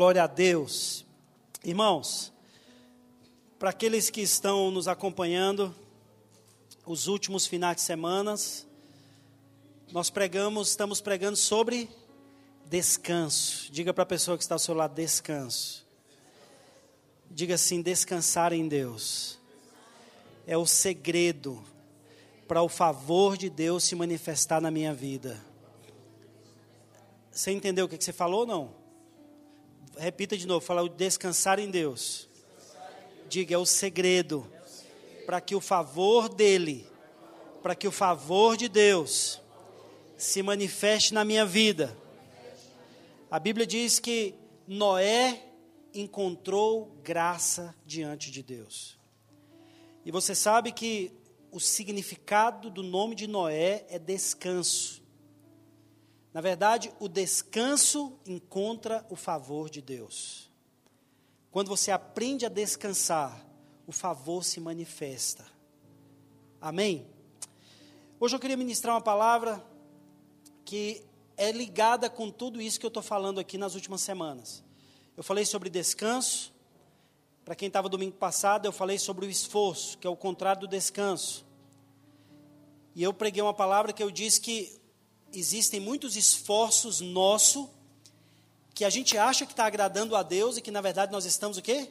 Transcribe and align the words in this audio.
Glória 0.00 0.24
a 0.24 0.26
Deus. 0.26 1.04
Irmãos, 1.62 2.32
para 3.58 3.68
aqueles 3.68 4.08
que 4.08 4.22
estão 4.22 4.70
nos 4.70 4.88
acompanhando, 4.88 5.74
os 6.86 7.06
últimos 7.06 7.46
finais 7.46 7.76
de 7.76 7.82
semana, 7.82 8.34
nós 9.92 10.08
pregamos, 10.08 10.70
estamos 10.70 11.02
pregando 11.02 11.36
sobre 11.36 11.86
descanso. 12.64 13.70
Diga 13.70 13.92
para 13.92 14.04
a 14.04 14.06
pessoa 14.06 14.38
que 14.38 14.42
está 14.42 14.54
ao 14.54 14.58
seu 14.58 14.74
lado: 14.74 14.94
descanso. 14.94 15.86
Diga 17.30 17.56
assim: 17.56 17.82
descansar 17.82 18.54
em 18.54 18.66
Deus. 18.68 19.38
É 20.46 20.56
o 20.56 20.64
segredo 20.64 21.62
para 22.48 22.62
o 22.62 22.70
favor 22.70 23.36
de 23.36 23.50
Deus 23.50 23.84
se 23.84 23.94
manifestar 23.94 24.62
na 24.62 24.70
minha 24.70 24.94
vida. 24.94 25.38
Você 27.30 27.50
entendeu 27.50 27.84
o 27.84 27.88
que 27.88 28.02
você 28.02 28.14
falou 28.14 28.40
ou 28.40 28.46
não? 28.46 28.79
Repita 30.00 30.34
de 30.34 30.46
novo, 30.46 30.64
fala 30.64 30.82
o 30.82 30.88
descansar 30.88 31.58
em 31.58 31.70
Deus. 31.70 32.26
Diga, 33.28 33.54
é 33.54 33.58
o 33.58 33.66
segredo 33.66 34.50
para 35.26 35.42
que 35.42 35.54
o 35.54 35.60
favor 35.60 36.26
dele, 36.26 36.86
para 37.62 37.74
que 37.74 37.86
o 37.86 37.92
favor 37.92 38.56
de 38.56 38.66
Deus 38.66 39.42
se 40.16 40.42
manifeste 40.42 41.12
na 41.12 41.22
minha 41.22 41.44
vida. 41.44 41.94
A 43.30 43.38
Bíblia 43.38 43.66
diz 43.66 43.98
que 43.98 44.34
Noé 44.66 45.44
encontrou 45.92 46.98
graça 47.04 47.74
diante 47.84 48.30
de 48.30 48.42
Deus. 48.42 48.98
E 50.02 50.10
você 50.10 50.34
sabe 50.34 50.72
que 50.72 51.12
o 51.52 51.60
significado 51.60 52.70
do 52.70 52.82
nome 52.82 53.14
de 53.14 53.26
Noé 53.26 53.84
é 53.90 53.98
descanso. 53.98 54.99
Na 56.32 56.40
verdade, 56.40 56.92
o 57.00 57.08
descanso 57.08 58.18
encontra 58.24 59.04
o 59.10 59.16
favor 59.16 59.68
de 59.68 59.82
Deus. 59.82 60.50
Quando 61.50 61.68
você 61.68 61.90
aprende 61.90 62.46
a 62.46 62.48
descansar, 62.48 63.44
o 63.86 63.92
favor 63.92 64.44
se 64.44 64.60
manifesta. 64.60 65.44
Amém? 66.60 67.06
Hoje 68.20 68.36
eu 68.36 68.40
queria 68.40 68.56
ministrar 68.56 68.94
uma 68.94 69.00
palavra 69.00 69.64
que 70.64 71.02
é 71.36 71.50
ligada 71.50 72.08
com 72.08 72.30
tudo 72.30 72.60
isso 72.60 72.78
que 72.78 72.86
eu 72.86 72.88
estou 72.88 73.02
falando 73.02 73.40
aqui 73.40 73.58
nas 73.58 73.74
últimas 73.74 74.02
semanas. 74.02 74.62
Eu 75.16 75.24
falei 75.24 75.44
sobre 75.44 75.68
descanso. 75.68 76.54
Para 77.44 77.56
quem 77.56 77.66
estava 77.66 77.88
domingo 77.88 78.16
passado, 78.16 78.66
eu 78.66 78.72
falei 78.72 78.98
sobre 78.98 79.26
o 79.26 79.30
esforço, 79.30 79.98
que 79.98 80.06
é 80.06 80.10
o 80.10 80.16
contrário 80.16 80.60
do 80.60 80.68
descanso. 80.68 81.44
E 82.94 83.02
eu 83.02 83.12
preguei 83.12 83.42
uma 83.42 83.54
palavra 83.54 83.92
que 83.92 84.02
eu 84.02 84.10
disse 84.10 84.40
que 84.40 84.79
existem 85.32 85.80
muitos 85.80 86.16
esforços 86.16 87.00
nossos 87.00 87.68
que 88.74 88.84
a 88.84 88.90
gente 88.90 89.18
acha 89.18 89.44
que 89.44 89.52
está 89.52 89.66
agradando 89.66 90.16
a 90.16 90.22
Deus 90.22 90.56
e 90.56 90.60
que 90.60 90.70
na 90.70 90.80
verdade 90.80 91.12
nós 91.12 91.24
estamos 91.24 91.58
o 91.58 91.62
quê? 91.62 91.88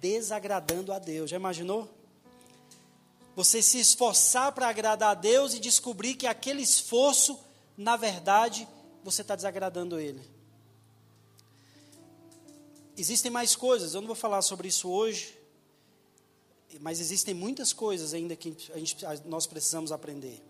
Desagradando 0.00 0.92
a 0.92 0.98
Deus. 0.98 1.30
Já 1.30 1.36
imaginou? 1.36 1.88
Você 3.34 3.62
se 3.62 3.78
esforçar 3.78 4.52
para 4.52 4.68
agradar 4.68 5.10
a 5.10 5.14
Deus 5.14 5.54
e 5.54 5.58
descobrir 5.58 6.14
que 6.14 6.26
aquele 6.26 6.62
esforço, 6.62 7.38
na 7.76 7.96
verdade, 7.96 8.68
você 9.02 9.22
está 9.22 9.34
desagradando 9.34 9.98
Ele. 9.98 10.20
Existem 12.96 13.30
mais 13.30 13.56
coisas, 13.56 13.94
eu 13.94 14.00
não 14.02 14.06
vou 14.06 14.16
falar 14.16 14.42
sobre 14.42 14.68
isso 14.68 14.88
hoje, 14.88 15.36
mas 16.78 17.00
existem 17.00 17.34
muitas 17.34 17.72
coisas 17.72 18.12
ainda 18.12 18.36
que 18.36 18.54
a 18.72 18.78
gente, 18.78 18.96
nós 19.24 19.46
precisamos 19.46 19.90
aprender. 19.90 20.42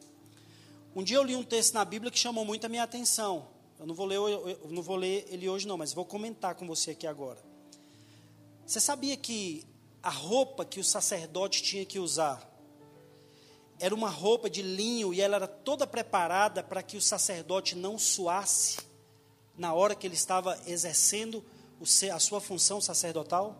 Um 0.94 1.02
dia 1.02 1.16
eu 1.16 1.22
li 1.22 1.34
um 1.34 1.42
texto 1.42 1.72
na 1.72 1.84
Bíblia 1.84 2.10
que 2.10 2.18
chamou 2.18 2.44
muito 2.44 2.66
a 2.66 2.68
minha 2.68 2.82
atenção. 2.82 3.48
Eu 3.80 3.86
não 3.86 3.94
vou 3.94 4.04
ler, 4.04 4.16
eu 4.16 4.68
não 4.68 4.82
vou 4.82 4.96
ler 4.96 5.26
ele 5.30 5.48
hoje 5.48 5.66
não, 5.66 5.78
mas 5.78 5.94
vou 5.94 6.04
comentar 6.04 6.54
com 6.54 6.66
você 6.66 6.90
aqui 6.90 7.06
agora. 7.06 7.42
Você 8.66 8.78
sabia 8.78 9.16
que 9.16 9.66
a 10.02 10.10
roupa 10.10 10.64
que 10.64 10.78
o 10.78 10.84
sacerdote 10.84 11.62
tinha 11.62 11.84
que 11.84 11.98
usar 11.98 12.46
era 13.80 13.94
uma 13.94 14.10
roupa 14.10 14.50
de 14.50 14.60
linho 14.60 15.12
e 15.14 15.20
ela 15.20 15.36
era 15.36 15.48
toda 15.48 15.86
preparada 15.86 16.62
para 16.62 16.82
que 16.82 16.96
o 16.96 17.00
sacerdote 17.00 17.74
não 17.74 17.98
suasse 17.98 18.78
na 19.56 19.72
hora 19.72 19.94
que 19.94 20.06
ele 20.06 20.14
estava 20.14 20.60
exercendo 20.66 21.44
a 22.14 22.18
sua 22.18 22.40
função 22.40 22.80
sacerdotal? 22.80 23.56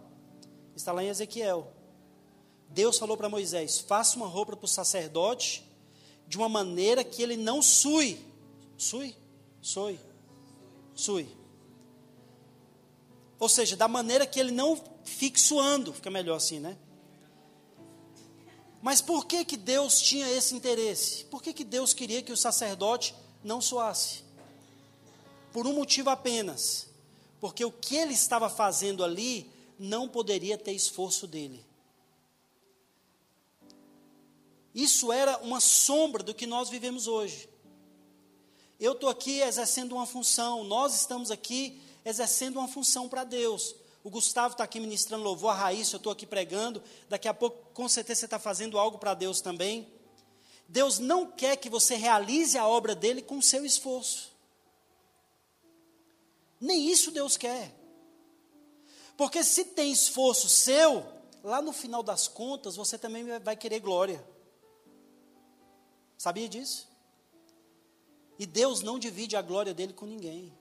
Está 0.77 0.93
lá 0.93 1.03
em 1.03 1.09
Ezequiel. 1.09 1.73
Deus 2.69 2.99
falou 2.99 3.17
para 3.17 3.29
Moisés: 3.29 3.81
faça 3.81 4.17
uma 4.17 4.27
roupa 4.27 4.55
para 4.55 4.65
o 4.67 4.69
sacerdote 4.69 5.72
de 6.33 6.39
uma 6.39 6.49
maneira 6.49 7.05
que 7.05 7.23
ele 7.23 7.37
não 7.37 7.61
sui. 7.61 8.19
Sui? 8.79 9.15
Sui. 9.61 10.01
Sui. 10.95 11.29
Ou 13.39 13.51
seja, 13.51 13.77
da 13.77 13.87
maneira 13.87 14.27
que 14.27 14.41
ele 14.41 14.51
não 14.51 14.83
fique 15.05 15.39
suando, 15.39 15.93
fica 15.93 16.11
melhor 16.11 16.37
assim, 16.37 16.59
né? 16.59 16.79
Mas 18.81 19.03
por 19.03 19.27
que 19.27 19.45
que 19.45 19.59
Deus 19.59 20.01
tinha 20.01 20.27
esse 20.31 20.55
interesse? 20.55 21.27
Por 21.27 21.43
que 21.43 21.53
que 21.53 21.65
Deus 21.65 21.93
queria 21.93 22.23
que 22.23 22.33
o 22.33 22.37
sacerdote 22.37 23.15
não 23.45 23.61
suasse? 23.61 24.25
Por 25.53 25.67
um 25.67 25.75
motivo 25.75 26.09
apenas. 26.09 26.87
Porque 27.43 27.63
o 27.63 27.71
que 27.71 27.95
ele 27.95 28.15
estava 28.15 28.49
fazendo 28.49 29.05
ali 29.05 29.51
não 29.79 30.09
poderia 30.09 30.57
ter 30.57 30.73
esforço 30.73 31.27
dele. 31.27 31.63
Isso 34.75 35.13
era 35.13 35.39
uma 35.39 35.61
sombra 35.61 36.23
do 36.23 36.35
que 36.35 36.47
nós 36.47 36.69
vivemos 36.71 37.07
hoje. 37.07 37.49
Eu 38.81 38.93
estou 38.93 39.09
aqui 39.09 39.41
exercendo 39.41 39.93
uma 39.93 40.07
função, 40.07 40.65
nós 40.65 40.95
estamos 40.95 41.31
aqui 41.31 41.81
exercendo 42.05 42.59
uma 42.59 42.67
função 42.67 43.09
para 43.09 43.23
Deus. 43.23 43.77
O 44.03 44.11
Gustavo 44.11 44.55
está 44.55 44.65
aqui 44.65 44.81
ministrando 44.81 45.23
louvor, 45.23 45.51
a 45.51 45.55
Raíssa, 45.55 45.95
eu 45.95 45.99
estou 45.99 46.13
aqui 46.13 46.27
pregando. 46.27 46.83
Daqui 47.09 47.29
a 47.29 47.35
pouco, 47.35 47.73
com 47.73 47.89
certeza, 47.89 48.21
você 48.21 48.25
está 48.25 48.39
fazendo 48.39 48.79
algo 48.79 48.99
para 48.99 49.15
Deus 49.15 49.41
também. 49.41 49.87
Deus 50.67 50.99
não 50.99 51.31
quer 51.31 51.57
que 51.57 51.71
você 51.71 51.95
realize 51.95 52.59
a 52.59 52.67
obra 52.67 52.95
dele 52.95 53.23
com 53.23 53.41
seu 53.41 53.65
esforço. 53.65 54.33
Nem 56.61 56.91
isso 56.91 57.11
Deus 57.11 57.37
quer. 57.37 57.73
Porque 59.17 59.45
se 59.45 59.65
tem 59.67 59.93
esforço 59.93 60.49
seu, 60.49 61.07
lá 61.45 61.61
no 61.63 61.73
final 61.73 62.03
das 62.03 62.27
contas, 62.27 62.75
você 62.75 62.99
também 62.99 63.39
vai 63.41 63.55
querer 63.55 63.79
glória. 63.79 64.25
Sabia 66.23 66.49
disso? 66.49 66.89
E 68.39 68.47
Deus 68.47 68.81
não 68.81 68.97
divide 68.97 69.35
a 69.35 69.43
glória 69.43 69.75
dele 69.75 69.93
com 69.93 70.07
ninguém. 70.07 70.57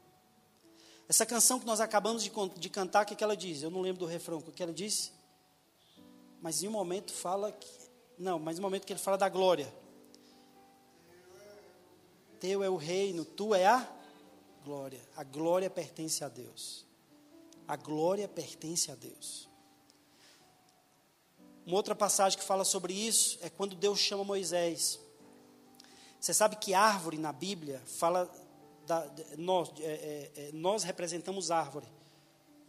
Essa 1.08 1.24
canção 1.24 1.60
que 1.60 1.68
nós 1.68 1.80
acabamos 1.80 2.24
de, 2.24 2.32
de 2.58 2.68
cantar, 2.68 3.04
o 3.04 3.06
que, 3.06 3.16
que 3.16 3.24
ela 3.24 3.38
diz? 3.38 3.62
Eu 3.62 3.70
não 3.70 3.80
lembro 3.80 4.00
do 4.00 4.08
refrão, 4.08 4.40
o 4.40 4.52
que 4.52 4.64
ela 4.64 4.74
disse? 4.74 5.12
Mas 6.42 6.64
em 6.64 6.68
um 6.68 6.72
momento 6.72 7.14
fala 7.14 7.52
que. 7.52 7.70
Não, 8.18 8.40
mas 8.40 8.58
em 8.58 8.60
um 8.60 8.64
momento 8.64 8.88
que 8.88 8.94
ele 8.94 9.00
fala 9.00 9.20
da 9.20 9.30
glória. 9.30 9.72
Teu 12.40 12.64
é 12.64 12.70
o 12.72 12.76
reino, 12.76 13.24
tu 13.24 13.54
é 13.54 13.68
a 13.68 13.88
glória. 14.66 15.08
A 15.16 15.24
glória 15.24 15.70
pertence 15.70 16.24
a 16.24 16.28
Deus. 16.28 16.88
A 17.68 17.76
glória 17.76 18.28
pertence 18.28 18.90
a 18.90 18.96
Deus. 18.96 19.48
Uma 21.68 21.76
outra 21.76 21.94
passagem 21.94 22.40
que 22.40 22.44
fala 22.44 22.66
sobre 22.66 22.94
isso 22.94 23.38
é 23.44 23.50
quando 23.52 23.76
Deus 23.76 24.00
chama 24.00 24.24
Moisés. 24.24 25.00
Você 26.22 26.36
sabe 26.36 26.56
que 26.58 26.76
árvore 26.76 27.18
na 27.18 27.34
Bíblia 27.34 27.82
fala. 27.88 28.32
Da, 28.86 29.08
nós, 29.38 29.72
é, 29.80 29.84
é, 29.84 30.32
é, 30.36 30.52
nós 30.54 30.84
representamos 30.84 31.50
árvore. 31.50 31.88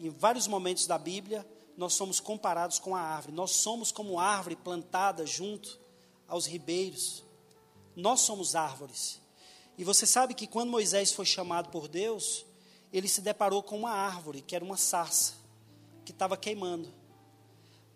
Em 0.01 0.09
vários 0.09 0.47
momentos 0.47 0.87
da 0.87 0.97
Bíblia, 0.97 1.47
nós 1.77 1.93
somos 1.93 2.19
comparados 2.19 2.79
com 2.79 2.97
a 2.97 3.01
árvore. 3.01 3.35
Nós 3.35 3.51
somos 3.51 3.93
como 3.93 4.19
árvore 4.19 4.57
plantada 4.57 5.27
junto 5.27 5.79
aos 6.27 6.47
ribeiros. 6.47 7.23
Nós 7.95 8.21
somos 8.21 8.57
árvores. 8.57 9.21
E 9.77 9.85
você 9.85 10.07
sabe 10.07 10.33
que 10.33 10.47
quando 10.47 10.71
Moisés 10.71 11.13
foi 11.13 11.27
chamado 11.27 11.69
por 11.69 11.89
Deus, 11.89 12.47
ele 12.91 13.09
se 13.09 13.21
deparou 13.21 13.63
com 13.63 13.77
uma 13.77 13.93
árvore, 13.93 14.41
que 14.41 14.57
era 14.57 14.65
uma 14.65 14.79
sarça, 14.79 15.35
que 16.07 16.13
estava 16.13 16.39
queimando. 16.39 16.89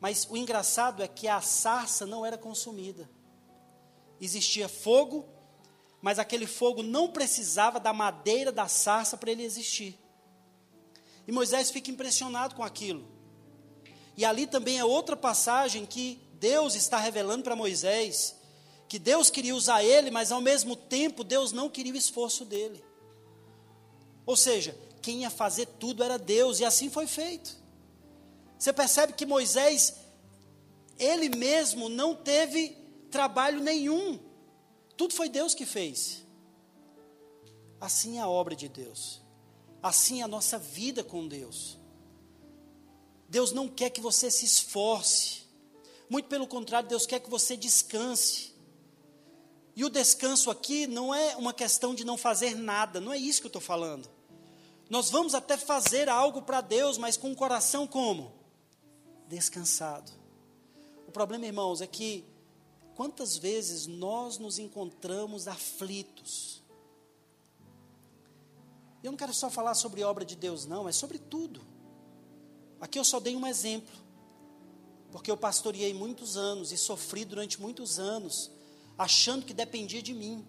Mas 0.01 0.27
o 0.29 0.37
engraçado 0.37 1.03
é 1.03 1.09
que 1.09 1.29
a 1.29 1.41
sarça 1.41 2.05
não 2.05 2.27
era 2.27 2.37
consumida. 2.37 3.09
Existia 4.21 4.69
fogo 4.69 5.36
mas 6.01 6.19
aquele 6.19 6.47
fogo 6.47 6.83
não 6.83 7.09
precisava 7.09 7.81
da 7.81 7.93
madeira 7.93 8.53
da 8.53 8.69
sarça 8.69 9.17
para 9.17 9.31
ele 9.31 9.43
existir. 9.43 9.99
E 11.27 11.33
Moisés 11.33 11.71
fica 11.71 11.91
impressionado 11.91 12.55
com 12.55 12.63
aquilo. 12.63 13.07
E 14.17 14.25
ali 14.25 14.47
também 14.47 14.79
é 14.79 14.85
outra 14.85 15.17
passagem 15.17 15.85
que 15.85 16.21
Deus 16.35 16.75
está 16.75 16.99
revelando 16.99 17.43
para 17.43 17.57
Moisés 17.57 18.37
que 18.89 18.99
Deus 18.99 19.31
queria 19.31 19.55
usar 19.55 19.83
ele, 19.83 20.11
mas 20.11 20.31
ao 20.31 20.41
mesmo 20.41 20.77
tempo 20.77 21.25
Deus 21.25 21.53
não 21.53 21.69
queria 21.69 21.93
o 21.93 21.97
esforço 21.97 22.45
dele. 22.45 22.85
Ou 24.25 24.37
seja, 24.37 24.77
quem 25.03 25.23
ia 25.23 25.31
fazer 25.31 25.67
tudo 25.79 26.03
era 26.03 26.19
Deus, 26.19 26.61
e 26.61 26.65
assim 26.65 26.89
foi 26.89 27.07
feito. 27.07 27.57
Você 28.59 28.73
percebe 28.73 29.13
que 29.13 29.27
Moisés, 29.27 29.95
ele 30.99 31.29
mesmo 31.29 31.89
não 31.89 32.15
teve 32.15 32.77
trabalho 33.11 33.61
nenhum. 33.61 34.19
Tudo 34.97 35.15
foi 35.15 35.29
Deus 35.29 35.55
que 35.55 35.67
fez. 35.67 36.25
Assim 37.81 38.19
é 38.19 38.21
a 38.21 38.29
obra 38.29 38.57
de 38.57 38.69
Deus. 38.69 39.23
Assim 39.83 40.21
é 40.21 40.25
a 40.25 40.29
nossa 40.29 40.59
vida 40.59 41.05
com 41.05 41.29
Deus. 41.29 41.79
Deus 43.29 43.53
não 43.53 43.69
quer 43.69 43.91
que 43.91 44.01
você 44.01 44.31
se 44.31 44.45
esforce. 44.45 45.43
Muito 46.09 46.29
pelo 46.29 46.47
contrário, 46.47 46.89
Deus 46.89 47.07
quer 47.07 47.21
que 47.21 47.29
você 47.29 47.57
descanse. 47.57 48.55
E 49.75 49.85
o 49.85 49.91
descanso 49.91 50.51
aqui 50.51 50.87
não 50.87 51.15
é 51.15 51.37
uma 51.37 51.53
questão 51.53 51.95
de 51.95 52.05
não 52.05 52.17
fazer 52.17 52.55
nada, 52.55 53.01
não 53.01 53.13
é 53.13 53.19
isso 53.19 53.41
que 53.41 53.47
eu 53.47 53.51
estou 53.51 53.61
falando. 53.61 54.09
Nós 54.89 55.11
vamos 55.11 55.35
até 55.35 55.57
fazer 55.57 56.09
algo 56.09 56.43
para 56.43 56.61
Deus, 56.61 56.97
mas 56.97 57.17
com 57.17 57.31
o 57.31 57.37
coração 57.37 57.87
como? 57.87 58.33
Descansado. 59.29 60.11
O 61.07 61.13
problema, 61.13 61.45
irmãos, 61.45 61.81
é 61.81 61.87
que 61.87 62.25
quantas 62.97 63.37
vezes 63.37 63.87
nós 63.87 64.39
nos 64.39 64.59
encontramos 64.59 65.47
aflitos. 65.47 66.63
Eu 69.03 69.13
não 69.13 69.19
quero 69.19 69.35
só 69.35 69.51
falar 69.51 69.75
sobre 69.75 70.03
obra 70.03 70.25
de 70.25 70.35
Deus, 70.35 70.65
não, 70.65 70.89
é 70.89 70.93
sobre 70.93 71.19
tudo. 71.19 71.61
Aqui 72.81 72.99
eu 72.99 73.05
só 73.05 73.21
dei 73.21 73.37
um 73.37 73.47
exemplo, 73.47 73.95
porque 75.13 75.31
eu 75.31 75.37
pastoreei 75.37 75.93
muitos 75.93 76.39
anos 76.39 76.73
e 76.73 76.79
sofri 76.79 77.25
durante 77.25 77.61
muitos 77.61 77.99
anos, 77.99 78.51
achando 78.97 79.45
que 79.45 79.53
dependia 79.53 80.03
de 80.03 80.15
mim. 80.15 80.45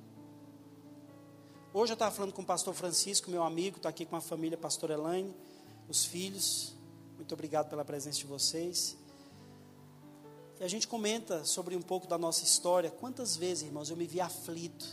Hoje 1.73 1.91
eu 1.91 1.95
estava 1.95 2.15
falando 2.15 2.33
com 2.33 2.41
o 2.41 2.45
pastor 2.45 2.73
Francisco, 2.73 3.29
meu 3.29 3.43
amigo, 3.43 3.75
está 3.77 3.89
aqui 3.89 4.05
com 4.05 4.15
a 4.15 4.21
família, 4.21 4.57
pastor 4.57 4.89
Elaine, 4.89 5.35
os 5.87 6.05
filhos. 6.05 6.73
Muito 7.17 7.33
obrigado 7.33 7.69
pela 7.69 7.83
presença 7.83 8.19
de 8.19 8.25
vocês. 8.25 8.97
E 10.59 10.63
a 10.63 10.67
gente 10.67 10.87
comenta 10.87 11.45
sobre 11.45 11.75
um 11.75 11.81
pouco 11.81 12.07
da 12.07 12.17
nossa 12.17 12.43
história. 12.43 12.89
Quantas 12.89 13.35
vezes, 13.35 13.63
irmãos, 13.63 13.89
eu 13.89 13.97
me 13.97 14.07
vi 14.07 14.19
aflito, 14.19 14.87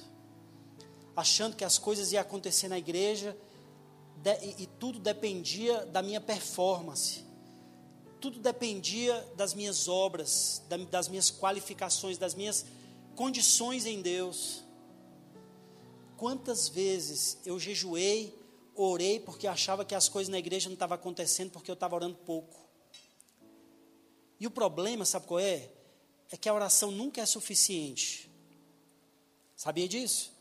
achando 1.17 1.57
que 1.57 1.65
as 1.65 1.79
coisas 1.79 2.13
iam 2.13 2.21
acontecer 2.21 2.69
na 2.69 2.79
igreja 2.79 3.37
e, 4.43 4.65
e 4.65 4.67
tudo 4.79 4.99
dependia 4.99 5.87
da 5.87 6.03
minha 6.03 6.21
performance, 6.21 7.25
tudo 8.21 8.39
dependia 8.39 9.27
das 9.37 9.55
minhas 9.55 9.89
obras, 9.89 10.63
da, 10.69 10.77
das 10.77 11.09
minhas 11.09 11.31
qualificações, 11.31 12.19
das 12.19 12.35
minhas 12.35 12.65
condições 13.15 13.87
em 13.87 14.03
Deus. 14.03 14.63
Quantas 16.17 16.69
vezes 16.69 17.39
eu 17.45 17.59
jejuei, 17.59 18.39
orei 18.75 19.19
porque 19.21 19.47
achava 19.47 19.85
que 19.85 19.95
as 19.95 20.09
coisas 20.09 20.31
na 20.31 20.39
igreja 20.39 20.69
não 20.69 20.75
estavam 20.75 20.95
acontecendo 20.95 21.51
porque 21.51 21.71
eu 21.71 21.75
estava 21.75 21.95
orando 21.95 22.17
pouco. 22.17 22.64
E 24.39 24.47
o 24.47 24.51
problema, 24.51 25.05
sabe 25.05 25.27
qual 25.27 25.41
é? 25.41 25.71
É 26.31 26.37
que 26.37 26.49
a 26.49 26.55
oração 26.55 26.91
nunca 26.91 27.21
é 27.21 27.27
suficiente. 27.27 28.31
Sabia 29.57 29.89
disso? 29.89 30.33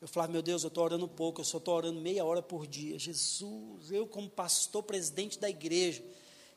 Eu 0.00 0.06
falava, 0.06 0.30
meu 0.30 0.42
Deus, 0.42 0.62
eu 0.62 0.68
estou 0.68 0.84
orando 0.84 1.08
pouco, 1.08 1.40
eu 1.40 1.44
só 1.44 1.58
estou 1.58 1.74
orando 1.74 2.00
meia 2.00 2.24
hora 2.24 2.40
por 2.40 2.66
dia. 2.66 2.98
Jesus, 2.98 3.90
eu 3.90 4.06
como 4.06 4.30
pastor, 4.30 4.82
presidente 4.82 5.38
da 5.38 5.50
igreja, 5.50 6.04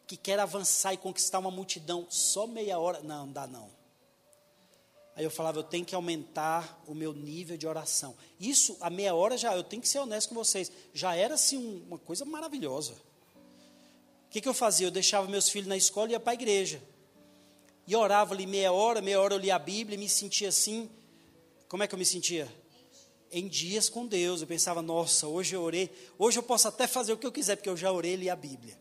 que 0.05 0.15
quer 0.15 0.39
avançar 0.39 0.93
e 0.93 0.97
conquistar 0.97 1.39
uma 1.39 1.49
multidão, 1.49 2.05
só 2.09 2.45
meia 2.45 2.77
hora, 2.77 3.01
não, 3.01 3.25
não 3.25 3.33
dá 3.33 3.47
não. 3.47 3.71
Aí 5.15 5.23
eu 5.23 5.31
falava, 5.31 5.59
eu 5.59 5.63
tenho 5.63 5.85
que 5.85 5.95
aumentar 5.95 6.81
o 6.87 6.93
meu 6.93 7.13
nível 7.13 7.57
de 7.57 7.67
oração. 7.67 8.15
Isso, 8.39 8.77
a 8.79 8.89
meia 8.89 9.13
hora 9.15 9.37
já, 9.37 9.55
eu 9.55 9.63
tenho 9.63 9.81
que 9.81 9.89
ser 9.89 9.99
honesto 9.99 10.29
com 10.29 10.35
vocês, 10.35 10.71
já 10.93 11.15
era 11.15 11.33
assim 11.33 11.57
uma 11.87 11.97
coisa 11.97 12.23
maravilhosa. 12.23 12.95
O 14.31 14.33
que, 14.33 14.39
que 14.39 14.47
eu 14.47 14.53
fazia? 14.53 14.87
Eu 14.87 14.91
deixava 14.91 15.27
meus 15.27 15.49
filhos 15.49 15.67
na 15.67 15.75
escola 15.75 16.07
e 16.07 16.11
ia 16.13 16.19
para 16.19 16.31
a 16.31 16.35
igreja. 16.35 16.81
E 17.85 17.93
orava 17.93 18.33
ali 18.33 18.47
meia 18.47 18.71
hora, 18.71 19.01
meia 19.01 19.19
hora 19.19 19.33
eu 19.33 19.37
lia 19.37 19.55
a 19.55 19.59
Bíblia 19.59 19.95
e 19.95 19.97
me 19.97 20.07
sentia 20.07 20.47
assim. 20.47 20.89
Como 21.67 21.83
é 21.83 21.87
que 21.87 21.93
eu 21.93 21.99
me 21.99 22.05
sentia? 22.05 22.47
Em 23.29 23.45
dias 23.45 23.89
com 23.89 24.07
Deus. 24.07 24.39
Eu 24.39 24.47
pensava, 24.47 24.81
nossa, 24.81 25.27
hoje 25.27 25.53
eu 25.53 25.61
orei, 25.61 25.91
hoje 26.17 26.39
eu 26.39 26.43
posso 26.43 26.65
até 26.69 26.87
fazer 26.87 27.11
o 27.11 27.17
que 27.17 27.27
eu 27.27 27.31
quiser, 27.33 27.57
porque 27.57 27.67
eu 27.67 27.75
já 27.75 27.91
orei 27.91 28.13
e 28.13 28.15
li 28.15 28.29
a 28.29 28.35
Bíblia. 28.37 28.79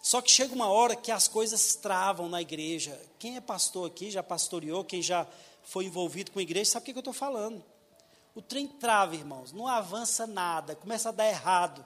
Só 0.00 0.22
que 0.22 0.30
chega 0.30 0.54
uma 0.54 0.70
hora 0.70 0.96
que 0.96 1.12
as 1.12 1.28
coisas 1.28 1.74
travam 1.74 2.26
na 2.30 2.40
igreja. 2.40 2.98
Quem 3.18 3.36
é 3.36 3.42
pastor 3.42 3.86
aqui, 3.86 4.10
já 4.10 4.22
pastoreou, 4.22 4.82
quem 4.82 5.02
já 5.02 5.26
foi 5.62 5.84
envolvido 5.84 6.30
com 6.30 6.38
a 6.38 6.42
igreja, 6.42 6.70
sabe 6.70 6.84
o 6.84 6.86
que, 6.86 6.92
que 6.94 6.98
eu 6.98 7.00
estou 7.00 7.12
falando. 7.12 7.62
O 8.34 8.40
trem 8.40 8.66
trava, 8.66 9.14
irmãos, 9.14 9.52
não 9.52 9.68
avança 9.68 10.26
nada, 10.26 10.74
começa 10.74 11.10
a 11.10 11.12
dar 11.12 11.28
errado. 11.28 11.84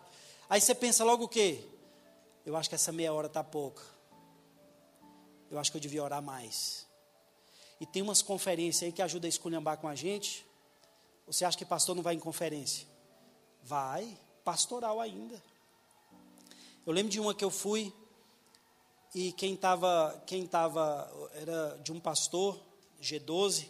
Aí 0.48 0.60
você 0.60 0.76
pensa 0.76 1.02
logo 1.02 1.24
o 1.24 1.28
quê? 1.28 1.64
Eu 2.48 2.56
acho 2.56 2.66
que 2.70 2.74
essa 2.74 2.90
meia 2.90 3.12
hora 3.12 3.26
está 3.26 3.44
pouca. 3.44 3.82
Eu 5.50 5.58
acho 5.58 5.70
que 5.70 5.76
eu 5.76 5.80
devia 5.82 6.02
orar 6.02 6.22
mais. 6.22 6.86
E 7.78 7.84
tem 7.84 8.00
umas 8.00 8.22
conferências 8.22 8.84
aí 8.84 8.90
que 8.90 9.02
ajudam 9.02 9.28
a 9.28 9.28
esculhambar 9.28 9.76
com 9.76 9.86
a 9.86 9.94
gente. 9.94 10.46
Você 11.26 11.44
acha 11.44 11.58
que 11.58 11.64
pastor 11.66 11.94
não 11.94 12.02
vai 12.02 12.14
em 12.14 12.18
conferência? 12.18 12.86
Vai, 13.62 14.18
pastoral 14.42 14.98
ainda. 14.98 15.42
Eu 16.86 16.92
lembro 16.94 17.12
de 17.12 17.20
uma 17.20 17.34
que 17.34 17.44
eu 17.44 17.50
fui, 17.50 17.92
e 19.14 19.30
quem 19.32 19.52
estava, 19.52 20.18
quem 20.24 20.46
tava, 20.46 21.06
era 21.34 21.78
de 21.84 21.92
um 21.92 22.00
pastor, 22.00 22.58
G12, 22.98 23.68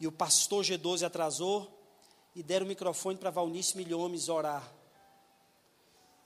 e 0.00 0.08
o 0.08 0.10
pastor 0.10 0.64
G12 0.64 1.06
atrasou, 1.06 1.70
e 2.34 2.42
deram 2.42 2.66
o 2.66 2.68
microfone 2.68 3.16
para 3.16 3.30
Valnice 3.30 3.76
Milhomes 3.76 4.28
orar. 4.28 4.68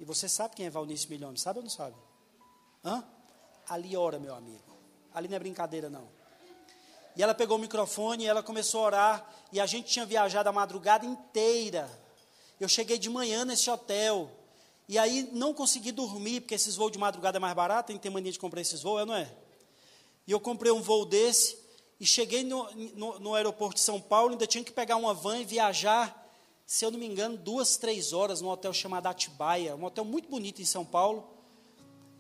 E 0.01 0.05
você 0.05 0.29
sabe 0.29 0.55
quem 0.55 0.67
é 0.67 0.71
Valnice 0.71 1.09
Milhomes, 1.09 1.41
sabe 1.41 1.59
ou 1.59 1.63
não 1.63 1.71
sabe? 1.71 1.97
Hã? 2.85 3.05
Ali 3.69 3.97
ora, 3.97 4.19
meu 4.19 4.35
amigo. 4.35 4.77
Ali 5.13 5.29
não 5.29 5.37
é 5.37 5.39
brincadeira, 5.39 5.91
não. 5.91 6.09
E 7.17 7.23
ela 7.23 7.35
pegou 7.35 7.57
o 7.57 7.61
microfone 7.61 8.25
e 8.25 8.27
ela 8.27 8.43
começou 8.43 8.83
a 8.83 8.87
orar, 8.87 9.35
e 9.53 9.61
a 9.61 9.67
gente 9.67 9.91
tinha 9.91 10.07
viajado 10.07 10.49
a 10.49 10.53
madrugada 10.53 11.05
inteira. 11.05 11.91
Eu 12.61 12.69
cheguei 12.69 12.99
de 12.99 13.11
manhã 13.11 13.45
nesse 13.45 13.69
hotel, 13.69 14.31
e 14.89 14.99
aí 14.99 15.29
não 15.33 15.53
consegui 15.53 15.93
dormir, 15.93 16.41
porque 16.41 16.55
esses 16.55 16.77
voos 16.77 16.93
de 16.93 16.99
madrugada 16.99 17.39
é 17.39 17.41
mais 17.41 17.55
barato, 17.55 17.89
tem 17.89 17.97
que 17.97 18.03
ter 18.03 18.11
mania 18.11 18.33
de 18.33 18.39
comprar 18.39 18.61
esses 18.61 18.83
voos, 18.83 19.03
é, 19.03 19.05
não 19.05 19.15
é? 19.15 19.31
E 20.27 20.31
eu 20.31 20.39
comprei 20.39 20.71
um 20.71 20.81
voo 20.81 21.05
desse 21.05 21.59
e 22.01 22.07
cheguei 22.07 22.45
no, 22.45 22.71
no, 22.95 23.19
no, 23.19 23.35
aeroporto 23.35 23.75
de 23.75 23.81
São 23.81 24.01
Paulo, 24.01 24.33
ainda 24.33 24.47
tinha 24.47 24.63
que 24.63 24.73
pegar 24.73 24.97
uma 24.97 25.13
van 25.13 25.39
e 25.39 25.45
viajar, 25.45 26.18
se 26.69 26.85
eu 26.85 26.91
não 26.91 26.99
me 26.99 27.07
engano, 27.07 27.35
duas, 27.35 27.79
três 27.79 28.13
horas 28.13 28.43
num 28.43 28.51
hotel 28.51 28.75
chamado 28.75 29.07
Atibaia, 29.07 29.75
um 29.75 29.85
hotel 29.85 30.05
muito 30.05 30.29
bonito 30.29 30.61
em 30.61 30.67
São 30.67 30.85
Paulo. 30.85 31.27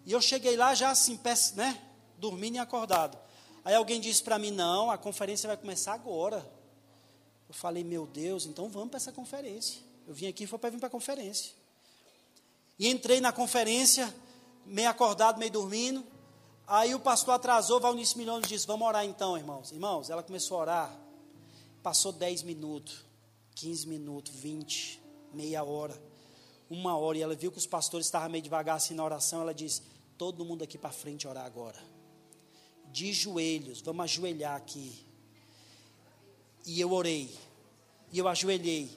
E 0.06 0.12
eu 0.12 0.23
cheguei 0.23 0.56
lá 0.56 0.75
já 0.75 0.89
assim, 0.89 1.21
né, 1.55 1.79
dormindo 2.17 2.55
e 2.55 2.59
acordado. 2.59 3.19
Aí 3.62 3.75
alguém 3.75 4.00
disse 4.00 4.23
para 4.23 4.39
mim, 4.39 4.50
não, 4.50 4.91
a 4.91 4.97
conferência 4.97 5.47
vai 5.47 5.56
começar 5.59 5.93
agora. 5.93 6.50
Eu 7.47 7.55
falei, 7.55 7.85
meu 7.85 8.06
Deus, 8.06 8.47
então 8.47 8.71
vamos 8.71 8.89
para 8.89 8.97
essa 8.97 9.12
conferência. 9.12 9.83
Eu 10.07 10.14
vim 10.14 10.28
aqui 10.28 10.47
foi 10.47 10.59
para 10.59 10.71
vir 10.71 10.78
para 10.78 10.87
a 10.87 10.90
conferência. 10.90 11.52
E 12.78 12.88
entrei 12.88 13.21
na 13.21 13.33
conferência, 13.33 14.12
meio 14.64 14.88
acordado, 14.88 15.38
meio 15.38 15.52
dormindo. 15.52 16.02
Aí 16.67 16.95
o 16.95 17.00
pastor 17.00 17.35
atrasou, 17.35 17.81
Valnice 17.81 18.17
Milhões 18.17 18.49
disse: 18.49 18.67
Vamos 18.67 18.88
orar 18.88 19.05
então, 19.05 19.37
irmãos. 19.37 19.73
Irmãos, 19.73 20.09
ela 20.09 20.23
começou 20.23 20.57
a 20.57 20.61
orar. 20.61 21.00
Passou 21.83 22.12
10 22.12 22.45
minutos, 22.45 23.05
15 23.61 23.88
minutos, 23.88 24.33
20, 24.37 25.00
meia 25.35 25.65
hora, 25.65 26.00
uma 26.71 26.97
hora. 26.97 27.19
E 27.19 27.23
ela 27.23 27.35
viu 27.35 27.50
que 27.50 27.59
os 27.59 27.67
pastores 27.67 28.07
estavam 28.07 28.29
meio 28.29 28.43
devagar 28.43 28.77
assim 28.77 28.95
na 28.95 29.05
oração. 29.05 29.41
Ela 29.41 29.53
disse: 29.53 29.83
Todo 30.17 30.45
mundo 30.45 30.62
aqui 30.62 30.79
para 30.79 30.91
frente 30.91 31.27
orar 31.27 31.45
agora. 31.45 31.79
De 32.93 33.12
joelhos, 33.12 33.81
vamos 33.81 34.05
ajoelhar 34.05 34.55
aqui. 34.55 35.05
E 36.65 36.81
eu 36.81 36.93
orei. 36.93 37.37
E 38.12 38.19
eu 38.19 38.29
ajoelhei. 38.29 38.97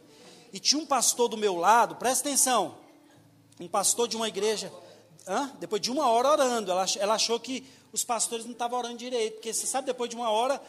E 0.54 0.60
tinha 0.60 0.80
um 0.80 0.86
pastor 0.86 1.28
do 1.28 1.38
meu 1.38 1.56
lado, 1.56 1.96
presta 1.96 2.30
atenção 2.30 2.78
um 3.60 3.68
pastor 3.68 4.08
de 4.08 4.16
uma 4.16 4.28
igreja, 4.28 4.74
hã? 5.28 5.52
depois 5.60 5.80
de 5.80 5.92
uma 5.92 6.10
hora 6.10 6.30
orando, 6.30 6.72
ela, 6.72 6.86
ela 6.98 7.14
achou 7.14 7.40
que 7.40 7.64
os 7.94 8.04
pastores 8.04 8.44
não 8.44 8.54
estavam 8.54 8.80
orando 8.80 8.98
direito, 8.98 9.36
porque 9.36 9.54
você 9.54 9.68
sabe, 9.68 9.86
depois 9.86 10.10
de 10.10 10.16
uma 10.16 10.32
hora, 10.32 10.60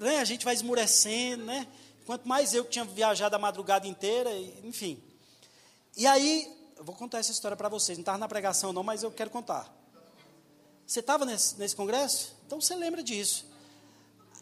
né, 0.00 0.18
a 0.18 0.24
gente 0.24 0.44
vai 0.44 0.52
esmurecendo, 0.52 1.44
né? 1.44 1.68
Quanto 2.06 2.28
mais 2.28 2.54
eu 2.54 2.64
que 2.64 2.72
tinha 2.72 2.84
viajado 2.84 3.34
a 3.34 3.38
madrugada 3.38 3.86
inteira, 3.86 4.30
enfim. 4.62 5.02
E 5.96 6.06
aí, 6.06 6.50
vou 6.78 6.94
contar 6.94 7.18
essa 7.18 7.32
história 7.32 7.56
para 7.56 7.68
vocês, 7.68 7.96
não 7.96 8.02
estava 8.02 8.18
na 8.18 8.28
pregação 8.28 8.72
não, 8.72 8.82
mas 8.82 9.02
eu 9.02 9.10
quero 9.10 9.30
contar. 9.30 9.72
Você 10.86 11.00
estava 11.00 11.24
nesse, 11.24 11.58
nesse 11.58 11.74
congresso? 11.74 12.34
Então 12.46 12.60
você 12.60 12.74
lembra 12.74 13.02
disso. 13.02 13.46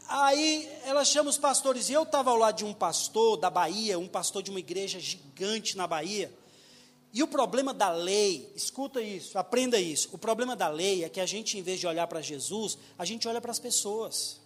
Aí 0.08 0.68
ela 0.84 1.04
chama 1.04 1.30
os 1.30 1.38
pastores, 1.38 1.88
e 1.88 1.92
eu 1.92 2.02
estava 2.02 2.30
ao 2.30 2.36
lado 2.36 2.56
de 2.56 2.64
um 2.64 2.74
pastor 2.74 3.36
da 3.36 3.48
Bahia, 3.48 3.98
um 3.98 4.08
pastor 4.08 4.42
de 4.42 4.50
uma 4.50 4.58
igreja 4.58 4.98
gigante 4.98 5.76
na 5.76 5.86
Bahia, 5.86 6.32
e 7.12 7.22
o 7.22 7.28
problema 7.28 7.72
da 7.72 7.90
lei, 7.90 8.50
escuta 8.56 9.00
isso, 9.00 9.38
aprenda 9.38 9.78
isso. 9.78 10.08
O 10.12 10.18
problema 10.18 10.56
da 10.56 10.68
lei 10.68 11.04
é 11.04 11.08
que 11.08 11.20
a 11.20 11.26
gente, 11.26 11.58
em 11.58 11.62
vez 11.62 11.78
de 11.78 11.86
olhar 11.86 12.06
para 12.06 12.22
Jesus, 12.22 12.76
a 12.98 13.04
gente 13.04 13.28
olha 13.28 13.40
para 13.40 13.50
as 13.50 13.58
pessoas. 13.58 14.41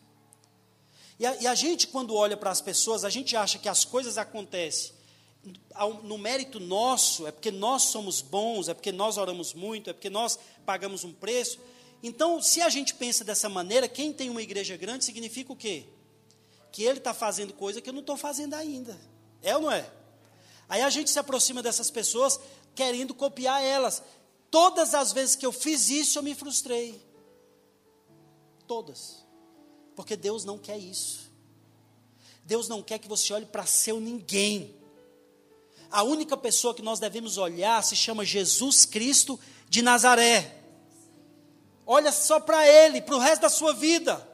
E 1.19 1.27
a, 1.27 1.37
e 1.43 1.47
a, 1.47 1.55
gente, 1.55 1.87
quando 1.87 2.15
olha 2.15 2.37
para 2.37 2.51
as 2.51 2.61
pessoas, 2.61 3.05
a 3.05 3.11
gente 3.11 3.37
acha 3.37 3.59
que 3.59 3.69
as 3.69 3.85
coisas 3.85 4.19
acontecem 4.19 4.97
no 6.03 6.19
mérito 6.19 6.59
nosso, 6.59 7.27
é 7.27 7.31
porque 7.31 7.51
nós 7.51 7.85
somos 7.85 8.21
bons, 8.21 8.69
é 8.69 8.75
porque 8.75 8.91
nós 8.91 9.17
oramos 9.17 9.55
muito, 9.55 9.91
é 9.91 9.93
porque 9.93 10.11
nós 10.11 10.39
pagamos 10.65 11.05
um 11.05 11.13
preço. 11.13 11.59
Então, 12.03 12.43
se 12.43 12.61
a 12.61 12.69
gente 12.69 12.95
pensa 12.95 13.25
dessa 13.25 13.49
maneira, 13.49 13.89
quem 13.89 14.13
tem 14.13 14.29
uma 14.29 14.43
igreja 14.43 14.77
grande 14.77 15.05
significa 15.05 15.53
o 15.53 15.57
quê? 15.57 15.85
Que 16.73 16.83
ele 16.83 16.99
está 16.99 17.15
fazendo 17.15 17.53
coisa 17.53 17.81
que 17.81 17.89
eu 17.89 17.93
não 17.93 18.01
estou 18.01 18.17
fazendo 18.17 18.55
ainda. 18.55 18.99
É 19.43 19.55
ou 19.57 19.63
não 19.63 19.71
é? 19.71 19.89
Aí 20.69 20.83
a 20.83 20.91
gente 20.91 21.11
se 21.11 21.19
aproxima 21.19 21.63
dessas 21.63 21.91
pessoas 21.91 22.41
querendo 22.75 23.15
copiar 23.15 23.63
elas. 23.63 24.03
Todas 24.51 24.95
as 24.95 25.13
vezes 25.13 25.37
que 25.37 25.47
eu 25.47 25.53
fiz 25.53 25.89
isso, 25.89 26.19
eu 26.19 26.23
me 26.23 26.35
frustrei. 26.35 27.01
Todas. 28.67 29.26
Porque 29.97 30.15
Deus 30.15 30.45
não 30.45 30.59
quer 30.59 30.79
isso. 30.79 31.33
Deus 32.45 32.69
não 32.69 32.83
quer 32.83 32.99
que 32.99 33.09
você 33.09 33.33
olhe 33.33 33.47
para 33.47 33.65
seu 33.65 33.99
ninguém. 33.99 34.77
A 35.91 36.03
única 36.03 36.37
pessoa 36.37 36.75
que 36.75 36.83
nós 36.83 37.01
devemos 37.01 37.39
olhar 37.39 37.83
se 37.83 37.97
chama 37.97 38.25
Jesus 38.25 38.85
Cristo 38.85 39.41
de 39.69 39.81
Nazaré. 39.81 40.63
Olha 41.87 42.13
só 42.13 42.39
para 42.39 42.67
Ele, 42.69 43.01
para 43.01 43.17
o 43.17 43.19
resto 43.19 43.43
da 43.43 43.49
sua 43.49 43.73
vida. 43.73 44.29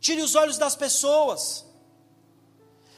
Tire 0.00 0.22
os 0.22 0.34
olhos 0.34 0.56
das 0.56 0.74
pessoas. 0.74 1.66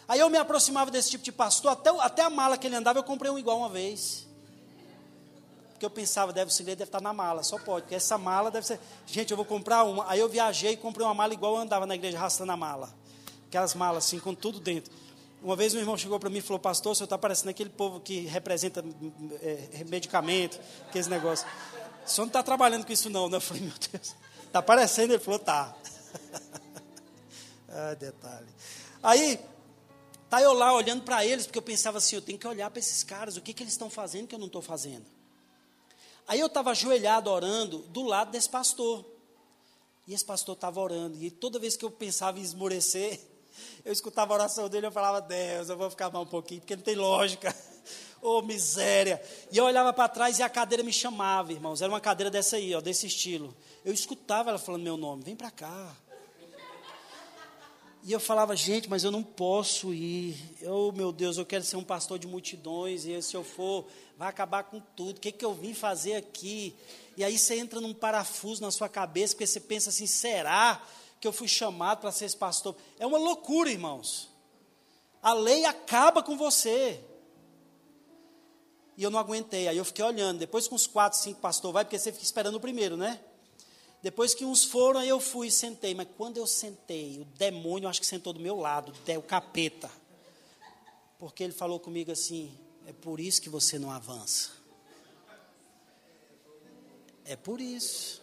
Aí 0.07 0.21
eu 0.21 0.31
me 0.31 0.39
aproximava 0.39 0.91
desse 0.91 1.11
tipo 1.11 1.25
de 1.25 1.33
pastor, 1.33 1.73
até, 1.73 1.91
até 1.91 2.23
a 2.23 2.31
mala 2.31 2.57
que 2.57 2.67
ele 2.67 2.77
andava, 2.77 2.99
eu 2.99 3.05
comprei 3.05 3.31
um 3.31 3.39
igual 3.39 3.59
uma 3.59 3.69
vez. 3.69 4.28
Porque 5.79 5.87
eu 5.87 5.91
pensava, 5.91 6.33
deve, 6.33 6.51
o 6.51 6.65
deve 6.65 6.83
estar 6.83 7.01
na 7.01 7.13
mala, 7.13 7.45
só 7.45 7.57
pode, 7.57 7.83
porque 7.83 7.95
essa 7.95 8.19
mala 8.19 8.51
deve 8.51 8.67
ser. 8.67 8.81
Gente, 9.07 9.31
eu 9.31 9.37
vou 9.37 9.47
comprar 9.47 9.85
uma. 9.85 10.11
Aí 10.11 10.19
eu 10.19 10.29
viajei 10.29 10.73
e 10.73 10.77
comprei 10.77 11.07
uma 11.07 11.15
mala 11.15 11.33
igual 11.33 11.55
eu 11.55 11.61
andava 11.61 11.87
na 11.87 11.95
igreja 11.95 12.19
arrastando 12.19 12.51
a 12.51 12.57
mala. 12.57 12.93
Aquelas 13.47 13.77
malas 13.77 14.05
assim, 14.05 14.19
com 14.19 14.35
tudo 14.35 14.59
dentro. 14.59 14.93
Uma 15.41 15.55
vez 15.55 15.73
um 15.77 15.79
irmão 15.79 15.97
chegou 15.97 16.19
para 16.19 16.29
mim 16.29 16.39
e 16.39 16.41
falou, 16.41 16.59
pastor, 16.59 16.91
o 16.91 16.95
senhor 16.97 17.05
está 17.05 17.17
parecendo 17.17 17.51
aquele 17.51 17.71
povo 17.71 18.01
que 18.01 18.23
representa 18.23 18.85
é, 19.41 19.85
medicamento, 19.85 20.59
aqueles 20.89 21.07
negócios. 21.07 21.49
O 22.05 22.11
senhor 22.11 22.25
não 22.25 22.31
está 22.31 22.43
trabalhando 22.43 22.85
com 22.85 22.93
isso 22.93 23.09
não, 23.09 23.29
né? 23.29 23.37
Eu 23.37 23.41
falei, 23.41 23.63
meu 23.63 23.75
Deus, 23.93 24.17
está 24.45 24.61
parecendo? 24.61 25.13
Ele 25.13 25.23
falou, 25.23 25.39
tá. 25.39 25.77
ah, 27.71 27.95
detalhe. 27.95 28.49
Aí, 29.01 29.39
tá 30.29 30.43
eu 30.43 30.53
lá 30.55 30.75
olhando 30.75 31.05
para 31.05 31.25
eles, 31.25 31.47
porque 31.47 31.59
eu 31.61 31.63
pensava 31.63 31.99
assim, 31.99 32.17
eu 32.17 32.23
tenho 32.23 32.37
que 32.37 32.49
olhar 32.49 32.69
para 32.69 32.81
esses 32.81 33.05
caras, 33.05 33.37
o 33.37 33.41
que, 33.41 33.55
que 33.55 33.63
eles 33.63 33.75
estão 33.75 33.89
fazendo 33.89 34.27
que 34.27 34.35
eu 34.35 34.41
não 34.41 34.49
estou 34.49 34.61
fazendo. 34.61 35.18
Aí 36.29 36.39
eu 36.41 36.47
estava 36.47 36.71
ajoelhado 36.73 37.31
orando 37.31 37.79
do 37.89 38.03
lado 38.03 38.31
desse 38.31 38.51
pastor. 38.51 39.03
E 40.07 40.13
esse 40.13 40.25
pastor 40.25 40.55
estava 40.55 40.79
orando. 40.79 41.17
E 41.23 41.31
toda 41.31 41.59
vez 41.59 41.75
que 41.75 41.85
eu 41.85 41.91
pensava 41.91 42.39
em 42.39 42.43
esmorecer, 42.43 43.19
eu 43.85 43.93
escutava 43.93 44.35
a 44.35 44.37
oração 44.37 44.69
dele, 44.69 44.87
eu 44.87 44.93
falava, 44.93 45.23
Deus, 45.23 45.71
eu 45.71 45.77
vou 45.77 45.89
ficar 45.89 46.11
mal 46.11 46.23
um 46.23 46.27
pouquinho, 46.27 46.61
porque 46.61 46.77
não 46.77 46.83
tem 46.83 46.95
lógica. 46.95 47.55
oh, 48.21 48.43
miséria. 48.43 49.23
E 49.51 49.57
eu 49.57 49.65
olhava 49.65 49.91
para 49.93 50.09
trás 50.09 50.39
e 50.39 50.43
a 50.43 50.51
cadeira 50.51 50.83
me 50.83 50.93
chamava, 50.93 51.51
irmãos. 51.51 51.81
Era 51.81 51.91
uma 51.91 52.01
cadeira 52.01 52.31
dessa 52.31 52.57
aí, 52.57 52.75
ó, 52.75 52.81
desse 52.81 53.07
estilo. 53.07 53.57
Eu 53.83 53.95
escutava 53.95 54.51
ela 54.51 54.59
falando 54.59 54.83
meu 54.83 54.99
nome, 54.99 55.25
vem 55.25 55.35
para 55.35 55.51
cá. 55.51 55.97
E 58.03 58.13
eu 58.13 58.21
falava, 58.21 58.55
gente, 58.55 58.89
mas 58.89 59.05
eu 59.05 59.11
não 59.11 59.23
posso 59.23 59.93
ir. 59.93 60.37
Oh, 60.63 60.93
meu 60.93 61.11
Deus, 61.11 61.37
eu 61.37 61.45
quero 61.45 61.65
ser 61.65 61.77
um 61.77 61.85
pastor 61.85 62.19
de 62.19 62.27
multidões. 62.27 63.05
E 63.05 63.21
se 63.21 63.37
eu 63.37 63.43
for, 63.43 63.87
vai 64.17 64.29
acabar 64.29 64.65
com 64.65 64.81
tudo. 64.81 65.17
O 65.17 65.21
que, 65.21 65.33
que 65.33 65.45
eu 65.45 65.53
vim 65.53 65.75
fazer 65.75 66.15
aqui? 66.15 66.75
E 67.17 67.25
aí 67.25 67.39
você 67.39 67.59
entra 67.59 67.81
num 67.81 67.93
parafuso 67.93 68.63
na 68.63 68.71
sua 68.71 68.89
cabeça, 68.89 69.35
porque 69.35 69.47
você 69.47 69.61
pensa 69.61 69.91
assim: 69.91 70.07
será 70.07 70.83
que 71.21 71.27
eu 71.27 71.33
fui 71.33 71.49
chamado 71.49 72.01
para 72.01 72.13
ser 72.13 72.27
esse 72.27 72.37
pastor? 72.37 72.77
É 72.99 73.07
uma 73.07 73.19
loucura, 73.19 73.71
irmãos. 73.71 74.29
A 75.21 75.33
lei 75.33 75.65
acaba 75.65 76.23
com 76.23 76.37
você. 76.37 77.01
E 78.97 79.03
eu 79.03 79.11
não 79.11 79.19
aguentei. 79.19 79.69
Aí 79.69 79.77
eu 79.77 79.85
fiquei 79.85 80.05
olhando. 80.05 80.39
Depois 80.39 80.69
com 80.69 80.77
uns 80.77 80.87
quatro, 80.87 81.19
cinco 81.19 81.41
pastores, 81.41 81.75
vai, 81.75 81.85
porque 81.85 81.99
você 81.99 82.13
fica 82.13 82.25
esperando 82.25 82.55
o 82.55 82.61
primeiro, 82.61 82.97
né? 82.97 83.21
Depois 84.03 84.35
que 84.35 84.45
uns 84.45 84.65
foram, 84.65 85.01
aí 85.01 85.09
eu 85.09 85.19
fui 85.19 85.49
e 85.49 85.51
sentei. 85.51 85.95
Mas 85.95 86.09
quando 86.17 86.37
eu 86.37 86.47
sentei, 86.47 87.19
o 87.21 87.25
demônio 87.25 87.89
acho 87.89 88.01
que 88.01 88.07
sentou 88.07 88.33
do 88.33 88.41
meu 88.41 88.57
lado, 88.57 88.93
o 89.17 89.23
capeta. 89.23 89.91
Porque 91.19 91.43
ele 91.43 91.53
falou 91.53 91.81
comigo 91.81 92.13
assim: 92.13 92.57
é 92.87 92.93
por 92.93 93.19
isso 93.19 93.43
que 93.43 93.49
você 93.49 93.79
não 93.79 93.91
avança. 93.91 94.51
É 97.25 97.37
por 97.37 97.61
isso. 97.61 98.23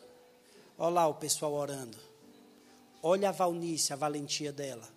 Olha 0.78 0.94
lá 0.94 1.08
o 1.08 1.14
pessoal 1.14 1.54
orando. 1.54 1.98
Olha 3.04 3.30
a 3.30 3.32
Valnice, 3.32 3.94
a 3.94 3.96
valentia 3.96 4.52
dela. 4.52 4.90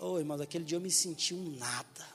Ô 0.00 0.12
oh, 0.12 0.18
irmão, 0.18 0.40
aquele 0.40 0.64
dia 0.64 0.76
eu 0.76 0.80
me 0.80 0.90
senti 0.90 1.32
um 1.32 1.56
nada. 1.56 2.12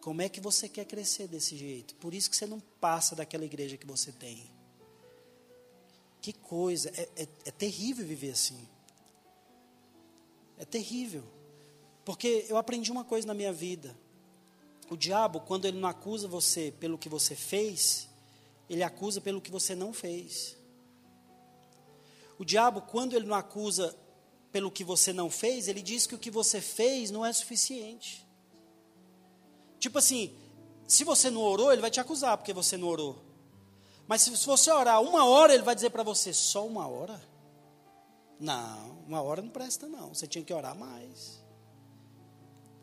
Como 0.00 0.22
é 0.22 0.28
que 0.28 0.40
você 0.40 0.68
quer 0.68 0.84
crescer 0.84 1.26
desse 1.26 1.56
jeito? 1.56 1.96
Por 1.96 2.14
isso 2.14 2.30
que 2.30 2.36
você 2.36 2.46
não 2.46 2.60
passa 2.60 3.16
daquela 3.16 3.44
igreja 3.44 3.76
que 3.76 3.86
você 3.86 4.12
tem. 4.12 4.48
Que 6.20 6.32
coisa, 6.32 6.90
é, 6.90 7.08
é, 7.16 7.28
é 7.44 7.50
terrível 7.50 8.06
viver 8.06 8.30
assim. 8.30 8.58
É 10.58 10.64
terrível. 10.64 11.22
Porque 12.04 12.46
eu 12.48 12.56
aprendi 12.56 12.90
uma 12.90 13.04
coisa 13.04 13.26
na 13.26 13.34
minha 13.34 13.52
vida. 13.52 13.94
O 14.90 14.96
diabo, 14.96 15.40
quando 15.40 15.66
ele 15.66 15.78
não 15.78 15.88
acusa 15.88 16.26
você 16.26 16.72
pelo 16.80 16.98
que 16.98 17.08
você 17.08 17.36
fez, 17.36 18.08
ele 18.68 18.82
acusa 18.82 19.20
pelo 19.20 19.40
que 19.40 19.50
você 19.50 19.74
não 19.74 19.92
fez. 19.92 20.56
O 22.38 22.44
diabo, 22.44 22.82
quando 22.82 23.14
ele 23.14 23.26
não 23.26 23.34
acusa 23.34 23.96
pelo 24.50 24.70
que 24.70 24.82
você 24.82 25.12
não 25.12 25.30
fez, 25.30 25.68
ele 25.68 25.82
diz 25.82 26.06
que 26.06 26.14
o 26.14 26.18
que 26.18 26.30
você 26.30 26.60
fez 26.60 27.10
não 27.10 27.24
é 27.24 27.32
suficiente. 27.32 28.26
Tipo 29.78 29.98
assim, 29.98 30.34
se 30.86 31.04
você 31.04 31.30
não 31.30 31.42
orou, 31.42 31.70
ele 31.72 31.82
vai 31.82 31.90
te 31.90 32.00
acusar 32.00 32.36
porque 32.38 32.52
você 32.52 32.76
não 32.76 32.88
orou. 32.88 33.27
Mas 34.08 34.22
se 34.22 34.30
você 34.30 34.70
orar 34.72 35.02
uma 35.02 35.26
hora, 35.26 35.52
ele 35.52 35.62
vai 35.62 35.74
dizer 35.74 35.90
para 35.90 36.02
você: 36.02 36.32
só 36.32 36.66
uma 36.66 36.88
hora? 36.88 37.20
Não, 38.40 39.02
uma 39.06 39.20
hora 39.20 39.42
não 39.42 39.50
presta, 39.50 39.86
não. 39.86 40.14
Você 40.14 40.26
tinha 40.26 40.42
que 40.42 40.52
orar 40.52 40.74
mais. 40.74 41.44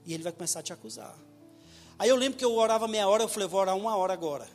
E 0.05 0.13
ele 0.13 0.21
vai 0.21 0.31
começar 0.31 0.59
a 0.59 0.63
te 0.63 0.71
acusar. 0.71 1.17
Aí 1.97 2.07
eu 2.07 2.15
lembro 2.15 2.37
que 2.37 2.45
eu 2.45 2.53
orava 2.53 2.87
meia 2.87 3.07
hora, 3.07 3.23
eu 3.23 3.27
falei: 3.27 3.47
vou 3.47 3.59
orar 3.59 3.75
uma 3.75 3.97
hora 3.97 4.13
agora. 4.13 4.47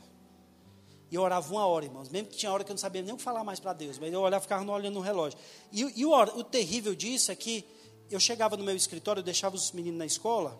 E 1.10 1.16
eu 1.16 1.22
orava 1.22 1.52
uma 1.52 1.66
hora, 1.66 1.84
irmãos. 1.84 2.08
Mesmo 2.08 2.28
que 2.28 2.36
tinha 2.36 2.52
hora 2.52 2.62
que 2.62 2.70
eu 2.70 2.74
não 2.74 2.78
sabia 2.78 3.02
nem 3.02 3.12
o 3.12 3.16
que 3.16 3.22
falar 3.22 3.42
mais 3.42 3.58
para 3.58 3.72
Deus. 3.72 3.98
Mas 3.98 4.12
eu 4.12 4.20
olhava, 4.20 4.40
ficava 4.40 4.70
olhando 4.70 4.94
no 4.94 5.00
relógio. 5.00 5.36
E, 5.72 5.80
e 6.00 6.06
o, 6.06 6.12
o 6.12 6.44
terrível 6.44 6.94
disso 6.94 7.32
é 7.32 7.34
que 7.34 7.66
eu 8.08 8.20
chegava 8.20 8.56
no 8.56 8.62
meu 8.62 8.76
escritório, 8.76 9.18
eu 9.18 9.24
deixava 9.24 9.56
os 9.56 9.72
meninos 9.72 9.98
na 9.98 10.06
escola, 10.06 10.56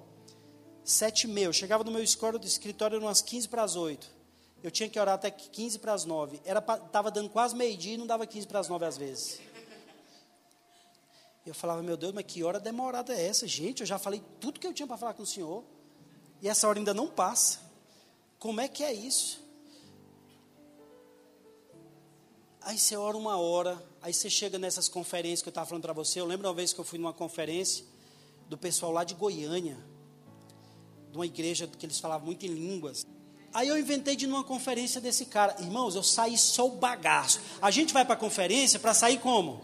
sete 0.83 1.25
e 1.25 1.27
meia. 1.29 1.47
Eu 1.47 1.53
chegava 1.53 1.85
no 1.85 1.93
meu 1.93 2.03
escritório 2.03 2.99
umas 2.99 3.23
15 3.23 3.49
para 3.49 3.63
as 3.63 3.77
oito. 3.77 4.20
Eu 4.63 4.71
tinha 4.71 4.89
que 4.89 4.99
orar 5.01 5.15
até 5.15 5.31
15 5.31 5.79
para 5.79 5.95
as 5.95 6.05
9. 6.05 6.41
Estava 6.87 7.11
dando 7.11 7.31
quase 7.31 7.57
meio-dia 7.57 7.95
e 7.95 7.97
não 7.97 8.07
dava 8.07 8.27
15 8.27 8.47
para 8.47 8.61
as 8.61 8.69
9 8.69 8.85
às 8.85 8.97
vezes. 8.97 9.41
Eu 11.47 11.55
falava, 11.55 11.83
meu 11.83 11.97
Deus, 11.97 12.13
mas 12.13 12.25
que 12.27 12.45
hora 12.45 12.61
demorada 12.61 13.15
é 13.15 13.27
essa? 13.27 13.47
Gente, 13.47 13.81
eu 13.81 13.87
já 13.87 13.99
falei 13.99 14.23
tudo 14.39 14.61
que 14.61 14.67
eu 14.67 14.75
tinha 14.75 14.87
para 14.87 14.99
falar 14.99 15.15
com 15.15 15.23
o 15.23 15.27
Senhor. 15.27 15.65
E 16.43 16.49
essa 16.49 16.69
hora 16.69 16.79
ainda 16.79 16.93
não 16.93 17.09
passa. 17.09 17.61
Como 18.39 18.61
é 18.61 18.69
que 18.69 18.85
é 18.85 18.93
isso? 18.93 19.43
Aí 22.63 22.79
você 22.79 22.95
ora 22.95 23.17
uma 23.17 23.39
hora, 23.39 23.83
aí 24.03 24.13
você 24.13 24.29
chega 24.29 24.59
nessas 24.59 24.87
conferências 24.87 25.41
que 25.41 25.49
eu 25.49 25.51
estava 25.51 25.67
falando 25.67 25.83
para 25.83 25.95
você. 25.95 26.21
Eu 26.21 26.27
lembro 26.27 26.47
uma 26.47 26.55
vez 26.55 26.75
que 26.75 26.79
eu 26.79 26.85
fui 26.85 26.99
numa 26.99 27.13
conferência 27.13 27.85
do 28.47 28.59
pessoal 28.59 28.93
lá 28.93 29.03
de 29.03 29.15
Goiânia, 29.15 29.79
de 31.11 31.17
uma 31.17 31.25
igreja 31.25 31.67
que 31.67 31.87
eles 31.87 31.99
falavam 31.99 32.27
muito 32.27 32.45
em 32.45 32.51
línguas. 32.51 33.07
Aí 33.53 33.69
eu 33.69 33.79
inventei 33.79 34.15
de 34.15 34.27
numa 34.27 34.45
conferência 34.45 35.01
desse 35.01 35.27
cara. 35.27 35.57
Irmãos, 35.59 35.95
eu 35.95 36.03
saí 36.03 36.39
só 36.39 36.67
o 36.67 36.71
bagaço. 36.71 37.41
A 37.61 37.71
gente 37.71 37.93
vai 37.93 38.05
para 38.05 38.15
a 38.15 38.19
conferência 38.19 38.79
para 38.79 38.95
sair 38.95 39.19
como? 39.19 39.61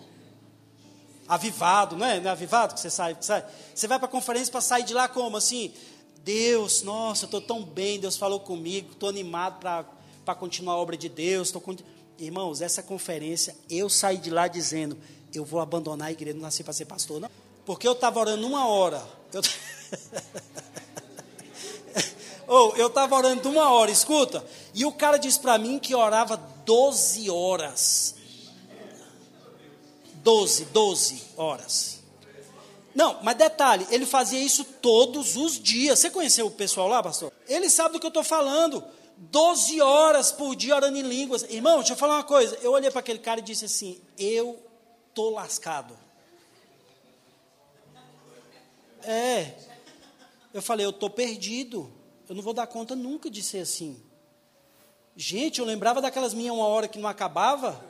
Avivado, 1.28 1.96
não 1.96 2.04
é? 2.04 2.18
Não 2.18 2.28
é 2.28 2.32
avivado 2.32 2.74
que 2.74 2.80
você 2.80 2.90
sai? 2.90 3.14
Que 3.14 3.24
sai? 3.24 3.44
Você 3.74 3.86
vai 3.86 3.98
para 3.98 4.06
a 4.06 4.10
conferência 4.10 4.50
para 4.50 4.60
sair 4.60 4.82
de 4.82 4.92
lá 4.92 5.08
como? 5.08 5.36
Assim, 5.36 5.72
Deus, 6.24 6.82
nossa, 6.82 7.24
eu 7.24 7.26
estou 7.26 7.40
tão 7.40 7.62
bem, 7.62 8.00
Deus 8.00 8.16
falou 8.16 8.40
comigo, 8.40 8.92
estou 8.92 9.08
animado 9.08 9.60
para 9.60 10.34
continuar 10.34 10.74
a 10.74 10.78
obra 10.78 10.96
de 10.96 11.08
Deus. 11.08 11.52
Tô 11.52 11.62
Irmãos, 12.18 12.62
essa 12.62 12.82
conferência, 12.82 13.54
eu 13.68 13.90
saí 13.90 14.16
de 14.16 14.30
lá 14.30 14.48
dizendo, 14.48 14.96
eu 15.34 15.44
vou 15.44 15.60
abandonar 15.60 16.08
a 16.08 16.12
igreja, 16.12 16.34
não 16.34 16.42
nasci 16.42 16.64
para 16.64 16.72
ser 16.72 16.86
pastor, 16.86 17.20
não. 17.20 17.30
Porque 17.64 17.86
eu 17.86 17.92
estava 17.92 18.18
orando 18.18 18.46
uma 18.46 18.66
hora. 18.66 19.06
Eu... 19.32 19.42
Ou 22.46 22.72
oh, 22.72 22.76
eu 22.76 22.86
estava 22.86 23.16
orando 23.16 23.48
uma 23.48 23.70
hora, 23.70 23.90
escuta. 23.90 24.44
E 24.72 24.84
o 24.84 24.92
cara 24.92 25.16
disse 25.16 25.40
para 25.40 25.58
mim 25.58 25.78
que 25.78 25.94
orava 25.94 26.36
12 26.64 27.28
horas. 27.28 28.14
12, 30.14 30.66
12 30.66 31.22
horas. 31.36 31.96
Não, 32.94 33.18
mas 33.22 33.36
detalhe, 33.36 33.86
ele 33.90 34.06
fazia 34.06 34.40
isso 34.40 34.64
todos 34.64 35.36
os 35.36 35.60
dias. 35.60 35.98
Você 35.98 36.08
conheceu 36.08 36.46
o 36.46 36.50
pessoal 36.50 36.88
lá, 36.88 37.02
pastor? 37.02 37.32
Ele 37.46 37.68
sabe 37.68 37.94
do 37.94 38.00
que 38.00 38.06
eu 38.06 38.08
estou 38.08 38.24
falando. 38.24 38.82
12 39.16 39.80
horas 39.80 40.30
por 40.32 40.54
dia 40.54 40.76
orando 40.76 40.98
em 40.98 41.02
línguas. 41.02 41.42
Irmão, 41.42 41.78
deixa 41.78 41.92
eu 41.92 41.96
falar 41.96 42.16
uma 42.16 42.24
coisa. 42.24 42.58
Eu 42.62 42.72
olhei 42.72 42.90
para 42.90 43.00
aquele 43.00 43.18
cara 43.18 43.40
e 43.40 43.42
disse 43.42 43.64
assim: 43.64 44.00
Eu 44.18 44.58
tô 45.14 45.30
lascado. 45.30 45.96
É. 49.02 49.54
Eu 50.52 50.60
falei, 50.60 50.84
eu 50.84 50.92
tô 50.92 51.08
perdido. 51.08 51.90
Eu 52.28 52.34
não 52.34 52.42
vou 52.42 52.52
dar 52.52 52.66
conta 52.66 52.96
nunca 52.96 53.30
de 53.30 53.42
ser 53.42 53.60
assim. 53.60 54.02
Gente, 55.16 55.60
eu 55.60 55.64
lembrava 55.64 56.00
daquelas 56.02 56.34
minhas 56.34 56.54
uma 56.54 56.66
hora 56.66 56.88
que 56.88 56.98
não 56.98 57.08
acabava. 57.08 57.82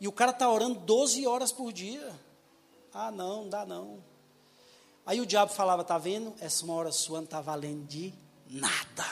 E 0.00 0.08
o 0.08 0.12
cara 0.12 0.30
está 0.30 0.50
orando 0.50 0.80
12 0.80 1.26
horas 1.26 1.52
por 1.52 1.72
dia. 1.72 2.12
Ah, 2.92 3.10
não, 3.10 3.42
não 3.42 3.48
dá 3.48 3.64
não. 3.64 4.02
Aí 5.06 5.20
o 5.20 5.26
diabo 5.26 5.52
falava, 5.52 5.82
tá 5.82 5.96
vendo? 5.98 6.34
Essa 6.40 6.64
uma 6.64 6.74
hora 6.74 6.92
sua 6.92 7.18
não 7.18 7.24
está 7.24 7.40
valendo 7.40 7.86
de 7.86 8.12
nada. 8.48 9.06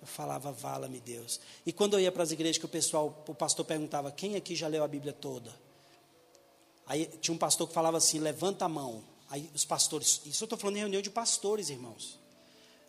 Eu 0.00 0.06
falava, 0.06 0.50
vala-me 0.50 0.98
Deus. 0.98 1.40
E 1.64 1.72
quando 1.72 1.94
eu 1.94 2.00
ia 2.00 2.10
para 2.10 2.24
as 2.24 2.32
igrejas 2.32 2.58
que 2.58 2.64
o 2.64 2.68
pessoal, 2.68 3.22
o 3.28 3.34
pastor 3.34 3.64
perguntava, 3.64 4.10
quem 4.10 4.34
aqui 4.34 4.56
já 4.56 4.66
leu 4.66 4.82
a 4.82 4.88
Bíblia 4.88 5.12
toda? 5.12 5.54
Aí 6.84 7.06
tinha 7.20 7.34
um 7.34 7.38
pastor 7.38 7.68
que 7.68 7.74
falava 7.74 7.98
assim, 7.98 8.18
levanta 8.18 8.64
a 8.64 8.68
mão. 8.68 9.04
Aí 9.30 9.48
os 9.54 9.64
pastores, 9.64 10.20
isso 10.26 10.42
eu 10.42 10.46
estou 10.46 10.58
falando 10.58 10.76
em 10.76 10.80
reunião 10.80 11.00
de 11.00 11.10
pastores, 11.10 11.70
irmãos. 11.70 12.18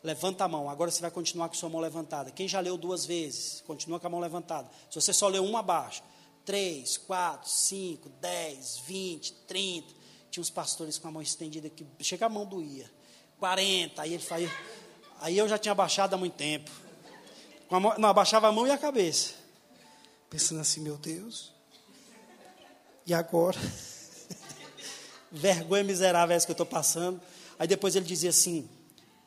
Levanta 0.04 0.44
a 0.44 0.48
mão, 0.50 0.70
agora 0.70 0.92
você 0.92 1.00
vai 1.00 1.10
continuar 1.10 1.48
com 1.48 1.56
sua 1.56 1.70
mão 1.70 1.80
levantada. 1.80 2.30
Quem 2.30 2.46
já 2.46 2.60
leu 2.60 2.78
duas 2.78 3.06
vezes, 3.06 3.64
continua 3.66 4.02
com 4.02 4.08
a 4.08 4.10
mão 4.10 4.20
levantada. 4.20 4.70
Se 4.90 5.00
você 5.00 5.14
só 5.14 5.30
leu 5.30 5.46
uma 5.46 5.60
abaixo, 5.60 6.04
três, 6.46 6.98
quatro, 6.98 7.50
cinco, 7.50 8.10
dez, 8.22 8.82
vinte, 8.86 9.34
trinta. 9.48 9.94
Tinha 10.30 10.42
uns 10.42 10.50
pastores 10.50 10.98
com 10.98 11.08
a 11.08 11.12
mão 11.12 11.22
estendida 11.22 11.70
que 11.70 11.86
chega 12.02 12.26
a 12.26 12.30
mão 12.30 12.46
doía. 12.46 12.90
Quarenta, 13.40 14.02
aí 14.02 14.14
ele 14.14 14.24
fazia. 14.24 14.52
Aí 15.22 15.38
eu 15.38 15.48
já 15.48 15.58
tinha 15.58 15.74
baixado 15.74 16.14
há 16.16 16.18
muito 16.18 16.34
tempo. 16.34 16.70
Mão, 17.70 17.96
não, 17.98 18.10
abaixava 18.10 18.48
a 18.48 18.52
mão 18.52 18.68
e 18.68 18.72
a 18.72 18.78
cabeça. 18.78 19.34
Pensando 20.30 20.62
assim, 20.62 20.82
meu 20.82 20.98
Deus. 20.98 21.54
E 23.06 23.14
agora? 23.14 23.58
Vergonha 25.32 25.84
miserável 25.84 26.36
essa 26.36 26.46
que 26.46 26.52
eu 26.52 26.56
estou 26.56 26.66
passando. 26.66 27.22
Aí 27.58 27.68
depois 27.68 27.96
ele 27.96 28.06
dizia 28.06 28.32
assim: 28.32 28.70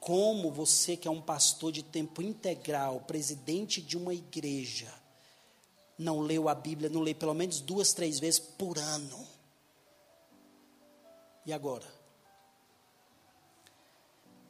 como 0.06 0.52
você 0.52 0.96
que 0.96 1.08
é 1.08 1.10
um 1.10 1.20
pastor 1.20 1.72
de 1.72 1.82
tempo 1.82 2.22
integral, 2.22 3.00
presidente 3.00 3.82
de 3.82 3.96
uma 3.96 4.14
igreja, 4.14 4.94
não 5.98 6.20
leu 6.20 6.48
a 6.48 6.54
Bíblia, 6.54 6.88
não 6.88 7.00
lê 7.00 7.12
pelo 7.12 7.34
menos 7.34 7.58
duas, 7.58 7.92
três 7.92 8.20
vezes 8.20 8.38
por 8.38 8.78
ano? 8.78 9.26
E 11.44 11.52
agora? 11.52 11.92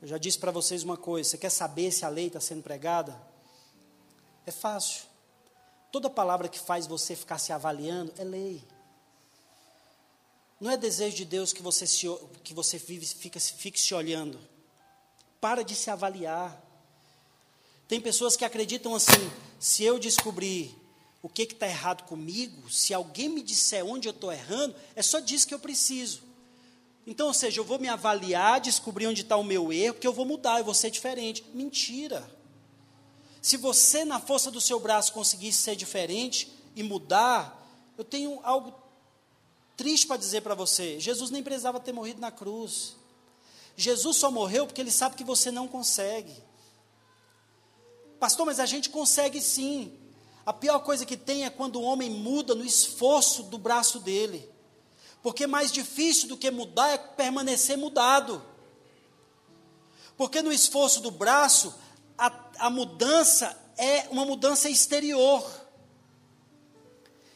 Eu 0.02 0.08
já 0.08 0.18
disse 0.18 0.38
para 0.38 0.50
vocês 0.50 0.82
uma 0.82 0.98
coisa: 0.98 1.30
você 1.30 1.38
quer 1.38 1.48
saber 1.48 1.90
se 1.90 2.04
a 2.04 2.10
lei 2.10 2.26
está 2.26 2.38
sendo 2.38 2.62
pregada? 2.62 3.18
É 4.44 4.50
fácil. 4.50 5.04
Toda 5.90 6.10
palavra 6.10 6.50
que 6.50 6.58
faz 6.58 6.86
você 6.86 7.16
ficar 7.16 7.38
se 7.38 7.50
avaliando 7.50 8.12
é 8.18 8.24
lei. 8.24 8.62
Não 10.60 10.70
é 10.70 10.76
desejo 10.76 11.16
de 11.16 11.24
Deus 11.24 11.54
que 11.54 11.62
você, 11.62 11.86
se, 11.86 12.06
que 12.44 12.52
você 12.52 12.76
vive, 12.76 13.06
fica, 13.06 13.40
fique 13.40 13.80
se 13.80 13.94
olhando. 13.94 14.38
Para 15.40 15.62
de 15.62 15.74
se 15.74 15.90
avaliar. 15.90 16.62
Tem 17.88 18.00
pessoas 18.00 18.36
que 18.36 18.44
acreditam 18.44 18.94
assim: 18.94 19.30
se 19.58 19.84
eu 19.84 19.98
descobrir 19.98 20.74
o 21.22 21.28
que 21.28 21.42
está 21.42 21.66
errado 21.66 22.04
comigo, 22.04 22.70
se 22.70 22.94
alguém 22.94 23.28
me 23.28 23.42
disser 23.42 23.84
onde 23.84 24.08
eu 24.08 24.12
estou 24.12 24.32
errando, 24.32 24.74
é 24.94 25.02
só 25.02 25.18
disso 25.18 25.46
que 25.46 25.54
eu 25.54 25.58
preciso. 25.58 26.22
Então, 27.06 27.28
ou 27.28 27.34
seja, 27.34 27.60
eu 27.60 27.64
vou 27.64 27.78
me 27.78 27.88
avaliar, 27.88 28.60
descobrir 28.60 29.06
onde 29.06 29.22
está 29.22 29.36
o 29.36 29.44
meu 29.44 29.72
erro, 29.72 29.94
porque 29.94 30.06
eu 30.06 30.12
vou 30.12 30.24
mudar, 30.24 30.58
eu 30.58 30.64
vou 30.64 30.74
ser 30.74 30.90
diferente. 30.90 31.44
Mentira. 31.54 32.28
Se 33.40 33.56
você, 33.56 34.04
na 34.04 34.18
força 34.18 34.50
do 34.50 34.60
seu 34.60 34.80
braço, 34.80 35.12
conseguisse 35.12 35.58
ser 35.58 35.76
diferente 35.76 36.50
e 36.74 36.82
mudar, 36.82 37.64
eu 37.96 38.02
tenho 38.02 38.40
algo 38.42 38.74
triste 39.76 40.06
para 40.06 40.16
dizer 40.16 40.40
para 40.40 40.54
você: 40.54 40.98
Jesus 40.98 41.30
nem 41.30 41.42
precisava 41.44 41.78
ter 41.78 41.92
morrido 41.92 42.20
na 42.20 42.32
cruz. 42.32 42.96
Jesus 43.76 44.16
só 44.16 44.30
morreu 44.30 44.66
porque 44.66 44.80
ele 44.80 44.90
sabe 44.90 45.16
que 45.16 45.24
você 45.24 45.50
não 45.50 45.68
consegue. 45.68 46.34
Pastor, 48.18 48.46
mas 48.46 48.58
a 48.58 48.66
gente 48.66 48.88
consegue 48.88 49.40
sim. 49.40 49.98
A 50.46 50.52
pior 50.52 50.78
coisa 50.78 51.04
que 51.04 51.16
tem 51.16 51.44
é 51.44 51.50
quando 51.50 51.76
o 51.76 51.82
homem 51.82 52.08
muda 52.08 52.54
no 52.54 52.64
esforço 52.64 53.42
do 53.42 53.58
braço 53.58 54.00
dele. 54.00 54.48
Porque 55.22 55.46
mais 55.46 55.70
difícil 55.70 56.28
do 56.28 56.36
que 56.36 56.50
mudar 56.50 56.88
é 56.88 56.96
permanecer 56.96 57.76
mudado. 57.76 58.42
Porque 60.16 60.40
no 60.40 60.52
esforço 60.52 61.00
do 61.00 61.10
braço, 61.10 61.74
a, 62.16 62.32
a 62.58 62.70
mudança 62.70 63.54
é 63.76 64.08
uma 64.10 64.24
mudança 64.24 64.70
exterior. 64.70 65.44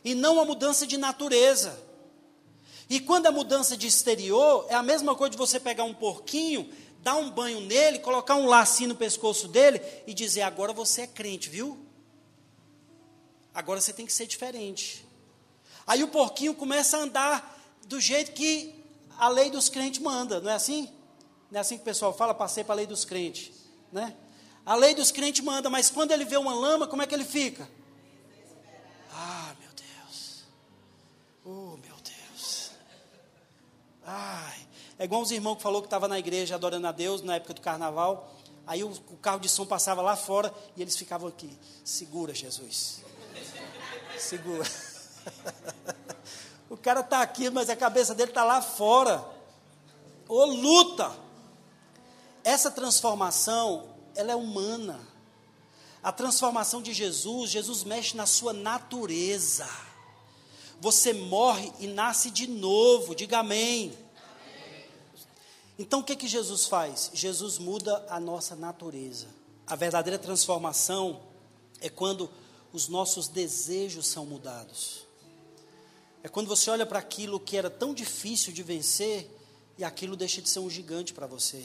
E 0.02 0.14
não 0.14 0.34
uma 0.34 0.44
mudança 0.44 0.86
de 0.86 0.96
natureza. 0.96 1.89
E 2.90 2.98
quando 2.98 3.26
a 3.26 3.32
mudança 3.32 3.76
de 3.76 3.86
exterior 3.86 4.66
é 4.68 4.74
a 4.74 4.82
mesma 4.82 5.14
coisa 5.14 5.30
de 5.30 5.36
você 5.36 5.60
pegar 5.60 5.84
um 5.84 5.94
porquinho, 5.94 6.68
dar 6.98 7.14
um 7.14 7.30
banho 7.30 7.60
nele, 7.60 8.00
colocar 8.00 8.34
um 8.34 8.46
lacinho 8.46 8.88
no 8.88 8.96
pescoço 8.96 9.46
dele 9.46 9.80
e 10.08 10.12
dizer: 10.12 10.42
agora 10.42 10.72
você 10.72 11.02
é 11.02 11.06
crente, 11.06 11.48
viu? 11.48 11.78
Agora 13.54 13.80
você 13.80 13.92
tem 13.92 14.04
que 14.04 14.12
ser 14.12 14.26
diferente. 14.26 15.06
Aí 15.86 16.02
o 16.02 16.08
porquinho 16.08 16.52
começa 16.52 16.96
a 16.96 17.02
andar 17.02 17.78
do 17.86 18.00
jeito 18.00 18.32
que 18.32 18.74
a 19.16 19.28
lei 19.28 19.50
dos 19.50 19.68
crentes 19.68 20.00
manda, 20.00 20.40
não 20.40 20.50
é 20.50 20.54
assim? 20.54 20.92
Não 21.48 21.58
é 21.58 21.60
assim 21.60 21.76
que 21.76 21.82
o 21.82 21.84
pessoal 21.84 22.12
fala, 22.12 22.34
passei 22.34 22.64
para 22.64 22.74
a 22.74 22.76
lei 22.76 22.86
dos 22.86 23.04
crentes, 23.04 23.52
né? 23.92 24.16
A 24.66 24.74
lei 24.74 24.96
dos 24.96 25.12
crentes 25.12 25.44
manda, 25.44 25.70
mas 25.70 25.90
quando 25.90 26.10
ele 26.10 26.24
vê 26.24 26.36
uma 26.36 26.54
lama, 26.54 26.88
como 26.88 27.02
é 27.02 27.06
que 27.06 27.14
ele 27.14 27.24
fica? 27.24 27.68
Ah, 29.12 29.54
meu 29.60 29.70
Deus. 29.70 30.44
Oh, 31.44 31.76
meu 31.76 31.90
Ai, 34.12 34.66
é 34.98 35.04
igual 35.04 35.22
os 35.22 35.30
irmãos 35.30 35.54
que 35.54 35.62
falou 35.62 35.80
que 35.80 35.86
estava 35.86 36.08
na 36.08 36.18
igreja 36.18 36.56
adorando 36.56 36.88
a 36.88 36.90
Deus 36.90 37.22
na 37.22 37.36
época 37.36 37.54
do 37.54 37.60
carnaval. 37.60 38.34
Aí 38.66 38.82
o, 38.82 38.90
o 38.90 39.16
carro 39.18 39.38
de 39.38 39.48
som 39.48 39.64
passava 39.64 40.02
lá 40.02 40.16
fora 40.16 40.52
e 40.76 40.82
eles 40.82 40.96
ficavam 40.96 41.28
aqui. 41.28 41.56
Segura, 41.84 42.34
Jesus. 42.34 43.04
Segura. 44.18 44.68
o 46.68 46.76
cara 46.76 47.00
está 47.00 47.22
aqui, 47.22 47.50
mas 47.50 47.70
a 47.70 47.76
cabeça 47.76 48.12
dele 48.12 48.32
está 48.32 48.42
lá 48.42 48.60
fora. 48.60 49.24
Ô 50.28 50.44
luta! 50.44 51.12
Essa 52.42 52.68
transformação, 52.68 53.90
ela 54.16 54.32
é 54.32 54.36
humana. 54.36 54.98
A 56.02 56.10
transformação 56.10 56.82
de 56.82 56.92
Jesus, 56.92 57.50
Jesus 57.50 57.84
mexe 57.84 58.16
na 58.16 58.26
sua 58.26 58.52
natureza. 58.52 59.68
Você 60.80 61.12
morre 61.12 61.70
e 61.78 61.86
nasce 61.86 62.30
de 62.30 62.46
novo, 62.46 63.14
diga 63.14 63.40
amém. 63.40 63.92
Então 65.78 66.00
o 66.00 66.04
que, 66.04 66.16
que 66.16 66.26
Jesus 66.26 66.66
faz? 66.66 67.10
Jesus 67.12 67.58
muda 67.58 68.04
a 68.08 68.18
nossa 68.18 68.56
natureza. 68.56 69.26
A 69.66 69.76
verdadeira 69.76 70.18
transformação 70.18 71.20
é 71.80 71.88
quando 71.88 72.30
os 72.72 72.88
nossos 72.88 73.28
desejos 73.28 74.06
são 74.06 74.24
mudados. 74.24 75.06
É 76.22 76.28
quando 76.28 76.48
você 76.48 76.70
olha 76.70 76.86
para 76.86 76.98
aquilo 76.98 77.40
que 77.40 77.56
era 77.56 77.70
tão 77.70 77.94
difícil 77.94 78.52
de 78.52 78.62
vencer 78.62 79.30
e 79.78 79.84
aquilo 79.84 80.16
deixa 80.16 80.42
de 80.42 80.48
ser 80.48 80.60
um 80.60 80.68
gigante 80.68 81.12
para 81.14 81.26
você. 81.26 81.64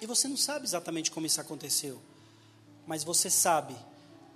E 0.00 0.06
você 0.06 0.26
não 0.28 0.36
sabe 0.36 0.64
exatamente 0.64 1.10
como 1.10 1.26
isso 1.26 1.40
aconteceu, 1.40 2.00
mas 2.86 3.04
você 3.04 3.30
sabe 3.30 3.76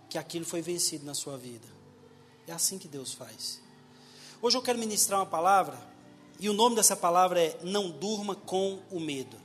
que 0.08 0.18
aquilo 0.18 0.44
foi 0.44 0.62
vencido 0.62 1.04
na 1.04 1.14
sua 1.14 1.36
vida. 1.36 1.75
É 2.46 2.52
assim 2.52 2.78
que 2.78 2.86
Deus 2.86 3.12
faz. 3.12 3.60
Hoje 4.40 4.56
eu 4.56 4.62
quero 4.62 4.78
ministrar 4.78 5.18
uma 5.18 5.26
palavra, 5.26 5.76
e 6.38 6.48
o 6.48 6.52
nome 6.52 6.76
dessa 6.76 6.94
palavra 6.94 7.42
é 7.42 7.58
Não 7.62 7.90
Durma 7.90 8.36
com 8.36 8.78
o 8.90 9.00
Medo. 9.00 9.36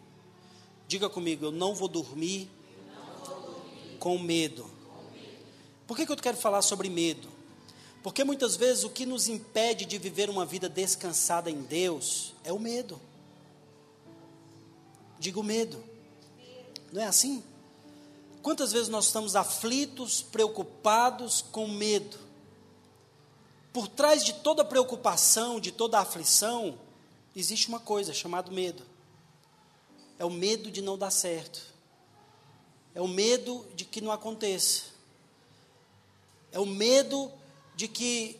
Diga 0.87 1.09
comigo, 1.09 1.45
eu 1.45 1.51
não 1.51 1.73
vou 1.73 1.87
dormir, 1.87 2.49
não 2.93 3.25
vou 3.25 3.41
dormir 3.41 3.97
com, 3.97 4.19
medo. 4.19 4.69
Por 5.87 5.95
que, 5.95 6.05
que 6.05 6.11
eu 6.11 6.17
quero 6.17 6.35
falar 6.37 6.61
sobre 6.61 6.89
medo? 6.89 7.29
Porque 8.03 8.23
muitas 8.23 8.55
vezes 8.55 8.83
o 8.83 8.89
que 8.89 9.05
nos 9.05 9.27
impede 9.29 9.85
de 9.85 9.97
viver 9.97 10.29
uma 10.29 10.45
vida 10.45 10.67
descansada 10.67 11.49
em 11.49 11.61
Deus 11.61 12.33
é 12.43 12.51
o 12.51 12.59
medo. 12.59 12.99
Digo 15.17 15.41
medo. 15.41 15.81
Não 16.91 17.01
é 17.01 17.05
assim? 17.05 17.41
Quantas 18.41 18.71
vezes 18.73 18.89
nós 18.89 19.05
estamos 19.05 19.35
aflitos, 19.35 20.21
preocupados, 20.21 21.41
com 21.41 21.67
medo? 21.67 22.30
Por 23.73 23.88
trás 23.88 24.23
de 24.23 24.34
toda 24.34 24.65
preocupação, 24.65 25.60
de 25.60 25.71
toda 25.71 25.99
aflição, 25.99 26.77
existe 27.36 27.69
uma 27.69 27.79
coisa 27.79 28.13
chamada 28.13 28.51
medo. 28.51 28.84
É 30.19 30.25
o 30.25 30.29
medo 30.29 30.69
de 30.69 30.81
não 30.81 30.97
dar 30.97 31.12
certo. 31.12 31.62
É 32.93 33.01
o 33.01 33.07
medo 33.07 33.65
de 33.73 33.86
que 33.86 34.01
não 34.01 34.12
aconteça. 34.12 34.84
É 36.51 36.60
o 36.60 36.65
medo 36.65 37.31
de 37.75 37.88
que 37.88 38.38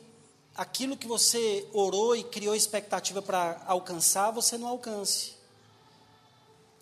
aquilo 0.54 0.98
que 0.98 1.08
você 1.08 1.65
orou 1.72 2.13
e 2.15 2.24
criou 2.26 2.54
expectativa 2.54 3.22
para 3.22 3.63
alcançar, 3.65 4.32
você 4.32 4.58
não 4.58 4.67
alcance. 4.67 5.34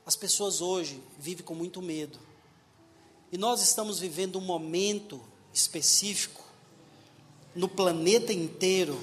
As 0.06 0.16
pessoas 0.16 0.60
hoje 0.60 1.04
vivem 1.20 1.46
com 1.46 1.54
muito 1.54 1.84
medo. 1.84 2.18
E 3.32 3.38
nós 3.38 3.62
estamos 3.62 4.00
vivendo 4.00 4.40
um 4.40 4.42
momento 4.42 5.22
específico 5.54 6.49
no 7.60 7.68
planeta 7.68 8.32
inteiro 8.32 8.98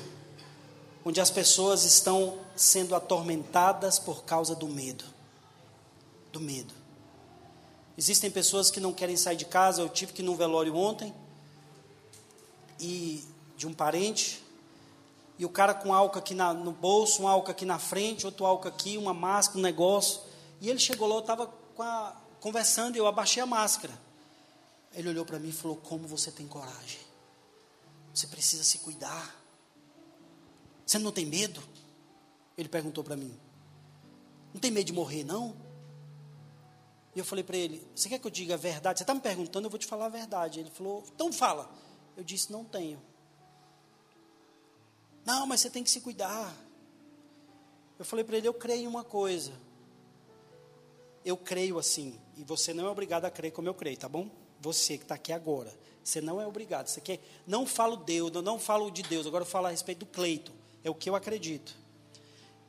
onde 1.04 1.20
as 1.20 1.30
pessoas 1.30 1.84
estão 1.84 2.38
sendo 2.56 2.94
atormentadas 2.94 3.98
por 3.98 4.24
causa 4.24 4.54
do 4.54 4.66
medo. 4.66 5.04
Do 6.32 6.40
medo. 6.40 6.72
Existem 7.98 8.30
pessoas 8.30 8.70
que 8.70 8.80
não 8.80 8.94
querem 8.94 9.14
sair 9.14 9.36
de 9.36 9.44
casa. 9.44 9.82
Eu 9.82 9.90
tive 9.90 10.14
que 10.14 10.22
ir 10.22 10.24
num 10.24 10.34
velório 10.34 10.74
ontem 10.74 11.14
e 12.80 13.22
de 13.58 13.66
um 13.66 13.74
parente 13.74 14.42
e 15.38 15.44
o 15.44 15.50
cara 15.50 15.74
com 15.74 15.92
álcool 15.92 16.18
aqui 16.18 16.34
na, 16.34 16.54
no 16.54 16.72
bolso, 16.72 17.24
um 17.24 17.28
álcool 17.28 17.50
aqui 17.50 17.66
na 17.66 17.78
frente, 17.78 18.24
outro 18.24 18.46
álcool 18.46 18.68
aqui, 18.68 18.96
uma 18.96 19.12
máscara, 19.12 19.58
um 19.58 19.62
negócio. 19.62 20.22
E 20.62 20.70
ele 20.70 20.78
chegou 20.78 21.06
lá, 21.06 21.16
eu 21.16 21.20
estava 21.20 21.52
conversando 22.40 22.96
e 22.96 22.98
eu 22.98 23.06
abaixei 23.06 23.42
a 23.42 23.46
máscara. 23.46 23.92
Ele 24.94 25.10
olhou 25.10 25.26
para 25.26 25.38
mim 25.38 25.50
e 25.50 25.52
falou: 25.52 25.76
Como 25.76 26.08
você 26.08 26.30
tem 26.30 26.46
coragem? 26.46 27.05
Você 28.16 28.26
precisa 28.28 28.64
se 28.64 28.78
cuidar. 28.78 29.36
Você 30.86 30.98
não 30.98 31.12
tem 31.12 31.26
medo? 31.26 31.62
Ele 32.56 32.66
perguntou 32.66 33.04
para 33.04 33.14
mim. 33.14 33.38
Não 34.54 34.58
tem 34.58 34.70
medo 34.70 34.86
de 34.86 34.92
morrer, 34.94 35.22
não? 35.22 35.54
E 37.14 37.18
eu 37.18 37.26
falei 37.26 37.44
para 37.44 37.58
ele: 37.58 37.86
Você 37.94 38.08
quer 38.08 38.18
que 38.18 38.26
eu 38.26 38.30
diga 38.30 38.54
a 38.54 38.56
verdade? 38.56 38.98
Você 38.98 39.02
está 39.02 39.12
me 39.12 39.20
perguntando, 39.20 39.66
eu 39.66 39.70
vou 39.70 39.78
te 39.78 39.86
falar 39.86 40.06
a 40.06 40.08
verdade. 40.08 40.60
Ele 40.60 40.70
falou: 40.70 41.04
Então 41.14 41.30
fala. 41.30 41.70
Eu 42.16 42.24
disse: 42.24 42.50
Não 42.50 42.64
tenho. 42.64 43.02
Não, 45.22 45.46
mas 45.46 45.60
você 45.60 45.68
tem 45.68 45.84
que 45.84 45.90
se 45.90 46.00
cuidar. 46.00 46.56
Eu 47.98 48.04
falei 48.06 48.24
para 48.24 48.38
ele: 48.38 48.48
Eu 48.48 48.54
creio 48.54 48.84
em 48.84 48.86
uma 48.86 49.04
coisa. 49.04 49.52
Eu 51.22 51.36
creio 51.36 51.78
assim. 51.78 52.18
E 52.34 52.42
você 52.44 52.72
não 52.72 52.86
é 52.86 52.88
obrigado 52.88 53.26
a 53.26 53.30
crer 53.30 53.52
como 53.52 53.68
eu 53.68 53.74
creio, 53.74 53.98
tá 53.98 54.08
bom? 54.08 54.30
Você 54.58 54.96
que 54.96 55.04
está 55.04 55.16
aqui 55.16 55.34
agora. 55.34 55.70
Você 56.06 56.20
não 56.20 56.40
é 56.40 56.46
obrigado. 56.46 56.86
Você 56.86 57.00
quer, 57.00 57.18
não 57.44 57.66
falo 57.66 57.96
Deus, 57.96 58.30
não 58.30 58.60
falo 58.60 58.92
de 58.92 59.02
Deus. 59.02 59.26
Agora 59.26 59.42
eu 59.42 59.46
falo 59.46 59.66
a 59.66 59.70
respeito 59.70 59.98
do 59.98 60.06
Cleito. 60.06 60.52
É 60.84 60.88
o 60.88 60.94
que 60.94 61.10
eu 61.10 61.16
acredito. 61.16 61.76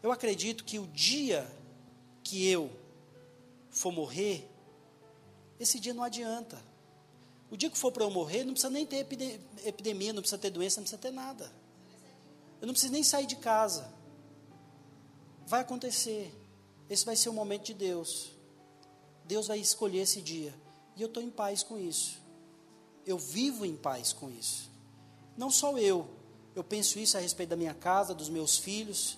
Eu 0.02 0.12
acredito 0.12 0.64
que 0.64 0.80
o 0.80 0.88
dia 0.88 1.48
que 2.24 2.50
eu 2.50 2.72
for 3.70 3.92
morrer, 3.92 4.50
esse 5.60 5.80
dia 5.80 5.94
não 5.94 6.04
adianta. 6.04 6.60
O 7.52 7.56
dia 7.56 7.70
que 7.70 7.78
for 7.78 7.92
para 7.92 8.04
eu 8.04 8.10
morrer, 8.10 8.44
não 8.44 8.54
precisa 8.54 8.72
nem 8.72 8.88
ter 8.88 9.06
epidemia, 9.64 10.14
não 10.14 10.24
precisa 10.24 10.42
ter 10.42 10.50
doença, 10.50 10.80
não 10.80 10.86
precisa 10.86 11.00
ter 11.00 11.12
nada. 11.12 11.52
Eu 12.60 12.66
não 12.66 12.74
preciso 12.74 12.92
nem 12.92 13.04
sair 13.04 13.28
de 13.28 13.36
casa. 13.36 13.88
Vai 15.46 15.62
acontecer. 15.62 16.34
Esse 16.90 17.06
vai 17.06 17.16
ser 17.16 17.30
o 17.30 17.34
momento 17.34 17.66
de 17.66 17.76
Deus. 17.76 18.32
Deus 19.26 19.46
vai 19.46 19.60
escolher 19.60 20.00
esse 20.00 20.24
dia. 20.24 20.56
E 20.96 21.04
eu 21.04 21.08
estou 21.08 21.22
em 21.22 21.30
paz 21.30 21.62
com 21.62 21.78
isso. 21.78 22.26
Eu 23.08 23.18
vivo 23.18 23.66
em 23.66 23.76
paz 23.76 24.12
com 24.12 24.30
isso. 24.30 24.70
Não 25.38 25.50
só 25.50 25.78
eu. 25.78 26.10
Eu 26.54 26.64
penso 26.64 27.00
isso 27.00 27.16
a 27.16 27.22
respeito 27.22 27.50
da 27.50 27.56
minha 27.56 27.74
casa, 27.74 28.14
dos 28.14 28.28
meus 28.28 28.58
filhos. 28.58 29.18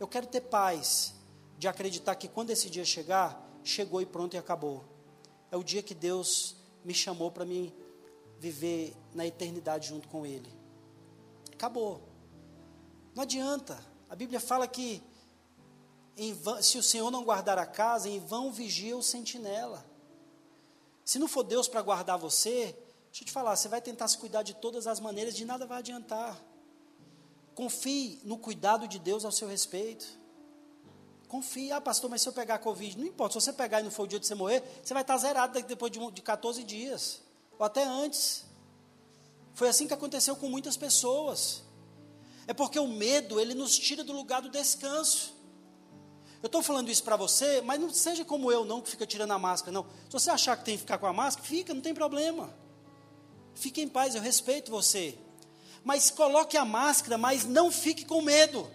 Eu 0.00 0.08
quero 0.08 0.26
ter 0.26 0.40
paz 0.40 1.14
de 1.56 1.68
acreditar 1.68 2.16
que 2.16 2.26
quando 2.26 2.50
esse 2.50 2.68
dia 2.68 2.84
chegar, 2.84 3.40
chegou 3.62 4.02
e 4.02 4.06
pronto 4.06 4.34
e 4.34 4.38
acabou. 4.38 4.84
É 5.48 5.56
o 5.56 5.62
dia 5.62 5.80
que 5.80 5.94
Deus 5.94 6.56
me 6.84 6.92
chamou 6.92 7.30
para 7.30 7.44
me 7.44 7.72
viver 8.40 8.96
na 9.14 9.24
eternidade 9.24 9.88
junto 9.88 10.08
com 10.08 10.26
Ele. 10.26 10.52
Acabou. 11.52 12.00
Não 13.14 13.22
adianta. 13.22 13.78
A 14.08 14.16
Bíblia 14.16 14.40
fala 14.40 14.66
que 14.66 15.02
vão, 16.32 16.60
se 16.60 16.78
o 16.78 16.82
Senhor 16.82 17.10
não 17.12 17.22
guardar 17.22 17.58
a 17.58 17.66
casa, 17.66 18.08
em 18.08 18.18
vão 18.18 18.50
vigia 18.50 18.96
o 18.96 19.02
sentinela. 19.02 19.84
Se 21.04 21.18
não 21.18 21.28
for 21.28 21.44
Deus 21.44 21.68
para 21.68 21.82
guardar 21.82 22.18
você, 22.18 22.76
deixa 23.10 23.22
eu 23.22 23.26
te 23.26 23.32
falar, 23.32 23.54
você 23.56 23.68
vai 23.68 23.80
tentar 23.80 24.08
se 24.08 24.16
cuidar 24.16 24.42
de 24.42 24.54
todas 24.54 24.86
as 24.86 24.98
maneiras, 24.98 25.34
de 25.34 25.44
nada 25.44 25.66
vai 25.66 25.78
adiantar. 25.78 26.40
Confie 27.54 28.20
no 28.24 28.38
cuidado 28.38 28.88
de 28.88 28.98
Deus 28.98 29.24
ao 29.24 29.32
seu 29.32 29.46
respeito. 29.46 30.06
Confie, 31.28 31.70
ah, 31.70 31.80
pastor, 31.80 32.10
mas 32.10 32.22
se 32.22 32.28
eu 32.28 32.32
pegar 32.32 32.58
Covid, 32.58 32.98
não 32.98 33.06
importa, 33.06 33.38
se 33.38 33.44
você 33.44 33.52
pegar 33.52 33.80
e 33.80 33.84
não 33.84 33.90
for 33.90 34.04
o 34.04 34.06
dia 34.06 34.18
de 34.18 34.26
você 34.26 34.34
morrer, 34.34 34.62
você 34.82 34.94
vai 34.94 35.02
estar 35.02 35.16
zerado 35.18 35.60
depois 35.62 35.92
de, 35.92 36.10
de 36.10 36.22
14 36.22 36.64
dias, 36.64 37.20
ou 37.58 37.64
até 37.64 37.84
antes. 37.84 38.44
Foi 39.54 39.68
assim 39.68 39.86
que 39.86 39.94
aconteceu 39.94 40.34
com 40.34 40.48
muitas 40.48 40.76
pessoas. 40.76 41.62
É 42.46 42.54
porque 42.54 42.78
o 42.78 42.88
medo, 42.88 43.38
ele 43.38 43.54
nos 43.54 43.78
tira 43.78 44.02
do 44.02 44.12
lugar 44.12 44.42
do 44.42 44.48
descanso. 44.48 45.34
Eu 46.42 46.46
estou 46.46 46.62
falando 46.62 46.90
isso 46.90 47.04
para 47.04 47.16
você, 47.16 47.60
mas 47.60 47.78
não 47.78 47.90
seja 47.90 48.24
como 48.24 48.50
eu, 48.50 48.64
não, 48.64 48.80
que 48.80 48.90
fica 48.90 49.06
tirando 49.06 49.32
a 49.32 49.38
máscara, 49.38 49.70
não. 49.70 49.84
Se 50.06 50.12
você 50.12 50.30
achar 50.30 50.56
que 50.56 50.64
tem 50.64 50.74
que 50.74 50.80
ficar 50.80 50.98
com 50.98 51.06
a 51.06 51.12
máscara, 51.12 51.46
fica, 51.46 51.74
não 51.74 51.82
tem 51.82 51.92
problema. 51.92 52.52
Fique 53.54 53.80
em 53.80 53.88
paz, 53.88 54.14
eu 54.14 54.22
respeito 54.22 54.70
você. 54.70 55.18
Mas 55.84 56.10
coloque 56.10 56.56
a 56.56 56.64
máscara, 56.64 57.16
mas 57.16 57.44
não 57.44 57.70
fique 57.70 58.04
com 58.04 58.22
medo. 58.22 58.70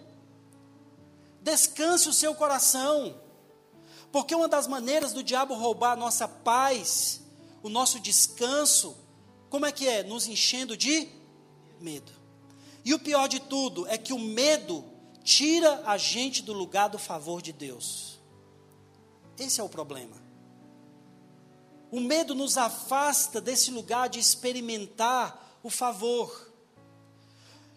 Descanse 1.42 2.08
o 2.08 2.12
seu 2.12 2.34
coração. 2.34 3.20
Porque 4.10 4.34
uma 4.34 4.48
das 4.48 4.66
maneiras 4.66 5.12
do 5.12 5.22
diabo 5.22 5.54
roubar 5.54 5.92
a 5.92 5.96
nossa 5.96 6.26
paz, 6.26 7.20
o 7.62 7.68
nosso 7.68 8.00
descanso, 8.00 8.96
como 9.48 9.66
é 9.66 9.72
que 9.72 9.86
é? 9.86 10.02
Nos 10.02 10.26
enchendo 10.26 10.76
de 10.76 11.08
medo. 11.80 12.12
E 12.84 12.94
o 12.94 12.98
pior 12.98 13.28
de 13.28 13.40
tudo 13.40 13.86
é 13.88 13.98
que 13.98 14.12
o 14.12 14.18
medo 14.18 14.84
tira 15.22 15.82
a 15.84 15.96
gente 15.96 16.42
do 16.42 16.52
lugar 16.52 16.88
do 16.88 16.98
favor 16.98 17.42
de 17.42 17.52
Deus. 17.52 18.18
Esse 19.38 19.60
é 19.60 19.64
o 19.64 19.68
problema. 19.68 20.25
O 21.90 22.00
medo 22.00 22.34
nos 22.34 22.56
afasta 22.58 23.40
desse 23.40 23.70
lugar 23.70 24.08
de 24.08 24.18
experimentar 24.18 25.58
o 25.62 25.70
favor. 25.70 26.50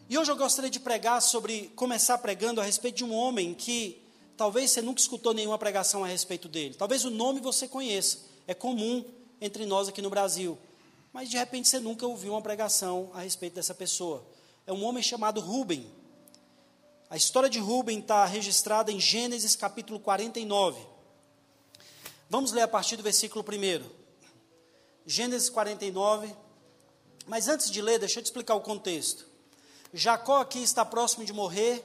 E 0.10 0.18
hoje 0.18 0.32
eu 0.32 0.36
gostaria 0.36 0.72
de 0.72 0.80
pregar 0.80 1.22
sobre, 1.22 1.72
começar 1.76 2.18
pregando 2.18 2.60
a 2.60 2.64
respeito 2.64 2.98
de 2.98 3.04
um 3.04 3.14
homem 3.14 3.54
que 3.54 4.02
talvez 4.36 4.72
você 4.72 4.82
nunca 4.82 5.00
escutou 5.00 5.34
nenhuma 5.34 5.58
pregação 5.58 6.04
a 6.04 6.08
respeito 6.08 6.48
dele. 6.48 6.74
Talvez 6.74 7.06
o 7.06 7.12
nome 7.12 7.40
você 7.40 7.68
conheça, 7.68 8.20
é 8.48 8.56
comum 8.56 9.06
entre 9.40 9.66
nós 9.68 9.88
aqui 9.88 10.02
no 10.02 10.10
Brasil. 10.10 10.58
Mas 11.14 11.30
de 11.30 11.38
repente 11.38 11.68
você 11.68 11.80
nunca 11.80 12.08
ouviu 12.08 12.34
uma 12.34 12.42
pregação 12.42 13.12
a 13.14 13.22
respeito 13.22 13.54
dessa 13.54 13.76
pessoa. 13.76 14.26
É 14.66 14.74
um 14.74 14.84
homem 14.84 15.04
chamado 15.04 15.40
Rubem. 15.40 15.86
A 17.10 17.16
história 17.16 17.50
de 17.50 17.60
Rubem 17.60 18.00
está 18.00 18.26
registrada 18.26 18.92
em 18.92 19.00
Gênesis 19.00 19.56
capítulo 19.56 20.00
49. 20.00 20.80
Vamos 22.30 22.52
ler 22.52 22.62
a 22.62 22.68
partir 22.68 22.96
do 22.96 23.04
versículo 23.04 23.44
1. 23.44 23.99
Gênesis 25.10 25.50
49. 25.50 26.32
Mas 27.26 27.48
antes 27.48 27.72
de 27.72 27.82
ler, 27.82 27.98
deixa 27.98 28.20
eu 28.20 28.24
te 28.24 28.28
explicar 28.28 28.54
o 28.54 28.62
contexto. 28.62 29.26
Jacó 29.92 30.40
aqui 30.40 30.62
está 30.62 30.86
próximo 30.86 31.26
de 31.26 31.34
morrer, 31.34 31.84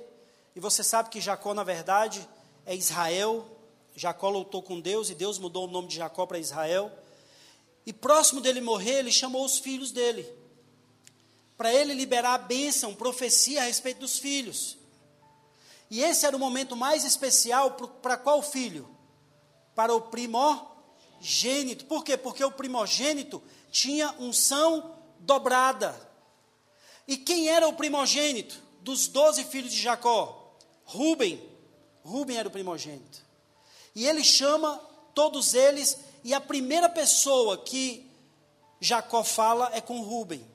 e 0.54 0.60
você 0.60 0.84
sabe 0.84 1.08
que 1.08 1.22
Jacó, 1.22 1.54
na 1.54 1.64
verdade, 1.64 2.28
é 2.66 2.76
Israel. 2.76 3.46
Jacó 3.96 4.28
lutou 4.28 4.62
com 4.62 4.78
Deus 4.78 5.08
e 5.08 5.14
Deus 5.14 5.38
mudou 5.38 5.64
o 5.66 5.70
nome 5.70 5.88
de 5.88 5.96
Jacó 5.96 6.26
para 6.26 6.38
Israel. 6.38 6.92
E 7.86 7.94
próximo 7.94 8.42
dele 8.42 8.60
morrer, 8.60 8.98
ele 8.98 9.10
chamou 9.10 9.42
os 9.42 9.58
filhos 9.58 9.90
dele, 9.90 10.30
para 11.56 11.72
ele 11.72 11.94
liberar 11.94 12.34
a 12.34 12.38
bênção, 12.38 12.94
profecia 12.94 13.62
a 13.62 13.64
respeito 13.64 14.00
dos 14.00 14.18
filhos. 14.18 14.76
E 15.90 16.02
esse 16.02 16.26
era 16.26 16.36
o 16.36 16.40
momento 16.40 16.76
mais 16.76 17.04
especial 17.04 17.70
para 18.02 18.18
qual 18.18 18.42
filho? 18.42 18.86
Para 19.74 19.94
o 19.94 20.00
primogênito. 21.24 21.86
Por 21.86 22.04
quê? 22.04 22.16
Porque 22.16 22.44
o 22.44 22.50
primogênito 22.50 23.42
tinha 23.70 24.14
unção 24.18 24.94
dobrada. 25.18 25.98
E 27.08 27.16
quem 27.16 27.48
era 27.48 27.66
o 27.66 27.72
primogênito 27.72 28.60
dos 28.82 29.08
doze 29.08 29.44
filhos 29.44 29.72
de 29.72 29.80
Jacó? 29.80 30.54
Ruben. 30.84 31.42
Ruben 32.04 32.36
era 32.36 32.48
o 32.48 32.52
primogênito. 32.52 33.24
E 33.94 34.06
ele 34.06 34.22
chama 34.22 34.76
todos 35.14 35.54
eles, 35.54 35.98
e 36.22 36.34
a 36.34 36.40
primeira 36.40 36.88
pessoa 36.88 37.56
que 37.58 38.10
Jacó 38.80 39.24
fala 39.24 39.70
é 39.72 39.80
com 39.80 40.02
Ruben. 40.02 40.46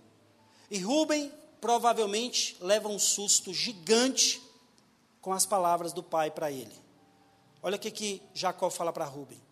E 0.69 0.77
Ruben 0.79 1.32
provavelmente 1.60 2.55
leva 2.62 2.88
um 2.88 2.99
susto 2.99 3.53
gigante 3.53 4.41
com 5.21 5.34
as 5.34 5.45
palavras 5.45 5.93
do 5.93 6.03
pai 6.03 6.29
para 6.29 6.51
ele. 6.51 6.75
Olha 7.62 7.75
o 7.75 7.79
que, 7.79 7.91
que 7.91 8.21
Jacó 8.34 8.69
fala 8.69 8.93
para 8.93 9.05
Ruben. 9.05 9.49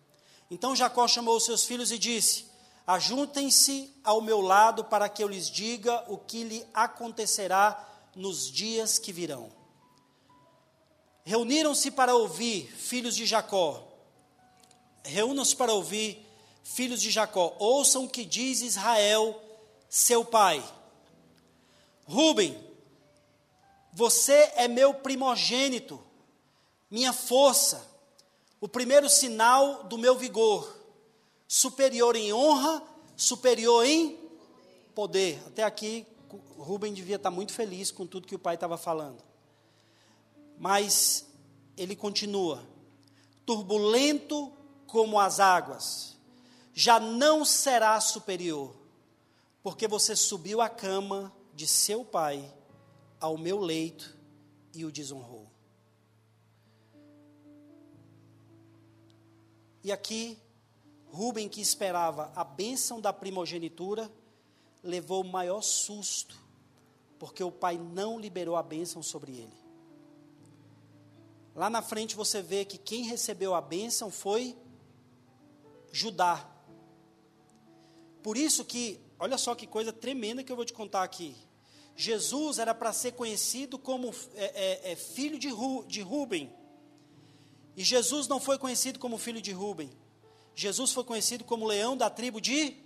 Então 0.50 0.74
Jacó 0.74 1.06
chamou 1.06 1.38
seus 1.40 1.64
filhos 1.64 1.92
e 1.92 1.98
disse: 1.98 2.46
Ajuntem-se 2.86 3.94
ao 4.02 4.20
meu 4.20 4.40
lado 4.40 4.84
para 4.84 5.08
que 5.08 5.22
eu 5.22 5.28
lhes 5.28 5.50
diga 5.50 6.04
o 6.08 6.16
que 6.16 6.42
lhe 6.42 6.66
acontecerá 6.72 7.86
nos 8.16 8.50
dias 8.50 8.98
que 8.98 9.12
virão. 9.12 9.52
Reuniram-se 11.22 11.90
para 11.90 12.14
ouvir, 12.14 12.66
filhos 12.74 13.14
de 13.14 13.26
Jacó. 13.26 13.86
Reúnam-se 15.04 15.54
para 15.54 15.74
ouvir, 15.74 16.26
filhos 16.64 17.02
de 17.02 17.10
Jacó. 17.10 17.54
Ouçam 17.58 18.04
o 18.04 18.08
que 18.08 18.24
diz 18.24 18.62
Israel, 18.62 19.38
seu 19.90 20.24
pai. 20.24 20.64
Rubem, 22.06 22.58
você 23.92 24.50
é 24.56 24.66
meu 24.66 24.94
primogênito, 24.94 26.02
minha 26.90 27.12
força, 27.12 27.86
o 28.60 28.68
primeiro 28.68 29.08
sinal 29.08 29.84
do 29.84 29.96
meu 29.96 30.16
vigor 30.16 30.76
superior 31.46 32.14
em 32.14 32.32
honra, 32.32 32.82
superior 33.16 33.84
em 33.84 34.18
poder. 34.94 35.42
Até 35.46 35.64
aqui, 35.64 36.06
Rubem 36.58 36.92
devia 36.92 37.16
estar 37.16 37.30
muito 37.30 37.52
feliz 37.52 37.90
com 37.90 38.06
tudo 38.06 38.26
que 38.26 38.34
o 38.34 38.38
pai 38.38 38.54
estava 38.54 38.76
falando. 38.76 39.22
Mas 40.58 41.26
ele 41.76 41.96
continua: 41.96 42.62
turbulento 43.46 44.52
como 44.86 45.18
as 45.18 45.40
águas, 45.40 46.16
já 46.74 47.00
não 47.00 47.44
será 47.44 48.00
superior, 48.00 48.76
porque 49.62 49.88
você 49.88 50.14
subiu 50.14 50.60
à 50.60 50.68
cama 50.68 51.32
de 51.54 51.66
seu 51.66 52.04
pai, 52.04 52.52
ao 53.20 53.38
meu 53.38 53.58
leito, 53.58 54.16
e 54.74 54.84
o 54.84 54.92
desonrou. 54.92 55.47
E 59.82 59.92
aqui 59.92 60.38
Rubem, 61.10 61.48
que 61.48 61.60
esperava 61.60 62.32
a 62.34 62.44
bênção 62.44 63.00
da 63.00 63.12
primogenitura, 63.12 64.10
levou 64.82 65.22
o 65.22 65.28
maior 65.28 65.62
susto, 65.62 66.38
porque 67.18 67.42
o 67.42 67.50
pai 67.50 67.78
não 67.78 68.18
liberou 68.18 68.56
a 68.56 68.62
bênção 68.62 69.02
sobre 69.02 69.32
ele. 69.32 69.56
Lá 71.54 71.68
na 71.68 71.82
frente 71.82 72.14
você 72.14 72.40
vê 72.40 72.64
que 72.64 72.78
quem 72.78 73.04
recebeu 73.04 73.54
a 73.54 73.60
bênção 73.60 74.10
foi 74.10 74.56
Judá. 75.90 76.48
Por 78.22 78.36
isso 78.36 78.64
que, 78.64 79.00
olha 79.18 79.38
só 79.38 79.54
que 79.54 79.66
coisa 79.66 79.92
tremenda 79.92 80.44
que 80.44 80.52
eu 80.52 80.56
vou 80.56 80.64
te 80.64 80.72
contar 80.72 81.02
aqui. 81.02 81.34
Jesus 81.96 82.60
era 82.60 82.72
para 82.72 82.92
ser 82.92 83.12
conhecido 83.12 83.76
como 83.76 84.14
é, 84.34 84.44
é, 84.44 84.92
é, 84.92 84.96
filho 84.96 85.36
de, 85.36 85.48
Ru, 85.48 85.84
de 85.86 86.00
Rubem. 86.00 86.54
E 87.78 87.84
Jesus 87.84 88.26
não 88.26 88.40
foi 88.40 88.58
conhecido 88.58 88.98
como 88.98 89.16
filho 89.16 89.40
de 89.40 89.52
Rubem. 89.52 89.88
Jesus 90.52 90.90
foi 90.90 91.04
conhecido 91.04 91.44
como 91.44 91.64
leão 91.64 91.96
da 91.96 92.10
tribo 92.10 92.40
de 92.40 92.76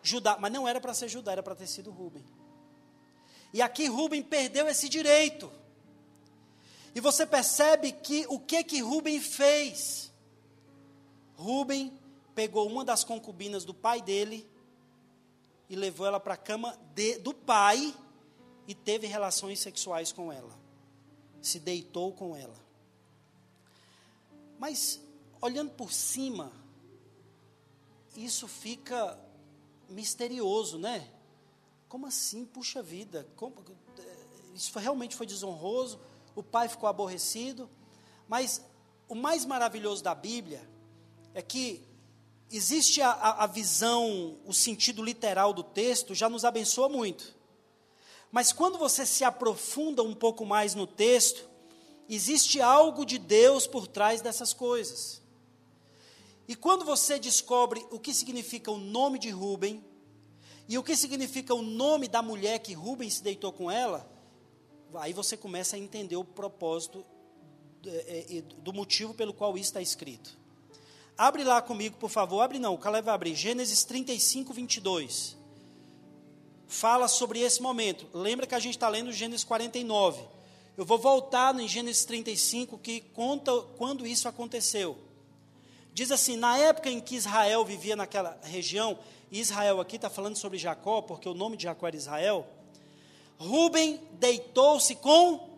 Judá. 0.00 0.36
Mas 0.38 0.52
não 0.52 0.68
era 0.68 0.80
para 0.80 0.94
ser 0.94 1.08
Judá, 1.08 1.32
era 1.32 1.42
para 1.42 1.56
ter 1.56 1.66
sido 1.66 1.90
Rubem. 1.90 2.24
E 3.52 3.60
aqui 3.60 3.88
Rubem 3.88 4.22
perdeu 4.22 4.68
esse 4.68 4.88
direito. 4.88 5.50
E 6.94 7.00
você 7.00 7.26
percebe 7.26 7.90
que 7.90 8.26
o 8.28 8.38
que 8.38 8.62
que 8.62 8.80
Rubem 8.80 9.20
fez? 9.20 10.12
Rubem 11.34 11.92
pegou 12.32 12.68
uma 12.68 12.84
das 12.84 13.02
concubinas 13.02 13.64
do 13.64 13.74
pai 13.74 14.00
dele 14.00 14.48
e 15.68 15.74
levou 15.74 16.06
ela 16.06 16.20
para 16.20 16.34
a 16.34 16.36
cama 16.36 16.78
de, 16.94 17.18
do 17.18 17.34
pai 17.34 17.92
e 18.68 18.74
teve 18.74 19.08
relações 19.08 19.58
sexuais 19.58 20.12
com 20.12 20.32
ela. 20.32 20.56
Se 21.42 21.58
deitou 21.58 22.12
com 22.12 22.36
ela. 22.36 22.67
Mas, 24.58 25.00
olhando 25.40 25.70
por 25.70 25.92
cima, 25.92 26.52
isso 28.16 28.48
fica 28.48 29.18
misterioso, 29.88 30.78
né? 30.78 31.08
Como 31.88 32.06
assim? 32.06 32.44
Puxa 32.44 32.82
vida, 32.82 33.26
como, 33.36 33.54
isso 34.54 34.76
realmente 34.78 35.14
foi 35.14 35.26
desonroso? 35.26 36.00
O 36.34 36.42
pai 36.42 36.68
ficou 36.68 36.88
aborrecido? 36.88 37.70
Mas 38.26 38.62
o 39.08 39.14
mais 39.14 39.44
maravilhoso 39.44 40.02
da 40.02 40.14
Bíblia 40.14 40.68
é 41.32 41.40
que 41.40 41.82
existe 42.50 43.00
a, 43.00 43.12
a 43.12 43.46
visão, 43.46 44.38
o 44.44 44.52
sentido 44.52 45.02
literal 45.02 45.52
do 45.52 45.62
texto, 45.62 46.14
já 46.14 46.28
nos 46.28 46.44
abençoa 46.44 46.88
muito. 46.88 47.36
Mas 48.30 48.52
quando 48.52 48.76
você 48.76 49.06
se 49.06 49.24
aprofunda 49.24 50.02
um 50.02 50.14
pouco 50.14 50.44
mais 50.44 50.74
no 50.74 50.86
texto, 50.86 51.47
existe 52.08 52.60
algo 52.60 53.04
de 53.04 53.18
Deus 53.18 53.66
por 53.66 53.86
trás 53.86 54.20
dessas 54.20 54.52
coisas. 54.52 55.20
E 56.46 56.54
quando 56.54 56.84
você 56.84 57.18
descobre 57.18 57.84
o 57.90 57.98
que 57.98 58.14
significa 58.14 58.70
o 58.70 58.78
nome 58.78 59.18
de 59.18 59.30
Rubem, 59.30 59.84
e 60.68 60.76
o 60.76 60.82
que 60.82 60.96
significa 60.96 61.54
o 61.54 61.62
nome 61.62 62.08
da 62.08 62.22
mulher 62.22 62.58
que 62.58 62.74
Rubem 62.74 63.08
se 63.08 63.22
deitou 63.22 63.52
com 63.52 63.70
ela, 63.70 64.10
aí 64.94 65.12
você 65.12 65.36
começa 65.36 65.76
a 65.76 65.78
entender 65.78 66.16
o 66.16 66.24
propósito 66.24 67.04
é, 67.86 68.38
é, 68.38 68.42
do 68.42 68.72
motivo 68.72 69.14
pelo 69.14 69.32
qual 69.32 69.56
isso 69.56 69.70
está 69.70 69.80
escrito. 69.80 70.38
Abre 71.16 71.42
lá 71.44 71.60
comigo, 71.60 71.96
por 71.96 72.10
favor. 72.10 72.40
Abre 72.40 72.58
não, 72.58 72.74
o 72.74 72.78
Caleb 72.78 73.06
vai 73.06 73.14
abrir. 73.14 73.34
Gênesis 73.34 73.84
35, 73.84 74.52
22 74.52 75.38
fala 76.68 77.08
sobre 77.08 77.40
esse 77.40 77.60
momento. 77.62 78.06
Lembra 78.12 78.46
que 78.46 78.54
a 78.54 78.58
gente 78.58 78.76
está 78.76 78.88
lendo 78.88 79.10
Gênesis 79.10 79.42
49. 79.42 80.22
Eu 80.78 80.84
vou 80.84 80.96
voltar 80.96 81.52
no 81.52 81.66
Gênesis 81.66 82.04
35, 82.04 82.78
que 82.78 83.00
conta 83.00 83.50
quando 83.76 84.06
isso 84.06 84.28
aconteceu. 84.28 84.96
Diz 85.92 86.12
assim: 86.12 86.36
na 86.36 86.56
época 86.56 86.88
em 86.88 87.00
que 87.00 87.16
Israel 87.16 87.64
vivia 87.64 87.96
naquela 87.96 88.38
região, 88.44 88.96
Israel 89.28 89.80
aqui 89.80 89.96
está 89.96 90.08
falando 90.08 90.36
sobre 90.36 90.56
Jacó, 90.56 91.02
porque 91.02 91.28
o 91.28 91.34
nome 91.34 91.56
de 91.56 91.64
Jacó 91.64 91.88
era 91.88 91.96
Israel. 91.96 92.46
Ruben 93.38 94.00
deitou-se 94.20 94.94
com 94.94 95.48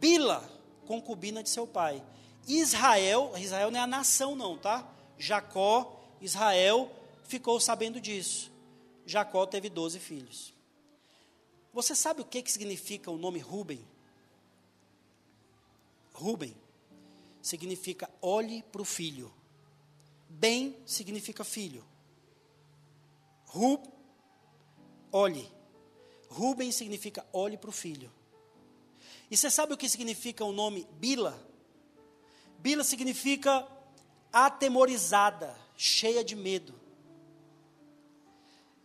Bila, 0.00 0.42
concubina 0.86 1.42
de 1.42 1.50
seu 1.50 1.66
pai. 1.66 2.02
Israel, 2.48 3.34
Israel 3.36 3.70
não 3.70 3.80
é 3.80 3.82
a 3.82 3.86
nação, 3.86 4.34
não, 4.34 4.56
tá? 4.56 4.90
Jacó, 5.18 6.00
Israel, 6.22 6.90
ficou 7.24 7.60
sabendo 7.60 8.00
disso. 8.00 8.50
Jacó 9.04 9.44
teve 9.44 9.68
doze 9.68 9.98
filhos. 9.98 10.54
Você 11.70 11.94
sabe 11.94 12.22
o 12.22 12.24
que, 12.24 12.40
que 12.40 12.50
significa 12.50 13.10
o 13.10 13.18
nome 13.18 13.38
Ruben? 13.38 13.91
Ruben 16.12 16.54
significa 17.40 18.08
olhe 18.20 18.62
para 18.62 18.82
o 18.82 18.84
filho. 18.84 19.32
Bem 20.28 20.76
significa 20.86 21.44
filho. 21.44 21.84
Rub, 23.46 23.82
olhe. 25.10 25.50
Ruben 26.28 26.70
significa 26.72 27.26
olhe 27.32 27.58
para 27.58 27.70
o 27.70 27.72
filho. 27.72 28.10
E 29.30 29.36
você 29.36 29.50
sabe 29.50 29.74
o 29.74 29.76
que 29.76 29.88
significa 29.88 30.44
o 30.44 30.52
nome 30.52 30.86
Bila? 30.92 31.38
Bila 32.58 32.84
significa 32.84 33.66
atemorizada, 34.32 35.56
cheia 35.76 36.24
de 36.24 36.36
medo. 36.36 36.80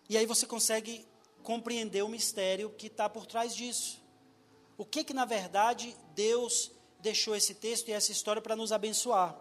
E 0.10 0.18
aí 0.18 0.26
você 0.26 0.46
consegue 0.46 1.06
compreender 1.44 2.04
o 2.04 2.10
mistério 2.10 2.70
que 2.72 2.88
está 2.88 3.10
por 3.10 3.26
trás 3.26 3.56
disso. 3.56 4.02
O 4.78 4.86
que 4.86 5.04
que 5.04 5.14
na 5.14 5.26
verdade 5.26 5.96
Deus 6.14 6.72
deixou 7.00 7.36
esse 7.36 7.54
texto 7.54 7.90
e 7.90 7.92
essa 7.92 8.12
história 8.12 8.42
para 8.42 8.56
nos 8.56 8.72
abençoar? 8.72 9.38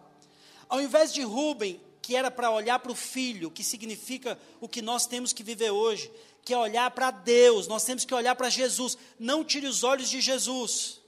Ao 0.68 0.80
invés 0.80 1.12
de 1.12 1.22
Rubem, 1.22 1.80
que 2.02 2.14
era 2.14 2.30
para 2.30 2.50
olhar 2.50 2.78
para 2.78 2.92
o 2.92 2.96
filho, 2.96 3.50
que 3.50 3.64
significa 3.64 4.38
o 4.60 4.68
que 4.68 4.80
nós 4.80 5.06
temos 5.06 5.32
que 5.32 5.42
viver 5.42 5.70
hoje, 5.70 6.10
que 6.44 6.54
é 6.54 6.58
olhar 6.58 6.90
para 6.92 7.10
Deus, 7.10 7.66
nós 7.66 7.84
temos 7.84 8.04
que 8.04 8.14
olhar 8.14 8.36
para 8.36 8.48
Jesus. 8.48 8.96
Não 9.18 9.44
tire 9.44 9.66
os 9.66 9.82
olhos 9.82 10.08
de 10.08 10.20
Jesus. 10.20 11.00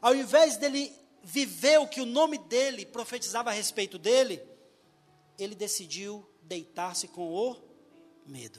Ao 0.00 0.14
invés 0.14 0.56
dele 0.56 0.92
viver 1.22 1.78
o 1.78 1.86
que 1.86 2.00
o 2.00 2.06
nome 2.06 2.38
dele 2.38 2.86
profetizava 2.86 3.50
a 3.50 3.52
respeito 3.52 3.98
dele, 3.98 4.42
ele 5.38 5.54
decidiu 5.54 6.26
deitar-se 6.42 7.08
com 7.08 7.30
o 7.30 7.56
medo. 8.26 8.58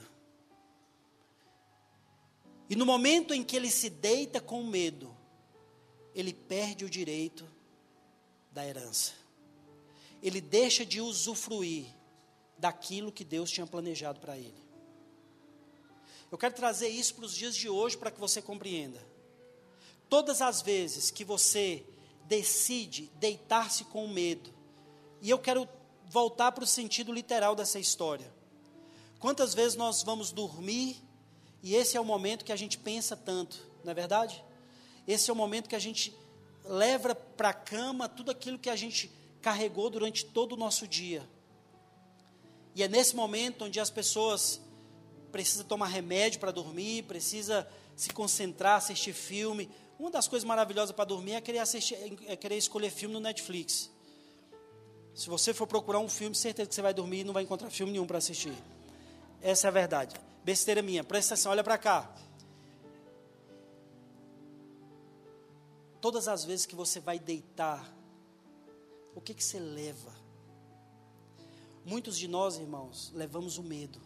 E 2.68 2.76
no 2.76 2.86
momento 2.86 3.34
em 3.34 3.42
que 3.42 3.56
ele 3.56 3.70
se 3.70 3.90
deita 3.90 4.40
com 4.40 4.62
medo, 4.62 5.16
ele 6.20 6.32
perde 6.32 6.84
o 6.84 6.90
direito 6.90 7.46
da 8.52 8.66
herança. 8.66 9.12
Ele 10.22 10.40
deixa 10.40 10.84
de 10.84 11.00
usufruir 11.00 11.86
daquilo 12.58 13.10
que 13.10 13.24
Deus 13.24 13.50
tinha 13.50 13.66
planejado 13.66 14.20
para 14.20 14.36
ele. 14.36 14.60
Eu 16.30 16.38
quero 16.38 16.54
trazer 16.54 16.88
isso 16.88 17.14
para 17.14 17.24
os 17.24 17.34
dias 17.34 17.56
de 17.56 17.68
hoje 17.68 17.96
para 17.96 18.10
que 18.10 18.20
você 18.20 18.40
compreenda. 18.40 19.04
Todas 20.08 20.40
as 20.40 20.62
vezes 20.62 21.10
que 21.10 21.24
você 21.24 21.84
decide 22.26 23.10
deitar-se 23.16 23.84
com 23.84 24.06
medo, 24.06 24.52
e 25.20 25.28
eu 25.30 25.38
quero 25.38 25.68
voltar 26.06 26.52
para 26.52 26.64
o 26.64 26.66
sentido 26.66 27.12
literal 27.12 27.56
dessa 27.56 27.78
história. 27.78 28.32
Quantas 29.18 29.54
vezes 29.54 29.76
nós 29.76 30.02
vamos 30.02 30.32
dormir 30.32 31.02
e 31.62 31.74
esse 31.74 31.96
é 31.96 32.00
o 32.00 32.04
momento 32.04 32.44
que 32.44 32.52
a 32.52 32.56
gente 32.56 32.78
pensa 32.78 33.16
tanto, 33.16 33.66
não 33.84 33.90
é 33.90 33.94
verdade? 33.94 34.42
Esse 35.10 35.28
é 35.28 35.32
o 35.32 35.36
momento 35.36 35.68
que 35.68 35.74
a 35.74 35.80
gente 35.80 36.14
leva 36.64 37.14
para 37.14 37.48
a 37.48 37.52
cama 37.52 38.08
tudo 38.08 38.30
aquilo 38.30 38.58
que 38.58 38.70
a 38.70 38.76
gente 38.76 39.10
carregou 39.42 39.90
durante 39.90 40.24
todo 40.24 40.52
o 40.52 40.56
nosso 40.56 40.86
dia. 40.86 41.28
E 42.76 42.82
é 42.84 42.88
nesse 42.88 43.16
momento 43.16 43.64
onde 43.64 43.80
as 43.80 43.90
pessoas 43.90 44.60
precisam 45.32 45.66
tomar 45.66 45.88
remédio 45.88 46.38
para 46.38 46.52
dormir, 46.52 47.02
precisa 47.04 47.68
se 47.96 48.10
concentrar, 48.10 48.76
assistir 48.76 49.12
filme. 49.12 49.68
Uma 49.98 50.12
das 50.12 50.28
coisas 50.28 50.46
maravilhosas 50.46 50.94
para 50.94 51.04
dormir 51.04 51.32
é 51.32 51.40
querer, 51.40 51.58
assistir, 51.58 51.96
é 52.28 52.36
querer 52.36 52.56
escolher 52.56 52.90
filme 52.90 53.12
no 53.14 53.20
Netflix. 53.20 53.90
Se 55.12 55.28
você 55.28 55.52
for 55.52 55.66
procurar 55.66 55.98
um 55.98 56.08
filme, 56.08 56.36
certeza 56.36 56.68
que 56.68 56.74
você 56.74 56.82
vai 56.82 56.94
dormir 56.94 57.20
e 57.20 57.24
não 57.24 57.34
vai 57.34 57.42
encontrar 57.42 57.68
filme 57.68 57.92
nenhum 57.92 58.06
para 58.06 58.18
assistir. 58.18 58.54
Essa 59.42 59.66
é 59.66 59.68
a 59.68 59.72
verdade. 59.72 60.14
Besteira 60.44 60.82
minha. 60.82 61.02
Presta 61.02 61.34
atenção, 61.34 61.50
olha 61.50 61.64
para 61.64 61.76
cá. 61.76 62.14
Todas 66.00 66.28
as 66.28 66.44
vezes 66.44 66.66
que 66.66 66.74
você 66.74 67.00
vai 67.00 67.18
deitar, 67.18 67.94
o 69.14 69.20
que, 69.20 69.34
que 69.34 69.44
você 69.44 69.58
leva? 69.58 70.14
Muitos 71.84 72.16
de 72.16 72.28
nós, 72.28 72.56
irmãos, 72.56 73.10
levamos 73.14 73.58
o 73.58 73.62
medo. 73.62 74.00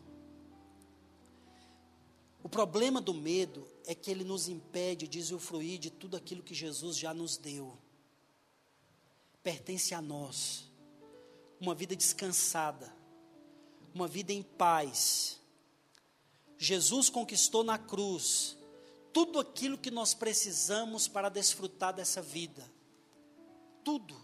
O 2.43 2.49
problema 2.49 3.01
do 3.01 3.15
medo 3.15 3.67
é 3.87 3.95
que 3.95 4.11
ele 4.11 4.25
nos 4.25 4.49
impede 4.49 5.09
de 5.09 5.19
usufruir 5.19 5.79
de 5.79 5.91
tudo 5.91 6.17
aquilo 6.17 6.43
que 6.43 6.55
Jesus 6.55 6.97
já 6.97 7.15
nos 7.15 7.37
deu. 7.37 7.77
Pertence 9.43 9.95
a 9.95 10.03
nós. 10.03 10.71
Uma 11.61 11.75
vida 11.75 11.95
descansada 11.95 12.93
uma 13.95 14.09
vida 14.09 14.33
em 14.33 14.43
paz. 14.43 15.39
Jesus 16.59 17.09
conquistou 17.09 17.63
na 17.63 17.79
cruz 17.79 18.57
tudo 19.15 19.39
aquilo 19.39 19.79
que 19.79 19.93
nós 19.93 20.13
precisamos 20.13 21.07
para 21.07 21.29
desfrutar 21.29 21.95
dessa 21.95 22.21
vida. 22.21 22.69
Tudo. 23.85 24.17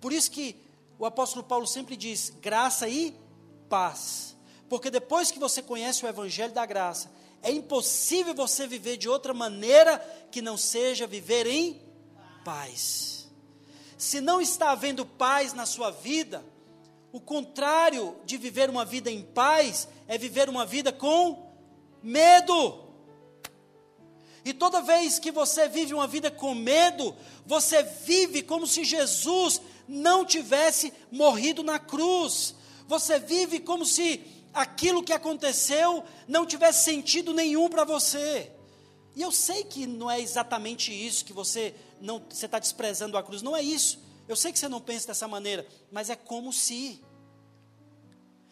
Por 0.00 0.10
isso 0.10 0.30
que 0.30 0.56
o 0.98 1.04
apóstolo 1.04 1.44
Paulo 1.44 1.66
sempre 1.66 1.94
diz: 1.94 2.30
graça 2.30 2.88
e 2.88 3.14
paz. 3.68 4.34
Porque 4.70 4.90
depois 4.90 5.30
que 5.30 5.38
você 5.38 5.60
conhece 5.62 6.04
o 6.04 6.08
evangelho 6.08 6.54
da 6.54 6.64
graça, 6.64 7.12
é 7.42 7.52
impossível 7.52 8.34
você 8.34 8.66
viver 8.66 8.96
de 8.96 9.06
outra 9.06 9.34
maneira 9.34 9.98
que 10.30 10.40
não 10.40 10.56
seja 10.56 11.06
viver 11.06 11.46
em 11.46 11.82
paz. 12.42 13.30
Se 13.98 14.18
não 14.18 14.40
está 14.40 14.70
havendo 14.70 15.04
paz 15.04 15.52
na 15.52 15.66
sua 15.66 15.90
vida, 15.90 16.42
o 17.12 17.20
contrário 17.20 18.16
de 18.24 18.38
viver 18.38 18.70
uma 18.70 18.84
vida 18.84 19.10
em 19.10 19.22
paz 19.22 19.86
é 20.08 20.16
viver 20.16 20.48
uma 20.48 20.64
vida 20.64 20.90
com 20.90 21.52
medo. 22.02 22.83
E 24.44 24.52
toda 24.52 24.82
vez 24.82 25.18
que 25.18 25.30
você 25.30 25.68
vive 25.68 25.94
uma 25.94 26.06
vida 26.06 26.30
com 26.30 26.54
medo, 26.54 27.14
você 27.46 27.82
vive 27.82 28.42
como 28.42 28.66
se 28.66 28.84
Jesus 28.84 29.60
não 29.88 30.24
tivesse 30.24 30.92
morrido 31.10 31.62
na 31.62 31.78
cruz. 31.78 32.54
Você 32.86 33.18
vive 33.18 33.60
como 33.60 33.86
se 33.86 34.20
aquilo 34.52 35.02
que 35.02 35.12
aconteceu 35.12 36.04
não 36.28 36.44
tivesse 36.44 36.84
sentido 36.84 37.32
nenhum 37.32 37.68
para 37.68 37.84
você. 37.84 38.50
E 39.16 39.22
eu 39.22 39.32
sei 39.32 39.64
que 39.64 39.86
não 39.86 40.10
é 40.10 40.20
exatamente 40.20 40.92
isso 40.92 41.24
que 41.24 41.32
você 41.32 41.74
não 42.00 42.22
você 42.28 42.46
está 42.46 42.58
desprezando 42.58 43.16
a 43.16 43.22
cruz, 43.22 43.42
não 43.42 43.56
é 43.56 43.62
isso. 43.62 43.98
Eu 44.28 44.36
sei 44.36 44.52
que 44.52 44.58
você 44.58 44.68
não 44.68 44.80
pensa 44.80 45.06
dessa 45.06 45.28
maneira, 45.28 45.66
mas 45.90 46.10
é 46.10 46.16
como 46.16 46.52
se 46.52 47.02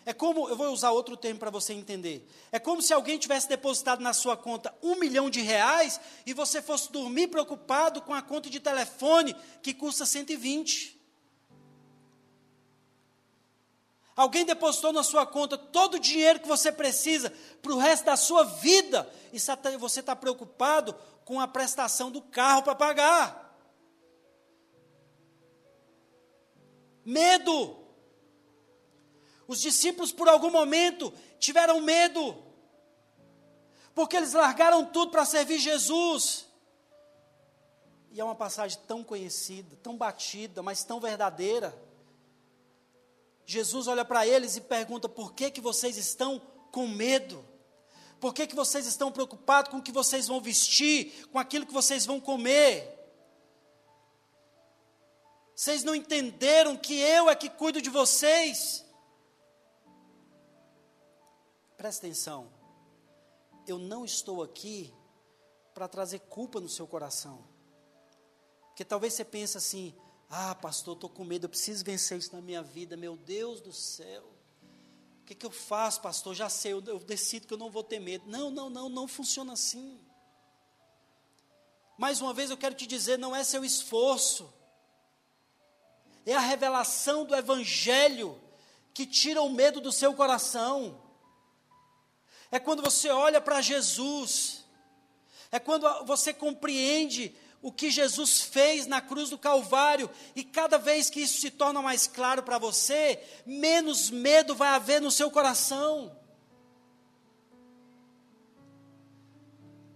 é 0.04 0.12
como, 0.12 0.48
eu 0.48 0.56
vou 0.56 0.68
usar 0.72 0.90
outro 0.90 1.16
termo 1.16 1.38
para 1.38 1.50
você 1.50 1.72
entender. 1.72 2.28
É 2.50 2.58
como 2.58 2.82
se 2.82 2.92
alguém 2.92 3.18
tivesse 3.18 3.48
depositado 3.48 4.00
na 4.00 4.12
sua 4.12 4.36
conta 4.36 4.74
um 4.82 4.96
milhão 4.96 5.30
de 5.30 5.40
reais 5.40 6.00
e 6.26 6.34
você 6.34 6.60
fosse 6.60 6.90
dormir 6.90 7.28
preocupado 7.28 8.02
com 8.02 8.12
a 8.12 8.20
conta 8.20 8.50
de 8.50 8.58
telefone 8.58 9.36
que 9.62 9.72
custa 9.72 10.04
120. 10.04 11.00
Alguém 14.14 14.44
depositou 14.44 14.92
na 14.92 15.02
sua 15.02 15.24
conta 15.24 15.56
todo 15.56 15.94
o 15.94 16.00
dinheiro 16.00 16.40
que 16.40 16.48
você 16.48 16.70
precisa 16.70 17.32
para 17.62 17.72
o 17.72 17.78
resto 17.78 18.04
da 18.04 18.16
sua 18.16 18.44
vida 18.44 19.08
e 19.32 19.38
você 19.78 20.00
está 20.00 20.14
preocupado 20.14 20.94
com 21.24 21.40
a 21.40 21.48
prestação 21.48 22.10
do 22.10 22.20
carro 22.20 22.62
para 22.62 22.74
pagar. 22.74 23.56
Medo. 27.04 27.81
Os 29.52 29.60
discípulos, 29.60 30.10
por 30.10 30.30
algum 30.30 30.50
momento, 30.50 31.12
tiveram 31.38 31.78
medo, 31.82 32.42
porque 33.94 34.16
eles 34.16 34.32
largaram 34.32 34.82
tudo 34.86 35.10
para 35.10 35.26
servir 35.26 35.58
Jesus. 35.58 36.46
E 38.10 38.18
é 38.18 38.24
uma 38.24 38.34
passagem 38.34 38.78
tão 38.88 39.04
conhecida, 39.04 39.76
tão 39.82 39.94
batida, 39.94 40.62
mas 40.62 40.84
tão 40.84 40.98
verdadeira. 40.98 41.78
Jesus 43.44 43.86
olha 43.88 44.06
para 44.06 44.26
eles 44.26 44.56
e 44.56 44.62
pergunta: 44.62 45.06
por 45.06 45.34
que, 45.34 45.50
que 45.50 45.60
vocês 45.60 45.98
estão 45.98 46.40
com 46.70 46.88
medo? 46.88 47.44
Por 48.18 48.32
que, 48.32 48.46
que 48.46 48.56
vocês 48.56 48.86
estão 48.86 49.12
preocupados 49.12 49.70
com 49.70 49.76
o 49.76 49.82
que 49.82 49.92
vocês 49.92 50.28
vão 50.28 50.40
vestir, 50.40 51.28
com 51.30 51.38
aquilo 51.38 51.66
que 51.66 51.74
vocês 51.74 52.06
vão 52.06 52.18
comer? 52.18 52.88
Vocês 55.54 55.84
não 55.84 55.94
entenderam 55.94 56.74
que 56.74 56.94
eu 56.94 57.28
é 57.28 57.34
que 57.34 57.50
cuido 57.50 57.82
de 57.82 57.90
vocês? 57.90 58.82
Presta 61.82 62.06
atenção. 62.06 62.48
Eu 63.66 63.76
não 63.76 64.04
estou 64.04 64.40
aqui 64.40 64.94
para 65.74 65.88
trazer 65.88 66.20
culpa 66.20 66.60
no 66.60 66.68
seu 66.68 66.86
coração. 66.86 67.44
Porque 68.68 68.84
talvez 68.84 69.14
você 69.14 69.24
pense 69.24 69.58
assim: 69.58 69.92
ah, 70.30 70.54
pastor, 70.54 70.94
estou 70.94 71.10
com 71.10 71.24
medo, 71.24 71.46
eu 71.46 71.48
preciso 71.48 71.84
vencer 71.84 72.16
isso 72.16 72.36
na 72.36 72.40
minha 72.40 72.62
vida, 72.62 72.96
meu 72.96 73.16
Deus 73.16 73.60
do 73.60 73.72
céu. 73.72 74.22
O 75.22 75.24
que, 75.24 75.34
que 75.34 75.44
eu 75.44 75.50
faço, 75.50 76.00
pastor? 76.00 76.36
Já 76.36 76.48
sei, 76.48 76.72
eu, 76.72 76.84
eu 76.84 77.00
decido 77.00 77.48
que 77.48 77.54
eu 77.54 77.58
não 77.58 77.68
vou 77.68 77.82
ter 77.82 77.98
medo. 77.98 78.26
Não, 78.28 78.48
não, 78.48 78.70
não, 78.70 78.88
não 78.88 79.08
funciona 79.08 79.54
assim. 79.54 79.98
Mais 81.98 82.20
uma 82.20 82.32
vez 82.32 82.48
eu 82.48 82.56
quero 82.56 82.76
te 82.76 82.86
dizer: 82.86 83.18
não 83.18 83.34
é 83.34 83.42
seu 83.42 83.64
esforço, 83.64 84.54
é 86.24 86.32
a 86.32 86.38
revelação 86.38 87.24
do 87.24 87.34
Evangelho 87.34 88.40
que 88.94 89.04
tira 89.04 89.42
o 89.42 89.50
medo 89.50 89.80
do 89.80 89.90
seu 89.90 90.14
coração 90.14 91.01
é 92.52 92.60
quando 92.60 92.82
você 92.82 93.08
olha 93.08 93.40
para 93.40 93.62
Jesus, 93.62 94.62
é 95.50 95.58
quando 95.58 95.88
você 96.04 96.32
compreende 96.32 97.34
o 97.62 97.72
que 97.72 97.90
Jesus 97.90 98.42
fez 98.42 98.86
na 98.86 99.00
cruz 99.00 99.30
do 99.30 99.38
Calvário, 99.38 100.10
e 100.36 100.44
cada 100.44 100.76
vez 100.76 101.08
que 101.08 101.20
isso 101.20 101.40
se 101.40 101.50
torna 101.50 101.80
mais 101.80 102.06
claro 102.06 102.42
para 102.42 102.58
você, 102.58 103.22
menos 103.46 104.10
medo 104.10 104.54
vai 104.54 104.68
haver 104.70 105.00
no 105.00 105.10
seu 105.10 105.30
coração. 105.30 106.14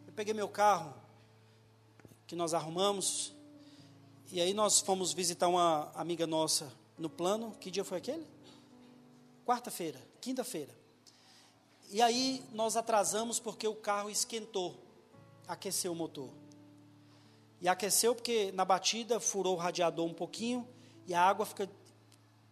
Eu 0.06 0.12
peguei 0.14 0.32
meu 0.32 0.48
carro, 0.48 0.94
que 2.26 2.34
nós 2.34 2.54
arrumamos, 2.54 3.34
e 4.32 4.40
aí 4.40 4.54
nós 4.54 4.80
fomos 4.80 5.12
visitar 5.12 5.48
uma 5.48 5.90
amiga 5.94 6.26
nossa 6.26 6.72
no 6.96 7.10
plano. 7.10 7.54
Que 7.60 7.70
dia 7.70 7.84
foi 7.84 7.98
aquele? 7.98 8.26
Quarta-feira, 9.44 10.00
quinta-feira. 10.20 10.85
E 11.90 12.02
aí 12.02 12.44
nós 12.52 12.76
atrasamos 12.76 13.38
porque 13.38 13.66
o 13.68 13.74
carro 13.74 14.10
esquentou, 14.10 14.76
aqueceu 15.46 15.92
o 15.92 15.94
motor. 15.94 16.30
E 17.60 17.68
aqueceu 17.68 18.14
porque 18.14 18.52
na 18.52 18.64
batida 18.64 19.18
furou 19.20 19.54
o 19.54 19.58
radiador 19.58 20.06
um 20.06 20.14
pouquinho 20.14 20.66
e 21.06 21.14
a 21.14 21.22
água 21.22 21.46
fica 21.46 21.68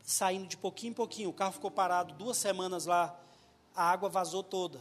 saindo 0.02 0.46
de 0.46 0.56
pouquinho 0.56 0.90
em 0.90 0.94
pouquinho. 0.94 1.30
O 1.30 1.32
carro 1.32 1.52
ficou 1.52 1.70
parado 1.70 2.14
duas 2.14 2.36
semanas 2.36 2.86
lá, 2.86 3.18
a 3.74 3.90
água 3.90 4.08
vazou 4.08 4.42
toda. 4.42 4.80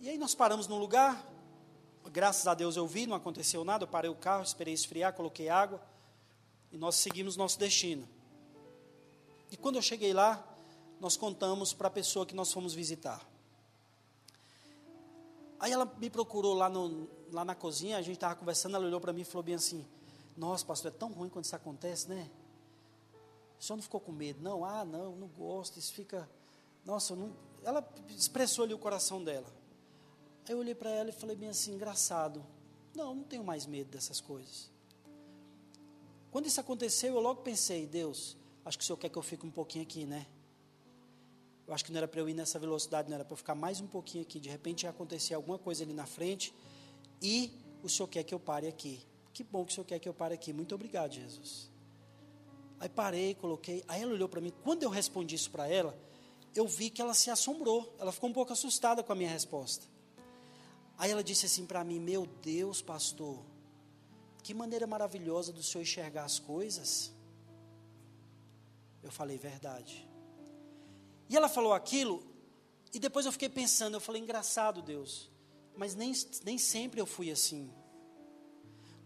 E 0.00 0.08
aí 0.08 0.18
nós 0.18 0.34
paramos 0.34 0.66
num 0.66 0.78
lugar, 0.78 1.24
graças 2.10 2.46
a 2.46 2.54
Deus 2.54 2.76
eu 2.76 2.86
vi, 2.86 3.06
não 3.06 3.16
aconteceu 3.16 3.64
nada, 3.64 3.84
eu 3.84 3.88
parei 3.88 4.10
o 4.10 4.16
carro, 4.16 4.42
esperei 4.42 4.74
esfriar, 4.74 5.12
coloquei 5.12 5.48
água 5.48 5.80
e 6.72 6.78
nós 6.78 6.96
seguimos 6.96 7.36
nosso 7.36 7.58
destino. 7.58 8.08
E 9.50 9.56
quando 9.56 9.76
eu 9.76 9.82
cheguei 9.82 10.12
lá, 10.12 10.42
nós 11.02 11.16
contamos 11.16 11.74
para 11.74 11.88
a 11.88 11.90
pessoa 11.90 12.24
que 12.24 12.32
nós 12.32 12.52
fomos 12.52 12.72
visitar. 12.72 13.28
Aí 15.58 15.72
ela 15.72 15.84
me 15.84 16.08
procurou 16.08 16.54
lá, 16.54 16.68
no, 16.68 17.08
lá 17.32 17.44
na 17.44 17.56
cozinha, 17.56 17.96
a 17.96 18.02
gente 18.02 18.14
estava 18.14 18.36
conversando, 18.36 18.76
ela 18.76 18.86
olhou 18.86 19.00
para 19.00 19.12
mim 19.12 19.22
e 19.22 19.24
falou 19.24 19.42
bem 19.42 19.56
assim: 19.56 19.84
Nossa, 20.36 20.64
pastor, 20.64 20.92
é 20.92 20.94
tão 20.94 21.10
ruim 21.10 21.28
quando 21.28 21.44
isso 21.44 21.56
acontece, 21.56 22.08
né? 22.08 22.30
O 23.58 23.64
senhor 23.64 23.78
não 23.78 23.82
ficou 23.82 24.00
com 24.00 24.12
medo? 24.12 24.40
Não, 24.40 24.64
ah, 24.64 24.84
não, 24.84 25.16
não 25.16 25.26
gosto, 25.26 25.76
isso 25.76 25.92
fica. 25.92 26.30
Nossa, 26.84 27.16
não... 27.16 27.34
ela 27.64 27.84
expressou 28.08 28.64
ali 28.64 28.72
o 28.72 28.78
coração 28.78 29.24
dela. 29.24 29.52
Aí 30.46 30.54
eu 30.54 30.58
olhei 30.58 30.74
para 30.74 30.90
ela 30.90 31.10
e 31.10 31.12
falei 31.12 31.34
bem 31.34 31.48
assim: 31.48 31.74
engraçado. 31.74 32.46
Não, 32.94 33.12
não 33.12 33.24
tenho 33.24 33.42
mais 33.42 33.66
medo 33.66 33.90
dessas 33.90 34.20
coisas. 34.20 34.70
Quando 36.30 36.46
isso 36.46 36.60
aconteceu, 36.60 37.12
eu 37.14 37.20
logo 37.20 37.42
pensei: 37.42 37.88
Deus, 37.88 38.36
acho 38.64 38.78
que 38.78 38.84
o 38.84 38.86
senhor 38.86 38.98
quer 38.98 39.08
que 39.08 39.18
eu 39.18 39.22
fique 39.22 39.44
um 39.44 39.50
pouquinho 39.50 39.82
aqui, 39.82 40.06
né? 40.06 40.28
Eu 41.66 41.74
acho 41.74 41.84
que 41.84 41.92
não 41.92 41.98
era 41.98 42.08
para 42.08 42.20
eu 42.20 42.28
ir 42.28 42.34
nessa 42.34 42.58
velocidade, 42.58 43.08
não 43.08 43.14
era 43.14 43.24
para 43.24 43.32
eu 43.32 43.36
ficar 43.36 43.54
mais 43.54 43.80
um 43.80 43.86
pouquinho 43.86 44.22
aqui. 44.22 44.40
De 44.40 44.48
repente 44.48 44.82
ia 44.82 44.90
acontecer 44.90 45.34
alguma 45.34 45.58
coisa 45.58 45.84
ali 45.84 45.92
na 45.92 46.06
frente 46.06 46.52
e 47.20 47.52
o 47.82 47.88
Senhor 47.88 48.08
quer 48.08 48.24
que 48.24 48.34
eu 48.34 48.40
pare 48.40 48.66
aqui. 48.66 49.06
Que 49.32 49.42
bom 49.42 49.64
que 49.64 49.72
o 49.72 49.74
Senhor 49.74 49.86
quer 49.86 49.98
que 49.98 50.08
eu 50.08 50.14
pare 50.14 50.34
aqui. 50.34 50.52
Muito 50.52 50.74
obrigado, 50.74 51.12
Jesus. 51.12 51.70
Aí 52.78 52.88
parei, 52.88 53.34
coloquei. 53.34 53.84
Aí 53.86 54.02
ela 54.02 54.12
olhou 54.12 54.28
para 54.28 54.40
mim. 54.40 54.52
Quando 54.62 54.82
eu 54.82 54.90
respondi 54.90 55.36
isso 55.36 55.50
para 55.50 55.68
ela, 55.68 55.96
eu 56.54 56.66
vi 56.66 56.90
que 56.90 57.00
ela 57.00 57.14
se 57.14 57.30
assombrou. 57.30 57.94
Ela 57.98 58.12
ficou 58.12 58.28
um 58.28 58.32
pouco 58.32 58.52
assustada 58.52 59.02
com 59.02 59.12
a 59.12 59.14
minha 59.14 59.30
resposta. 59.30 59.86
Aí 60.98 61.10
ela 61.10 61.22
disse 61.22 61.46
assim 61.46 61.64
para 61.64 61.82
mim: 61.84 61.98
Meu 61.98 62.26
Deus, 62.42 62.82
pastor, 62.82 63.38
que 64.42 64.52
maneira 64.52 64.86
maravilhosa 64.86 65.52
do 65.52 65.62
Senhor 65.62 65.82
enxergar 65.82 66.24
as 66.24 66.38
coisas. 66.38 67.12
Eu 69.02 69.10
falei, 69.10 69.38
verdade. 69.38 70.08
E 71.32 71.36
ela 71.36 71.48
falou 71.48 71.72
aquilo, 71.72 72.22
e 72.92 72.98
depois 72.98 73.24
eu 73.24 73.32
fiquei 73.32 73.48
pensando, 73.48 73.94
eu 73.94 74.00
falei, 74.02 74.20
engraçado, 74.20 74.82
Deus, 74.82 75.30
mas 75.74 75.94
nem, 75.94 76.12
nem 76.44 76.58
sempre 76.58 77.00
eu 77.00 77.06
fui 77.06 77.30
assim. 77.30 77.72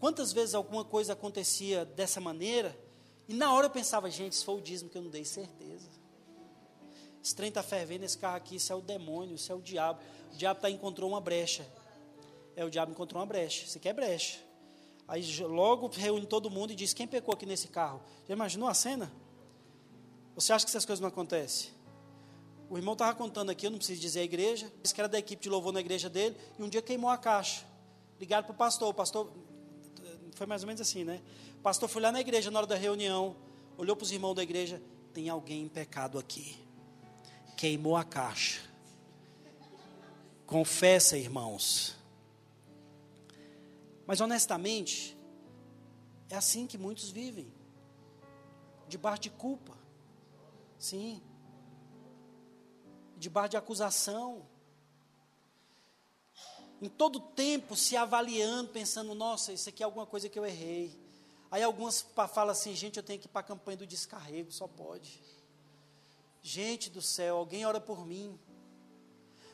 Quantas 0.01 0.33
vezes 0.33 0.53
alguma 0.53 0.85
coisa 0.85 1.13
acontecia 1.13 1.85
dessa 1.85 2.21
maneira, 2.21 2.77
e 3.29 3.33
na 3.33 3.55
hora 3.55 3.67
eu 3.67 3.71
pensava, 3.71 4.11
gente, 4.11 4.33
isso 4.33 4.45
foi 4.45 4.57
o 4.57 4.61
dízimo 4.61 4.91
que 4.91 4.99
eu 4.99 5.03
não 5.03 5.09
dei 5.09 5.25
certeza. 5.25 5.89
Esse 7.23 7.33
trem 7.33 7.49
está 7.49 7.63
fervendo, 7.63 8.05
esse 8.05 8.19
carro 8.19 8.39
aqui, 8.39 8.57
isso 8.57 8.73
é 8.73 8.75
o 8.75 8.81
demônio, 8.81 9.37
isso 9.37 9.53
é 9.53 9.55
o 9.55 9.63
diabo. 9.63 10.01
O 10.33 10.37
diabo 10.37 10.61
tá, 10.61 10.69
encontrou 10.69 11.09
uma 11.09 11.21
brecha. 11.21 11.65
É, 12.57 12.65
o 12.65 12.71
diabo 12.71 12.91
encontrou 12.91 13.21
uma 13.21 13.27
brecha. 13.27 13.67
Isso 13.67 13.79
aqui 13.79 13.89
é 13.89 13.93
brecha. 13.93 14.41
Aí 15.07 15.25
logo 15.43 15.87
reúne 15.87 16.27
todo 16.27 16.51
mundo 16.51 16.73
e 16.73 16.75
diz: 16.75 16.93
Quem 16.93 17.07
pecou 17.07 17.35
aqui 17.35 17.47
nesse 17.47 17.69
carro? 17.69 18.03
Já 18.27 18.35
imaginou 18.35 18.69
a 18.69 18.75
cena? 18.75 19.13
Você 20.35 20.53
acha 20.53 20.65
que 20.65 20.71
essas 20.71 20.85
coisas 20.85 21.01
não 21.01 21.09
acontecem? 21.09 21.76
O 22.69 22.77
irmão 22.77 22.95
estava 22.95 23.15
contando 23.15 23.51
aqui, 23.51 23.67
eu 23.67 23.71
não 23.71 23.79
preciso 23.79 24.01
dizer 24.01 24.21
a 24.21 24.25
igreja, 24.25 24.73
disse 24.83 24.95
que 24.95 25.01
era 25.01 25.09
da 25.09 25.19
equipe 25.19 25.43
de 25.43 25.49
louvor 25.49 25.73
na 25.73 25.81
igreja 25.81 26.11
dele, 26.11 26.37
e 26.59 26.63
um 26.63 26.69
dia 26.69 26.83
queimou 26.83 27.11
a 27.11 27.17
caixa. 27.17 27.65
Ligaram 28.19 28.45
para 28.45 28.53
o 28.53 28.57
pastor, 28.57 28.89
o 28.89 28.95
pastor, 28.95 29.33
foi 30.35 30.47
mais 30.47 30.63
ou 30.63 30.67
menos 30.67 30.81
assim, 30.81 31.05
né? 31.05 31.23
O 31.59 31.63
pastor 31.63 31.89
foi 31.89 32.03
lá 32.03 32.11
na 32.11 32.21
igreja 32.21 32.51
na 32.51 32.59
hora 32.59 32.67
da 32.67 32.75
reunião, 32.75 33.37
olhou 33.79 33.95
para 33.95 34.05
os 34.05 34.11
irmãos 34.11 34.35
da 34.35 34.43
igreja: 34.43 34.83
tem 35.13 35.29
alguém 35.29 35.63
em 35.63 35.69
pecado 35.69 36.19
aqui. 36.19 36.57
Queimou 37.57 37.97
a 37.97 38.05
caixa. 38.05 38.61
Confessa, 40.45 41.17
irmãos. 41.17 41.97
Mas 44.07 44.21
honestamente, 44.21 45.17
é 46.29 46.37
assim 46.37 46.67
que 46.67 46.79
muitos 46.79 47.11
vivem 47.11 47.53
debaixo 48.89 49.23
de 49.23 49.31
culpa. 49.31 49.77
Sim. 50.79 51.21
Debaixo 53.17 53.51
de 53.51 53.57
acusação. 53.57 54.47
Em 56.81 56.89
todo 56.89 57.21
tempo 57.21 57.75
se 57.75 57.97
avaliando, 57.97 58.71
pensando, 58.71 59.15
nossa, 59.15 59.53
isso 59.53 59.69
aqui 59.69 59.83
é 59.83 59.87
alguma 59.87 60.07
coisa 60.07 60.29
que 60.29 60.39
eu 60.39 60.45
errei. 60.45 60.99
Aí 61.51 61.63
algumas 61.63 62.03
falam 62.33 62.51
assim, 62.51 62.75
gente, 62.75 62.99
eu 62.99 63.03
tenho 63.03 63.19
que 63.19 63.27
ir 63.27 63.31
para 63.31 63.41
a 63.41 63.45
campanha 63.45 63.79
do 63.79 63.87
descarrego, 63.87 64.53
só 64.53 64.67
pode. 64.69 65.23
Gente 66.43 66.91
do 66.91 67.01
céu, 67.01 67.39
alguém 67.39 67.65
ora 67.65 67.81
por 67.81 68.07
mim. 68.07 68.39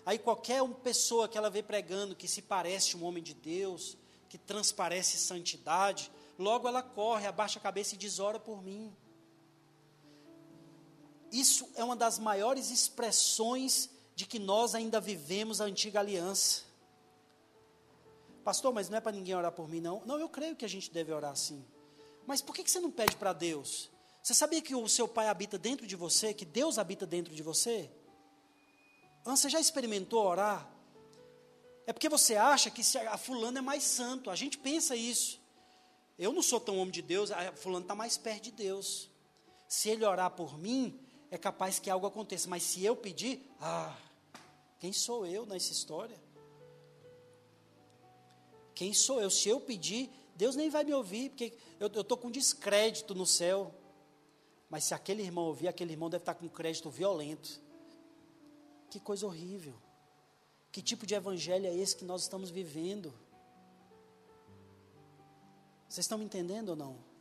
Aí 0.05 0.19
qualquer 0.19 0.67
pessoa 0.83 1.29
que 1.29 1.39
ela 1.39 1.49
vê 1.49 1.63
pregando 1.63 2.17
que 2.17 2.27
se 2.27 2.43
parece 2.43 2.97
um 2.97 3.05
homem 3.05 3.23
de 3.23 3.35
Deus, 3.35 3.97
que 4.29 4.37
transparece 4.37 5.17
santidade, 5.19 6.11
logo 6.39 6.67
ela 6.67 6.83
corre, 6.83 7.27
abaixa 7.27 7.59
a 7.59 7.63
cabeça 7.63 7.95
e 7.95 7.99
diz: 7.99 8.19
ora 8.19 8.41
por 8.41 8.63
mim. 8.63 8.93
Isso 11.33 11.67
é 11.75 11.83
uma 11.83 11.97
das 11.97 12.19
maiores 12.19 12.71
expressões 12.71 13.89
de 14.15 14.27
que 14.27 14.39
nós 14.39 14.75
ainda 14.75 15.01
vivemos 15.01 15.63
a 15.63 15.65
antiga 15.65 15.99
aliança. 15.99 16.65
Pastor, 18.45 18.73
mas 18.73 18.91
não 18.91 18.99
é 18.99 19.01
para 19.01 19.13
ninguém 19.13 19.35
orar 19.35 19.51
por 19.51 19.67
mim, 19.67 19.81
não. 19.81 20.03
Não, 20.05 20.19
eu 20.19 20.29
creio 20.29 20.55
que 20.55 20.65
a 20.65 20.69
gente 20.69 20.91
deve 20.91 21.11
orar 21.11 21.35
sim. 21.35 21.65
Mas 22.27 22.43
por 22.43 22.55
que 22.55 22.69
você 22.69 22.79
não 22.79 22.91
pede 22.91 23.17
para 23.17 23.33
Deus? 23.33 23.91
Você 24.23 24.35
sabia 24.35 24.61
que 24.61 24.75
o 24.75 24.89
seu 24.89 25.09
pai 25.09 25.29
habita 25.29 25.57
dentro 25.59 25.87
de 25.87 25.97
você, 25.97 26.35
que 26.35 26.45
Deus 26.45 26.79
habita 26.79 27.07
dentro 27.07 27.35
de 27.35 27.43
você? 27.43 27.91
Você 29.25 29.49
já 29.49 29.59
experimentou 29.59 30.25
orar? 30.25 30.69
É 31.87 31.93
porque 31.93 32.09
você 32.09 32.37
acha 32.37 32.71
que 32.71 32.83
a 33.09 33.17
fulano 33.17 33.59
é 33.59 33.61
mais 33.61 33.83
santo. 33.83 34.29
A 34.29 34.37
gente 34.37 34.59
pensa 34.59 34.95
isso. 34.95 35.41
Eu 36.19 36.33
não 36.33 36.43
sou 36.43 36.61
tão 36.61 36.79
homem 36.79 36.93
de 36.93 37.03
Deus, 37.03 37.31
a 37.31 37.53
fulano 37.53 37.85
está 37.85 37.95
mais 37.95 38.19
perto 38.19 38.45
de 38.45 38.51
Deus. 38.53 39.11
Se 39.67 39.89
ele 39.89 40.05
orar 40.05 40.31
por 40.31 40.59
mim, 40.59 41.01
é 41.33 41.39
capaz 41.39 41.79
que 41.79 41.89
algo 41.89 42.07
aconteça. 42.07 42.47
Mas 42.47 42.63
se 42.63 42.85
eu 42.85 42.95
pedir, 42.95 43.51
ah, 43.59 43.97
quem 44.79 44.93
sou 44.93 45.25
eu 45.27 45.47
nessa 45.47 45.73
história? 45.73 46.21
Quem 48.75 48.93
sou 48.93 49.19
eu? 49.19 49.31
Se 49.31 49.49
eu 49.49 49.59
pedir, 49.59 50.11
Deus 50.37 50.55
nem 50.55 50.69
vai 50.69 50.85
me 50.85 50.93
ouvir, 50.93 51.31
porque 51.31 51.55
eu 51.81 51.87
estou 51.87 52.19
com 52.19 52.31
descrédito 52.31 53.15
no 53.15 53.25
céu. 53.25 53.75
Mas 54.69 54.85
se 54.85 54.93
aquele 54.93 55.23
irmão 55.23 55.45
ouvir, 55.45 55.69
aquele 55.69 55.93
irmão 55.93 56.11
deve 56.11 56.21
estar 56.21 56.35
com 56.35 56.47
crédito 56.51 56.91
violento. 56.91 57.59
Que 58.91 59.01
coisa 59.01 59.25
horrível. 59.25 59.75
Que 60.71 60.83
tipo 60.83 61.07
de 61.07 61.15
evangelho 61.15 61.67
é 61.67 61.75
esse 61.75 61.97
que 61.97 62.05
nós 62.05 62.23
estamos 62.23 62.51
vivendo? 62.51 63.11
Vocês 65.89 66.05
estão 66.05 66.19
me 66.19 66.27
entendendo 66.27 66.71
ou 66.71 66.77
não? 66.77 67.13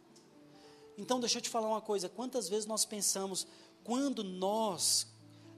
Então, 0.98 1.20
deixa 1.20 1.38
eu 1.38 1.42
te 1.42 1.50
falar 1.50 1.68
uma 1.68 1.82
coisa: 1.82 2.10
quantas 2.10 2.50
vezes 2.50 2.66
nós 2.66 2.86
pensamos, 2.86 3.48
quando 3.92 4.24
nós 4.24 5.06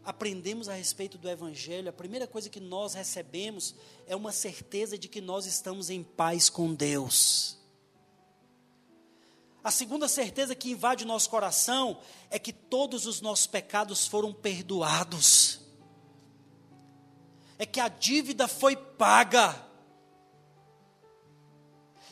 aprendemos 0.03 0.67
a 0.67 0.73
respeito 0.73 1.19
do 1.19 1.29
Evangelho, 1.29 1.87
a 1.87 1.93
primeira 1.93 2.25
coisa 2.25 2.49
que 2.49 2.59
nós 2.59 2.95
recebemos 2.95 3.75
é 4.07 4.15
uma 4.15 4.31
certeza 4.31 4.97
de 4.97 5.07
que 5.07 5.21
nós 5.21 5.45
estamos 5.45 5.91
em 5.91 6.01
paz 6.01 6.49
com 6.49 6.73
Deus. 6.73 7.59
A 9.63 9.69
segunda 9.69 10.07
certeza 10.07 10.55
que 10.55 10.71
invade 10.71 11.03
o 11.03 11.07
nosso 11.07 11.29
coração 11.29 11.99
é 12.31 12.39
que 12.39 12.51
todos 12.51 13.05
os 13.05 13.21
nossos 13.21 13.45
pecados 13.45 14.07
foram 14.07 14.33
perdoados, 14.33 15.59
é 17.59 17.67
que 17.67 17.79
a 17.79 17.87
dívida 17.87 18.47
foi 18.47 18.75
paga, 18.75 19.63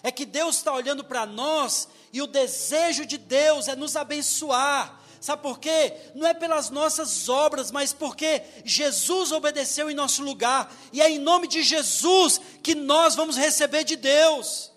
é 0.03 0.11
que 0.11 0.27
Deus 0.27 0.57
está 0.57 0.71
olhando 0.71 1.03
para 1.03 1.25
nós 1.25 1.87
e 2.13 2.21
o 2.21 2.27
desejo 2.27 3.07
de 3.07 3.17
Deus 3.17 3.67
é 3.67 3.75
nos 3.75 3.95
abençoar, 3.95 5.00
Sabe 5.21 5.43
por 5.43 5.59
quê? 5.59 5.93
Não 6.15 6.25
é 6.25 6.33
pelas 6.33 6.71
nossas 6.71 7.29
obras, 7.29 7.69
mas 7.69 7.93
porque 7.93 8.41
Jesus 8.65 9.31
obedeceu 9.31 9.87
em 9.87 9.93
nosso 9.93 10.23
lugar. 10.23 10.75
E 10.91 10.99
é 10.99 11.07
em 11.11 11.19
nome 11.19 11.47
de 11.47 11.61
Jesus 11.61 12.41
que 12.63 12.73
nós 12.73 13.13
vamos 13.13 13.37
receber 13.37 13.83
de 13.83 13.95
Deus. 13.95 14.71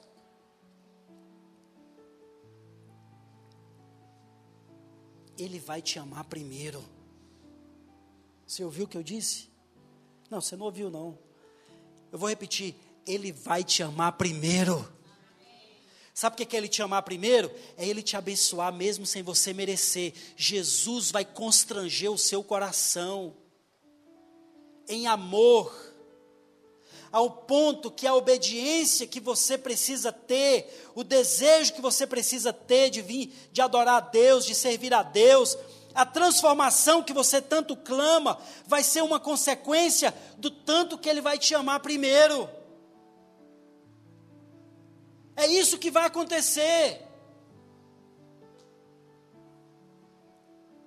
Ele 5.39 5.59
vai 5.59 5.81
te 5.81 5.99
amar 5.99 6.25
primeiro. 6.25 6.85
Você 8.47 8.63
ouviu 8.63 8.85
o 8.85 8.89
que 8.89 8.99
eu 8.99 9.03
disse? 9.03 9.49
Não, 10.29 10.43
você 10.43 10.57
não 10.57 10.67
ouviu, 10.67 10.91
não. 10.91 11.19
Eu 12.13 12.19
vou 12.19 12.29
repetir. 12.29 12.75
Ele 13.07 13.33
vai 13.33 13.65
te 13.65 13.83
amar 13.83 14.13
primeiro. 14.13 14.87
Sabe 16.15 16.35
o 16.35 16.47
que 16.47 16.55
é 16.55 16.59
ele 16.59 16.69
te 16.69 16.81
amar 16.81 17.03
primeiro? 17.03 17.51
É 17.77 17.85
ele 17.85 18.01
te 18.01 18.17
abençoar 18.17 18.73
mesmo 18.73 19.05
sem 19.05 19.21
você 19.21 19.53
merecer. 19.53 20.15
Jesus 20.37 21.11
vai 21.11 21.25
constranger 21.25 22.09
o 22.13 22.17
seu 22.17 22.45
coração 22.45 23.35
em 24.89 25.09
amor, 25.09 25.75
ao 27.11 27.31
ponto 27.31 27.91
que 27.91 28.07
a 28.07 28.15
obediência 28.15 29.09
que 29.09 29.19
você 29.19 29.59
precisa 29.59 30.13
ter, 30.13 30.89
o 30.95 31.03
desejo 31.03 31.73
que 31.73 31.81
você 31.81 32.07
precisa 32.07 32.53
ter 32.53 32.91
de 32.91 33.03
vir, 33.03 33.33
de 33.51 33.61
adorar 33.61 33.97
a 33.97 34.01
Deus, 34.01 34.45
de 34.45 34.55
servir 34.55 34.95
a 34.95 35.03
Deus, 35.03 35.57
a 35.95 36.07
transformação 36.07 37.03
que 37.03 37.13
você 37.13 37.41
tanto 37.41 37.77
clama, 37.77 38.39
vai 38.67 38.85
ser 38.85 39.03
uma 39.03 39.19
consequência 39.19 40.15
do 40.39 40.51
tanto 40.51 40.99
que 40.99 41.09
Ele 41.09 41.21
vai 41.21 41.39
te 41.39 41.55
amar 41.55 41.81
primeiro. 41.81 42.49
É 45.37 45.47
isso 45.47 45.79
que 45.79 45.91
vai 45.91 46.07
acontecer. 46.07 47.03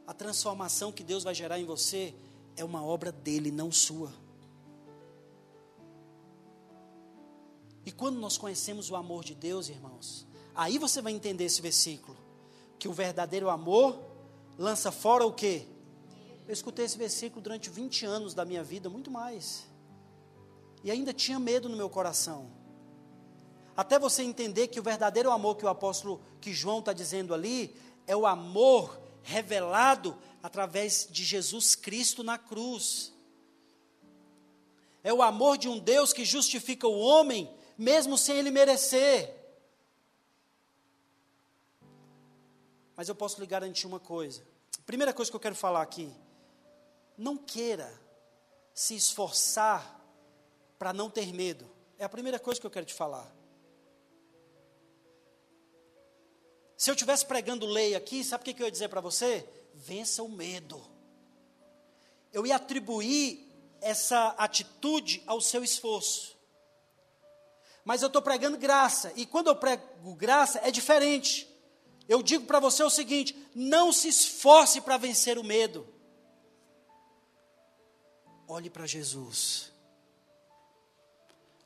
A 0.05 0.13
transformação 0.13 0.91
que 0.91 1.03
Deus 1.03 1.23
vai 1.23 1.35
gerar 1.35 1.59
em 1.59 1.65
você 1.65 2.15
é 2.55 2.63
uma 2.63 2.83
obra 2.83 3.11
dele, 3.11 3.51
não 3.51 3.71
sua. 3.71 4.11
E 7.85 7.91
quando 7.91 8.19
nós 8.19 8.37
conhecemos 8.37 8.89
o 8.89 8.95
amor 8.95 9.23
de 9.23 9.35
Deus, 9.35 9.69
irmãos, 9.69 10.25
aí 10.55 10.77
você 10.77 11.01
vai 11.01 11.11
entender 11.13 11.43
esse 11.43 11.61
versículo, 11.61 12.17
que 12.79 12.87
o 12.87 12.93
verdadeiro 12.93 13.49
amor 13.49 13.99
lança 14.57 14.91
fora 14.91 15.25
o 15.25 15.31
quê? 15.31 15.65
Eu 16.47 16.53
escutei 16.53 16.85
esse 16.85 16.97
versículo 16.97 17.41
durante 17.41 17.69
20 17.69 18.05
anos 18.05 18.33
da 18.33 18.45
minha 18.45 18.63
vida, 18.63 18.89
muito 18.89 19.11
mais. 19.11 19.65
E 20.83 20.89
ainda 20.89 21.13
tinha 21.13 21.37
medo 21.37 21.67
no 21.67 21.75
meu 21.75 21.89
coração 21.89 22.56
até 23.78 23.99
você 23.99 24.23
entender 24.23 24.69
que 24.69 24.80
o 24.80 24.84
verdadeiro 24.84 25.30
amor 25.30 25.55
que 25.55 25.63
o 25.63 25.69
apóstolo, 25.69 26.19
que 26.41 26.51
João 26.51 26.80
está 26.80 26.91
dizendo 26.91 27.32
ali, 27.32 27.80
é 28.07 28.15
o 28.15 28.25
amor 28.25 28.99
revelado 29.21 30.17
através 30.41 31.07
de 31.11 31.23
Jesus 31.23 31.75
Cristo 31.75 32.23
na 32.23 32.39
cruz. 32.39 33.13
É 35.03 35.13
o 35.13 35.21
amor 35.21 35.59
de 35.59 35.69
um 35.69 35.78
Deus 35.78 36.11
que 36.11 36.25
justifica 36.25 36.88
o 36.88 36.97
homem, 36.97 37.53
mesmo 37.78 38.17
sem 38.17 38.38
ele 38.38 38.49
merecer. 38.49 39.32
Mas 42.95 43.07
eu 43.07 43.13
posso 43.13 43.39
lhe 43.39 43.45
garantir 43.45 43.86
uma 43.86 43.99
coisa. 43.99 44.41
Primeira 44.88 45.13
coisa 45.13 45.30
que 45.30 45.36
eu 45.36 45.39
quero 45.39 45.55
falar 45.55 45.84
aqui: 45.84 46.11
não 47.15 47.38
queira 47.38 47.93
se 48.73 48.95
esforçar 48.95 50.01
para 50.80 50.91
não 50.91 51.11
ter 51.11 51.32
medo. 51.32 51.69
É 51.99 52.05
a 52.05 52.09
primeira 52.09 52.39
coisa 52.39 52.59
que 52.59 52.65
eu 52.65 52.71
quero 52.71 52.88
te 52.88 52.93
falar. 52.95 53.36
Se 56.78 56.91
eu 56.91 56.93
estivesse 56.93 57.25
pregando 57.25 57.65
lei 57.65 57.95
aqui, 57.95 58.23
sabe 58.23 58.43
o 58.43 58.53
que 58.53 58.61
eu 58.61 58.67
ia 58.67 58.71
dizer 58.71 58.88
para 58.88 59.01
você? 59.01 59.49
Vença 59.73 60.21
o 60.21 60.30
medo. 60.30 60.80
Eu 62.32 62.45
ia 62.45 62.55
atribuir 62.55 63.51
essa 63.82 64.28
atitude 64.38 65.23
ao 65.25 65.41
seu 65.41 65.63
esforço. 65.63 66.38
Mas 67.84 68.03
eu 68.03 68.07
estou 68.07 68.21
pregando 68.21 68.57
graça, 68.57 69.11
e 69.15 69.25
quando 69.25 69.47
eu 69.47 69.55
prego 69.55 70.13
graça 70.13 70.59
é 70.63 70.69
diferente. 70.69 71.47
Eu 72.07 72.21
digo 72.21 72.45
para 72.45 72.59
você 72.59 72.84
o 72.84 72.89
seguinte: 72.89 73.36
não 73.55 73.91
se 73.91 74.09
esforce 74.09 74.80
para 74.80 74.97
vencer 74.97 75.39
o 75.39 75.43
medo. 75.43 75.88
Olhe 78.47 78.69
para 78.69 78.86
Jesus. 78.86 79.71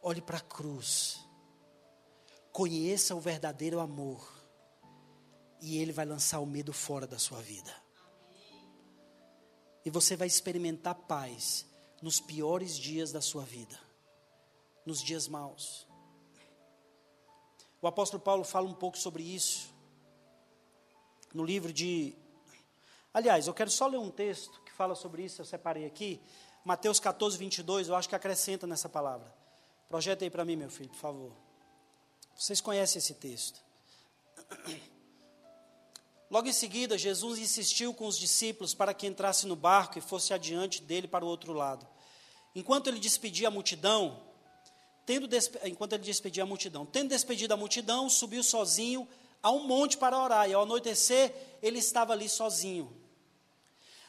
Olhe 0.01 0.21
para 0.21 0.37
a 0.37 0.41
cruz. 0.41 1.19
Conheça 2.51 3.13
o 3.13 3.19
verdadeiro 3.19 3.79
amor 3.79 4.40
e 5.61 5.77
Ele 5.77 5.91
vai 5.91 6.05
lançar 6.05 6.39
o 6.39 6.45
medo 6.45 6.73
fora 6.73 7.05
da 7.05 7.19
sua 7.19 7.39
vida. 7.41 7.73
E 9.85 9.89
você 9.89 10.15
vai 10.15 10.27
experimentar 10.27 10.95
paz 10.95 11.65
nos 12.01 12.19
piores 12.19 12.77
dias 12.77 13.11
da 13.11 13.21
sua 13.21 13.43
vida, 13.43 13.79
nos 14.85 15.01
dias 15.01 15.27
maus. 15.27 15.87
O 17.81 17.87
apóstolo 17.87 18.21
Paulo 18.21 18.43
fala 18.43 18.67
um 18.67 18.73
pouco 18.73 18.97
sobre 18.97 19.23
isso. 19.23 19.69
no 21.33 21.45
livro 21.45 21.71
de. 21.71 22.13
Aliás, 23.13 23.47
eu 23.47 23.53
quero 23.53 23.69
só 23.69 23.87
ler 23.87 23.97
um 23.97 24.09
texto 24.09 24.61
que 24.61 24.71
fala 24.71 24.95
sobre 24.95 25.23
isso, 25.23 25.41
eu 25.41 25.45
separei 25.45 25.85
aqui. 25.85 26.21
Mateus 26.63 26.99
14, 26.99 27.37
22, 27.37 27.87
eu 27.87 27.95
acho 27.95 28.07
que 28.07 28.15
acrescenta 28.15 28.67
nessa 28.67 28.87
palavra. 28.87 29.33
Projeta 29.89 30.23
aí 30.23 30.29
para 30.29 30.45
mim, 30.45 30.55
meu 30.55 30.69
filho, 30.69 30.89
por 30.89 30.97
favor. 30.97 31.31
Vocês 32.35 32.61
conhecem 32.61 32.99
esse 32.99 33.15
texto. 33.15 33.61
Logo 36.31 36.47
em 36.47 36.53
seguida, 36.53 36.97
Jesus 36.97 37.37
insistiu 37.39 37.93
com 37.93 38.07
os 38.07 38.17
discípulos 38.17 38.73
para 38.73 38.93
que 38.93 39.05
entrasse 39.05 39.45
no 39.45 39.53
barco 39.53 39.99
e 39.99 40.01
fosse 40.01 40.33
adiante 40.33 40.81
dele 40.81 41.05
para 41.05 41.25
o 41.25 41.27
outro 41.27 41.51
lado. 41.51 41.85
Enquanto 42.55 42.87
ele 42.87 43.01
despedia 43.01 43.49
a 43.49 43.51
multidão, 43.51 44.17
tendo 45.05 45.27
enquanto 45.65 45.91
ele 45.91 46.03
despedia 46.03 46.43
a 46.43 46.45
multidão, 46.45 46.85
tendo 46.85 47.09
despedido 47.09 47.53
a 47.53 47.57
multidão, 47.57 48.09
subiu 48.09 48.43
sozinho 48.43 49.05
a 49.43 49.51
um 49.51 49.67
monte 49.67 49.97
para 49.97 50.17
orar, 50.17 50.49
e 50.49 50.53
ao 50.53 50.63
anoitecer 50.63 51.33
ele 51.61 51.79
estava 51.79 52.13
ali 52.13 52.29
sozinho. 52.29 52.95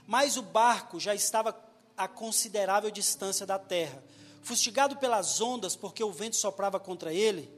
Mas 0.06 0.36
o 0.36 0.42
barco 0.42 1.00
já 1.00 1.16
estava 1.16 1.58
a 1.96 2.06
considerável 2.06 2.92
distância 2.92 3.44
da 3.44 3.58
terra. 3.58 4.00
Fustigado 4.42 4.96
pelas 4.96 5.40
ondas, 5.40 5.74
porque 5.74 6.04
o 6.04 6.12
vento 6.12 6.36
soprava 6.36 6.78
contra 6.78 7.12
ele, 7.12 7.50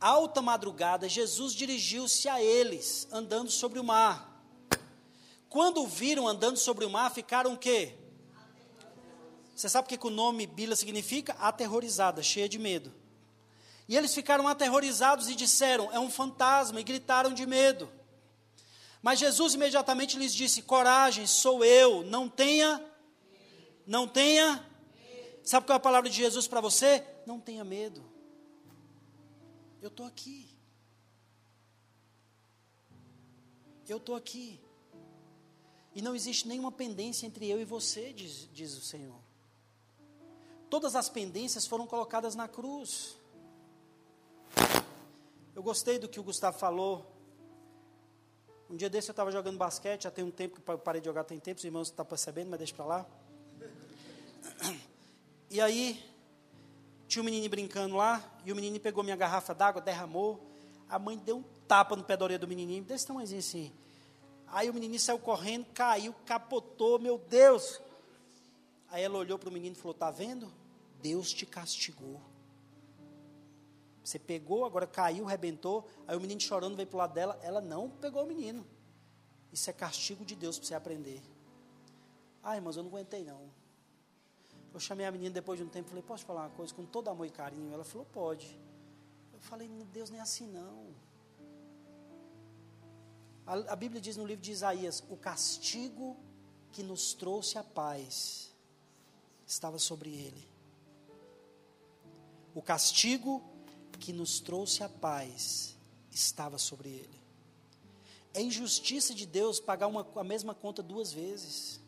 alta 0.00 0.40
madrugada, 0.40 1.08
Jesus 1.08 1.52
dirigiu-se 1.52 2.28
a 2.28 2.40
eles, 2.42 3.06
andando 3.12 3.50
sobre 3.50 3.78
o 3.78 3.84
mar. 3.84 4.42
Quando 5.48 5.82
o 5.82 5.86
viram 5.86 6.26
andando 6.26 6.56
sobre 6.56 6.84
o 6.84 6.90
mar, 6.90 7.12
ficaram 7.12 7.52
o 7.52 7.58
quê? 7.58 7.94
Você 9.54 9.68
sabe 9.68 9.86
o 9.86 9.88
que, 9.88 9.98
que 9.98 10.06
o 10.06 10.10
nome 10.10 10.46
Bila 10.46 10.74
significa? 10.74 11.34
Aterrorizada, 11.34 12.22
cheia 12.22 12.48
de 12.48 12.58
medo. 12.58 12.94
E 13.86 13.96
eles 13.96 14.14
ficaram 14.14 14.48
aterrorizados 14.48 15.28
e 15.28 15.34
disseram: 15.34 15.90
É 15.92 15.98
um 15.98 16.08
fantasma, 16.08 16.80
e 16.80 16.84
gritaram 16.84 17.34
de 17.34 17.44
medo. 17.44 17.90
Mas 19.02 19.18
Jesus 19.18 19.54
imediatamente 19.54 20.16
lhes 20.16 20.34
disse: 20.34 20.62
Coragem, 20.62 21.26
sou 21.26 21.64
eu, 21.64 22.02
não 22.04 22.28
tenha, 22.28 22.82
não 23.86 24.06
tenha. 24.06 24.64
Sabe 25.42 25.66
qual 25.66 25.74
é 25.74 25.76
a 25.76 25.80
palavra 25.80 26.08
de 26.08 26.16
Jesus 26.16 26.46
para 26.46 26.60
você? 26.60 27.04
Não 27.26 27.40
tenha 27.40 27.64
medo. 27.64 28.09
Eu 29.80 29.88
estou 29.88 30.06
aqui. 30.06 30.48
Eu 33.88 33.96
estou 33.96 34.14
aqui. 34.14 34.60
E 35.94 36.02
não 36.02 36.14
existe 36.14 36.46
nenhuma 36.46 36.70
pendência 36.70 37.26
entre 37.26 37.48
eu 37.48 37.60
e 37.60 37.64
você, 37.64 38.12
diz, 38.12 38.48
diz 38.52 38.76
o 38.76 38.80
Senhor. 38.80 39.20
Todas 40.68 40.94
as 40.94 41.08
pendências 41.08 41.66
foram 41.66 41.86
colocadas 41.86 42.34
na 42.34 42.46
cruz. 42.46 43.16
Eu 45.54 45.62
gostei 45.62 45.98
do 45.98 46.08
que 46.08 46.20
o 46.20 46.22
Gustavo 46.22 46.58
falou. 46.58 47.04
Um 48.68 48.76
dia 48.76 48.88
desse 48.88 49.10
eu 49.10 49.12
estava 49.12 49.32
jogando 49.32 49.58
basquete, 49.58 50.04
já 50.04 50.10
tem 50.12 50.22
um 50.22 50.30
tempo 50.30 50.60
que 50.60 50.70
eu 50.70 50.78
parei 50.78 51.00
de 51.00 51.06
jogar, 51.06 51.24
tem 51.24 51.40
tempo, 51.40 51.58
os 51.58 51.64
irmãos 51.64 51.88
estão 51.88 52.04
percebendo, 52.04 52.50
mas 52.50 52.58
deixa 52.58 52.74
para 52.74 52.84
lá. 52.84 53.06
E 55.52 55.60
aí, 55.60 56.00
tinha 57.10 57.22
um 57.22 57.24
menino 57.24 57.48
brincando 57.48 57.96
lá, 57.96 58.22
e 58.44 58.52
o 58.52 58.54
menino 58.54 58.78
pegou 58.78 59.02
minha 59.02 59.16
garrafa 59.16 59.52
d'água, 59.52 59.82
derramou. 59.82 60.48
A 60.88 60.96
mãe 60.96 61.18
deu 61.18 61.38
um 61.38 61.44
tapa 61.66 61.96
no 61.96 62.04
pé 62.04 62.16
da 62.16 62.24
orelha 62.24 62.38
do 62.38 62.46
menininho, 62.46 62.84
desse 62.84 63.04
tamanhozinho 63.04 63.40
assim. 63.40 63.72
Aí 64.46 64.70
o 64.70 64.74
menininho 64.74 65.00
saiu 65.00 65.18
correndo, 65.18 65.66
caiu, 65.74 66.14
capotou, 66.24 67.00
meu 67.00 67.18
Deus. 67.18 67.80
Aí 68.88 69.02
ela 69.02 69.18
olhou 69.18 69.36
para 69.40 69.48
o 69.48 69.52
menino 69.52 69.74
e 69.74 69.78
falou: 69.78 69.92
Está 69.92 70.08
vendo? 70.12 70.52
Deus 71.02 71.32
te 71.32 71.44
castigou. 71.44 72.20
Você 74.04 74.18
pegou, 74.18 74.64
agora 74.64 74.86
caiu, 74.86 75.24
rebentou. 75.24 75.88
Aí 76.06 76.16
o 76.16 76.20
menino 76.20 76.40
chorando 76.40 76.76
veio 76.76 76.86
para 76.86 76.96
o 76.96 76.98
lado 76.98 77.12
dela. 77.12 77.40
Ela 77.42 77.60
não 77.60 77.90
pegou 77.90 78.22
o 78.22 78.26
menino. 78.26 78.64
Isso 79.52 79.68
é 79.68 79.72
castigo 79.72 80.24
de 80.24 80.36
Deus 80.36 80.58
para 80.58 80.68
você 80.68 80.74
aprender. 80.74 81.20
Ai, 82.40 82.58
irmãos, 82.58 82.76
eu 82.76 82.84
não 82.84 82.90
aguentei 82.90 83.24
não. 83.24 83.50
Eu 84.72 84.80
chamei 84.80 85.04
a 85.04 85.10
menina 85.10 85.34
depois 85.34 85.58
de 85.58 85.64
um 85.64 85.68
tempo 85.68 85.88
e 85.88 85.90
falei, 85.90 86.02
posso 86.02 86.24
falar 86.24 86.42
uma 86.42 86.50
coisa 86.50 86.72
com 86.74 86.84
todo 86.84 87.08
amor 87.08 87.26
e 87.26 87.30
carinho? 87.30 87.72
Ela 87.72 87.84
falou, 87.84 88.06
pode. 88.12 88.58
Eu 89.32 89.40
falei, 89.40 89.68
Deus, 89.92 90.10
nem 90.10 90.20
é 90.20 90.22
assim 90.22 90.46
não. 90.46 90.94
A, 93.46 93.72
a 93.72 93.76
Bíblia 93.76 94.00
diz 94.00 94.16
no 94.16 94.24
livro 94.24 94.42
de 94.42 94.52
Isaías, 94.52 95.02
o 95.10 95.16
castigo 95.16 96.16
que 96.70 96.82
nos 96.82 97.14
trouxe 97.14 97.58
a 97.58 97.64
paz 97.64 98.54
estava 99.46 99.78
sobre 99.78 100.10
ele. 100.10 100.48
O 102.54 102.62
castigo 102.62 103.42
que 103.98 104.12
nos 104.12 104.40
trouxe 104.40 104.84
a 104.84 104.88
paz 104.88 105.76
estava 106.10 106.58
sobre 106.58 106.88
ele. 106.88 107.20
É 108.32 108.40
injustiça 108.40 109.12
de 109.12 109.26
Deus 109.26 109.58
pagar 109.58 109.88
uma, 109.88 110.06
a 110.14 110.24
mesma 110.24 110.54
conta 110.54 110.82
duas 110.82 111.12
vezes 111.12 111.79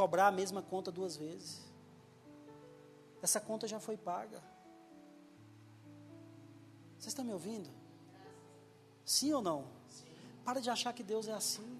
cobrar 0.00 0.28
a 0.28 0.30
mesma 0.30 0.62
conta 0.62 0.90
duas 0.90 1.14
vezes. 1.14 1.60
Essa 3.20 3.38
conta 3.38 3.68
já 3.68 3.78
foi 3.78 3.98
paga. 3.98 4.42
Vocês 6.98 7.08
estão 7.08 7.22
me 7.22 7.34
ouvindo? 7.34 7.68
Sim 9.04 9.34
ou 9.34 9.42
não? 9.42 9.66
Sim. 9.90 10.06
Para 10.42 10.58
de 10.58 10.70
achar 10.70 10.94
que 10.94 11.02
Deus 11.02 11.28
é 11.28 11.34
assim. 11.34 11.78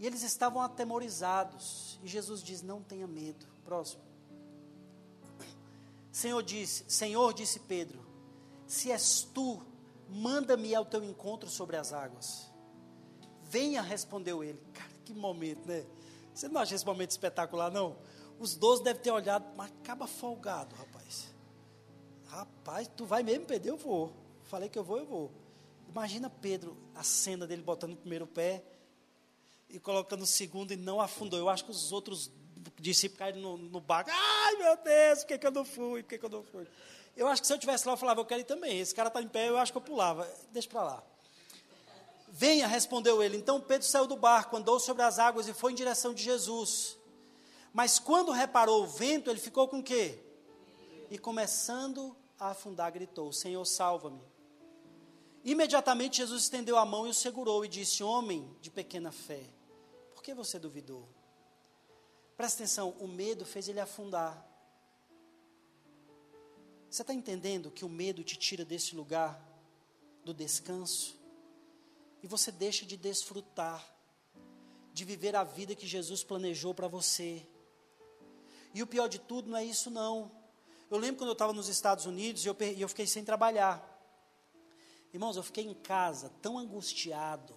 E 0.00 0.04
eles 0.04 0.24
estavam 0.24 0.60
atemorizados. 0.62 2.00
E 2.02 2.08
Jesus 2.08 2.42
diz: 2.42 2.60
Não 2.60 2.82
tenha 2.82 3.06
medo. 3.06 3.46
Próximo. 3.64 4.02
Senhor 6.10 6.42
disse, 6.42 6.84
Senhor 6.88 7.32
disse 7.32 7.60
Pedro: 7.60 8.04
Se 8.66 8.90
és 8.90 9.22
tu, 9.22 9.62
manda-me 10.08 10.74
ao 10.74 10.84
teu 10.84 11.04
encontro 11.04 11.48
sobre 11.48 11.76
as 11.76 11.92
águas. 11.92 12.49
Venha, 13.50 13.82
respondeu 13.82 14.44
ele. 14.44 14.62
Cara, 14.72 14.90
que 15.04 15.12
momento, 15.12 15.66
né? 15.66 15.84
Você 16.32 16.46
não 16.46 16.60
acha 16.60 16.74
esse 16.74 16.86
momento 16.86 17.10
espetacular, 17.10 17.70
não? 17.70 17.98
Os 18.38 18.54
doze 18.54 18.82
devem 18.82 19.02
ter 19.02 19.10
olhado, 19.10 19.44
mas 19.56 19.70
acaba 19.82 20.06
folgado, 20.06 20.74
rapaz. 20.76 21.34
Rapaz, 22.28 22.88
tu 22.96 23.04
vai 23.04 23.24
mesmo 23.24 23.44
perder? 23.44 23.70
Eu 23.70 23.76
vou. 23.76 24.12
Falei 24.44 24.68
que 24.68 24.78
eu 24.78 24.84
vou, 24.84 24.98
eu 24.98 25.04
vou. 25.04 25.32
Imagina 25.88 26.30
Pedro, 26.30 26.76
a 26.94 27.02
cena 27.02 27.44
dele 27.44 27.60
botando 27.60 27.94
o 27.94 27.96
primeiro 27.96 28.24
pé 28.24 28.62
e 29.68 29.80
colocando 29.80 30.22
o 30.22 30.26
segundo 30.26 30.72
e 30.72 30.76
não 30.76 31.00
afundou. 31.00 31.36
Eu 31.36 31.48
acho 31.48 31.64
que 31.64 31.72
os 31.72 31.90
outros 31.90 32.30
discípulos 32.78 33.18
caíram 33.18 33.40
no, 33.40 33.56
no 33.56 33.80
barco. 33.80 34.10
Ai, 34.12 34.56
meu 34.56 34.76
Deus, 34.76 35.18
por 35.20 35.26
que, 35.26 35.38
que 35.38 35.46
eu 35.48 35.50
não 35.50 35.64
fui? 35.64 36.04
Por 36.04 36.08
que, 36.08 36.18
que 36.18 36.24
eu 36.24 36.30
não 36.30 36.44
fui? 36.44 36.68
Eu 37.16 37.26
acho 37.26 37.42
que 37.42 37.48
se 37.48 37.52
eu 37.52 37.58
tivesse 37.58 37.84
lá, 37.84 37.94
eu 37.94 37.96
falava, 37.96 38.20
eu 38.20 38.24
quero 38.24 38.40
ir 38.42 38.44
também. 38.44 38.78
Esse 38.78 38.94
cara 38.94 39.08
está 39.08 39.20
em 39.20 39.26
pé, 39.26 39.48
eu 39.48 39.58
acho 39.58 39.72
que 39.72 39.78
eu 39.78 39.82
pulava. 39.82 40.26
Deixa 40.52 40.68
para 40.68 40.84
lá. 40.84 41.09
Venha, 42.30 42.68
respondeu 42.68 43.22
ele. 43.22 43.36
Então 43.36 43.60
Pedro 43.60 43.86
saiu 43.86 44.06
do 44.06 44.16
barco, 44.16 44.56
andou 44.56 44.78
sobre 44.78 45.02
as 45.02 45.18
águas 45.18 45.48
e 45.48 45.52
foi 45.52 45.72
em 45.72 45.74
direção 45.74 46.14
de 46.14 46.22
Jesus. 46.22 46.96
Mas 47.72 47.98
quando 47.98 48.30
reparou 48.30 48.84
o 48.84 48.86
vento, 48.86 49.28
ele 49.28 49.40
ficou 49.40 49.66
com 49.66 49.80
o 49.80 49.82
quê? 49.82 50.18
E 51.10 51.18
começando 51.18 52.16
a 52.38 52.50
afundar, 52.50 52.92
gritou: 52.92 53.32
Senhor, 53.32 53.64
salva-me. 53.64 54.22
Imediatamente 55.44 56.18
Jesus 56.18 56.44
estendeu 56.44 56.76
a 56.76 56.84
mão 56.84 57.06
e 57.06 57.10
o 57.10 57.14
segurou 57.14 57.64
e 57.64 57.68
disse: 57.68 58.02
Homem 58.02 58.56
de 58.60 58.70
pequena 58.70 59.10
fé, 59.10 59.42
por 60.14 60.22
que 60.22 60.32
você 60.32 60.58
duvidou? 60.58 61.08
Presta 62.36 62.62
atenção, 62.62 62.90
o 63.00 63.08
medo 63.08 63.44
fez 63.44 63.68
ele 63.68 63.80
afundar. 63.80 64.46
Você 66.88 67.02
está 67.02 67.12
entendendo 67.12 67.70
que 67.70 67.84
o 67.84 67.88
medo 67.88 68.24
te 68.24 68.36
tira 68.36 68.64
desse 68.64 68.96
lugar 68.96 69.40
do 70.24 70.32
descanso? 70.32 71.19
E 72.22 72.26
você 72.26 72.52
deixa 72.52 72.84
de 72.84 72.96
desfrutar, 72.96 73.84
de 74.92 75.04
viver 75.04 75.34
a 75.36 75.44
vida 75.44 75.74
que 75.74 75.86
Jesus 75.86 76.22
planejou 76.22 76.74
para 76.74 76.88
você. 76.88 77.46
E 78.74 78.82
o 78.82 78.86
pior 78.86 79.08
de 79.08 79.18
tudo 79.18 79.50
não 79.50 79.58
é 79.58 79.64
isso, 79.64 79.90
não. 79.90 80.30
Eu 80.90 80.98
lembro 80.98 81.18
quando 81.18 81.30
eu 81.30 81.34
estava 81.34 81.52
nos 81.52 81.68
Estados 81.68 82.06
Unidos 82.06 82.44
e 82.44 82.48
eu, 82.48 82.56
eu 82.78 82.88
fiquei 82.88 83.06
sem 83.06 83.24
trabalhar. 83.24 83.86
Irmãos, 85.12 85.36
eu 85.36 85.42
fiquei 85.42 85.64
em 85.64 85.74
casa 85.74 86.30
tão 86.40 86.58
angustiado. 86.58 87.54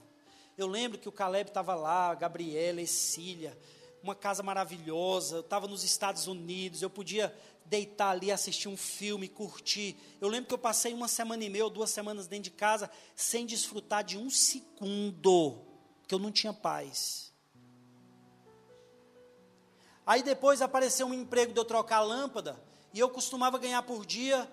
Eu 0.57 0.68
lembro 0.68 0.97
que 0.99 1.09
o 1.09 1.11
Caleb 1.11 1.49
estava 1.49 1.76
lá, 1.76 2.09
a 2.09 2.16
Gabriela, 2.16 2.82
a 2.82 2.86
Cecília, 2.86 3.57
uma 4.01 4.16
casa 4.16 4.43
maravilhosa. 4.43 5.38
Eu 5.38 5.41
estava 5.41 5.68
nos 5.68 5.84
Estados 5.84 6.28
Unidos, 6.28 6.82
eu 6.82 6.89
podia 6.89 7.36
deitar 7.66 8.09
ali, 8.11 8.32
assistir 8.32 8.68
um 8.68 8.78
filme, 8.78 9.28
curtir. 9.28 9.97
Eu 10.20 10.28
lembro 10.28 10.47
que 10.47 10.53
eu 10.53 10.59
passei 10.59 10.93
uma 10.93 11.07
semana 11.07 11.43
e 11.43 11.49
meia 11.49 11.64
ou 11.64 11.70
duas 11.70 11.89
semanas 11.89 12.28
dentro 12.28 12.45
de 12.45 12.51
casa 12.51 12.89
sem 13.16 13.45
desfrutar 13.45 14.03
de 14.03 14.18
um 14.18 14.30
segundo, 14.30 15.61
porque 16.01 16.14
eu 16.14 16.20
não 16.20 16.32
tinha 16.32 16.53
paz. 16.53 17.34
Aí 20.05 20.22
depois 20.22 20.61
apareceu 20.61 21.07
um 21.07 21.14
emprego 21.14 21.53
de 21.53 21.59
eu 21.59 21.66
trocar 21.66 22.01
lâmpada, 22.01 22.61
e 22.93 22.99
eu 22.99 23.09
costumava 23.09 23.57
ganhar 23.57 23.82
por 23.84 24.05
dia, 24.05 24.49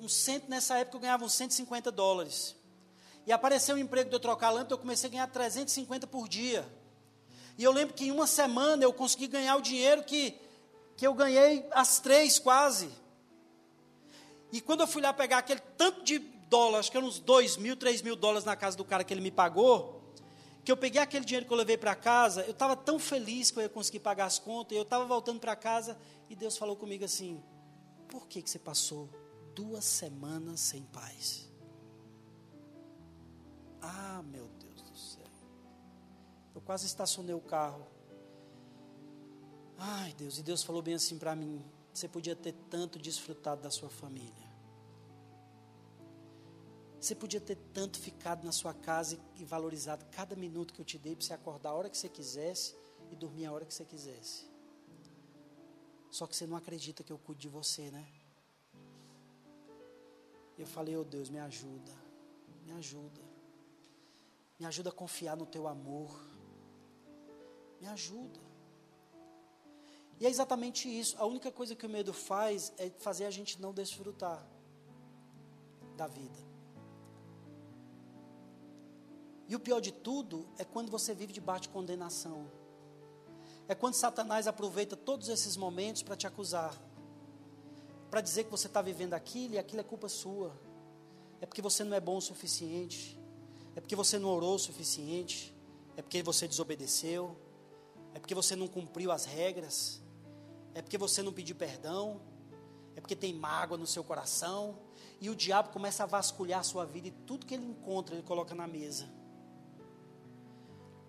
um 0.00 0.08
cento, 0.08 0.48
nessa 0.48 0.78
época 0.78 0.96
eu 0.96 1.00
ganhava 1.00 1.24
uns 1.24 1.34
150 1.34 1.92
dólares. 1.92 2.56
E 3.26 3.32
apareceu 3.32 3.76
um 3.76 3.78
emprego 3.78 4.08
de 4.08 4.16
eu 4.16 4.20
trocar 4.20 4.50
lâmpada, 4.50 4.74
eu 4.74 4.78
comecei 4.78 5.08
a 5.08 5.12
ganhar 5.12 5.26
350 5.26 6.06
por 6.06 6.28
dia. 6.28 6.66
E 7.58 7.64
eu 7.64 7.72
lembro 7.72 7.94
que 7.94 8.06
em 8.06 8.10
uma 8.10 8.26
semana 8.26 8.84
eu 8.84 8.92
consegui 8.92 9.26
ganhar 9.26 9.56
o 9.56 9.60
dinheiro 9.60 10.02
que 10.04 10.40
que 10.98 11.06
eu 11.06 11.14
ganhei 11.14 11.64
as 11.70 12.00
três 12.00 12.40
quase. 12.40 12.90
E 14.50 14.60
quando 14.60 14.80
eu 14.80 14.86
fui 14.88 15.00
lá 15.00 15.12
pegar 15.12 15.38
aquele 15.38 15.60
tanto 15.76 16.02
de 16.02 16.18
dólares, 16.18 16.80
acho 16.80 16.90
que 16.90 16.96
eram 16.96 17.06
uns 17.06 17.20
2 17.20 17.56
mil, 17.56 17.76
3 17.76 18.02
mil 18.02 18.16
dólares 18.16 18.44
na 18.44 18.56
casa 18.56 18.76
do 18.76 18.84
cara 18.84 19.04
que 19.04 19.14
ele 19.14 19.20
me 19.20 19.30
pagou, 19.30 20.02
que 20.64 20.72
eu 20.72 20.76
peguei 20.76 21.00
aquele 21.00 21.24
dinheiro 21.24 21.46
que 21.46 21.52
eu 21.52 21.56
levei 21.56 21.78
para 21.78 21.94
casa, 21.94 22.42
eu 22.42 22.50
estava 22.50 22.74
tão 22.74 22.98
feliz 22.98 23.48
que 23.52 23.60
eu 23.60 23.62
ia 23.62 23.68
conseguir 23.68 24.00
pagar 24.00 24.24
as 24.24 24.40
contas, 24.40 24.72
e 24.72 24.76
eu 24.76 24.82
estava 24.82 25.04
voltando 25.04 25.38
para 25.38 25.54
casa, 25.54 25.96
e 26.28 26.34
Deus 26.34 26.58
falou 26.58 26.74
comigo 26.74 27.04
assim: 27.04 27.40
por 28.08 28.26
que, 28.26 28.42
que 28.42 28.50
você 28.50 28.58
passou 28.58 29.08
duas 29.54 29.84
semanas 29.84 30.58
sem 30.58 30.82
paz? 30.82 31.48
Ah, 33.80 34.20
meu 34.24 34.48
Deus 34.58 34.82
do 34.82 34.96
céu. 34.96 35.30
Eu 36.56 36.60
quase 36.60 36.86
estacionei 36.86 37.36
o 37.36 37.40
carro. 37.40 37.86
Ai, 39.78 40.12
Deus, 40.14 40.38
e 40.38 40.42
Deus 40.42 40.64
falou 40.64 40.82
bem 40.82 40.94
assim 40.94 41.16
para 41.18 41.36
mim: 41.36 41.64
você 41.94 42.08
podia 42.08 42.34
ter 42.34 42.52
tanto 42.68 42.98
desfrutado 42.98 43.62
da 43.62 43.70
sua 43.70 43.88
família. 43.88 44.48
Você 47.00 47.14
podia 47.14 47.40
ter 47.40 47.56
tanto 47.72 47.98
ficado 48.00 48.44
na 48.44 48.50
sua 48.50 48.74
casa 48.74 49.16
e 49.36 49.44
valorizado 49.44 50.04
cada 50.10 50.34
minuto 50.34 50.74
que 50.74 50.80
eu 50.80 50.84
te 50.84 50.98
dei 50.98 51.14
para 51.14 51.24
você 51.24 51.32
acordar 51.32 51.70
a 51.70 51.74
hora 51.74 51.88
que 51.88 51.96
você 51.96 52.08
quisesse 52.08 52.74
e 53.10 53.14
dormir 53.14 53.46
a 53.46 53.52
hora 53.52 53.64
que 53.64 53.72
você 53.72 53.84
quisesse. 53.84 54.50
Só 56.10 56.26
que 56.26 56.34
você 56.34 56.44
não 56.44 56.56
acredita 56.56 57.04
que 57.04 57.12
eu 57.12 57.18
cuido 57.18 57.40
de 57.40 57.48
você, 57.48 57.88
né? 57.92 58.04
Eu 60.58 60.66
falei, 60.66 60.96
oh 60.96 61.04
Deus, 61.04 61.30
me 61.30 61.38
ajuda, 61.38 61.92
me 62.64 62.72
ajuda, 62.72 63.20
me 64.58 64.66
ajuda 64.66 64.90
a 64.90 64.92
confiar 64.92 65.36
no 65.36 65.46
teu 65.46 65.68
amor, 65.68 66.20
me 67.80 67.86
ajuda. 67.86 68.47
E 70.20 70.26
é 70.26 70.28
exatamente 70.28 70.88
isso. 70.88 71.16
A 71.18 71.24
única 71.24 71.50
coisa 71.50 71.74
que 71.74 71.86
o 71.86 71.88
medo 71.88 72.12
faz 72.12 72.72
é 72.76 72.90
fazer 72.90 73.24
a 73.24 73.30
gente 73.30 73.60
não 73.60 73.72
desfrutar 73.72 74.44
da 75.96 76.06
vida. 76.06 76.48
E 79.48 79.56
o 79.56 79.60
pior 79.60 79.80
de 79.80 79.92
tudo 79.92 80.46
é 80.58 80.64
quando 80.64 80.90
você 80.90 81.14
vive 81.14 81.32
debaixo 81.32 81.62
de 81.62 81.68
condenação. 81.70 82.50
É 83.66 83.74
quando 83.74 83.94
Satanás 83.94 84.46
aproveita 84.46 84.96
todos 84.96 85.28
esses 85.28 85.56
momentos 85.56 86.02
para 86.02 86.16
te 86.16 86.26
acusar, 86.26 86.74
para 88.10 88.20
dizer 88.20 88.44
que 88.44 88.50
você 88.50 88.66
está 88.66 88.82
vivendo 88.82 89.14
aquilo 89.14 89.54
e 89.54 89.58
aquilo 89.58 89.80
é 89.80 89.84
culpa 89.84 90.08
sua. 90.08 90.52
É 91.40 91.46
porque 91.46 91.62
você 91.62 91.84
não 91.84 91.96
é 91.96 92.00
bom 92.00 92.16
o 92.16 92.20
suficiente, 92.20 93.18
é 93.76 93.80
porque 93.80 93.94
você 93.94 94.18
não 94.18 94.28
orou 94.30 94.56
o 94.56 94.58
suficiente, 94.58 95.54
é 95.96 96.02
porque 96.02 96.22
você 96.22 96.48
desobedeceu, 96.48 97.36
é 98.14 98.18
porque 98.18 98.34
você 98.34 98.56
não 98.56 98.66
cumpriu 98.66 99.12
as 99.12 99.24
regras, 99.24 100.02
é 100.74 100.82
porque 100.82 100.98
você 100.98 101.22
não 101.22 101.32
pediu 101.32 101.56
perdão, 101.56 102.20
é 102.96 103.00
porque 103.00 103.16
tem 103.16 103.32
mágoa 103.32 103.78
no 103.78 103.86
seu 103.86 104.02
coração, 104.04 104.78
e 105.20 105.30
o 105.30 105.34
diabo 105.34 105.70
começa 105.70 106.02
a 106.02 106.06
vasculhar 106.06 106.60
a 106.60 106.64
sua 106.64 106.84
vida 106.84 107.08
e 107.08 107.10
tudo 107.10 107.46
que 107.46 107.54
ele 107.54 107.64
encontra 107.64 108.14
ele 108.14 108.22
coloca 108.22 108.54
na 108.54 108.66
mesa 108.66 109.18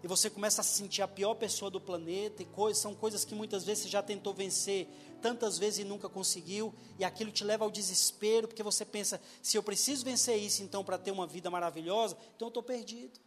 e 0.02 0.08
você 0.08 0.30
começa 0.30 0.62
a 0.62 0.64
se 0.64 0.78
sentir 0.78 1.02
a 1.02 1.08
pior 1.08 1.36
pessoa 1.36 1.70
do 1.70 1.80
planeta, 1.80 2.42
e 2.42 2.46
coisas, 2.46 2.82
são 2.82 2.96
coisas 2.96 3.26
que 3.26 3.36
muitas 3.36 3.66
vezes 3.66 3.84
você 3.84 3.90
já 3.90 4.02
tentou 4.02 4.34
vencer 4.34 4.88
tantas 5.22 5.58
vezes 5.58 5.80
e 5.80 5.84
nunca 5.84 6.08
conseguiu, 6.08 6.74
e 6.98 7.04
aquilo 7.04 7.32
te 7.32 7.44
leva 7.44 7.66
ao 7.66 7.72
desespero, 7.72 8.48
porque 8.48 8.64
você 8.64 8.86
pensa: 8.86 9.22
se 9.42 9.58
eu 9.58 9.64
preciso 9.64 10.06
vencer 10.06 10.38
isso 10.38 10.64
então 10.64 10.84
para 10.84 10.98
ter 10.98 11.12
uma 11.12 11.28
vida 11.28 11.50
maravilhosa, 11.50 12.18
então 12.36 12.48
eu 12.48 12.50
estou 12.50 12.64
perdido. 12.64 13.20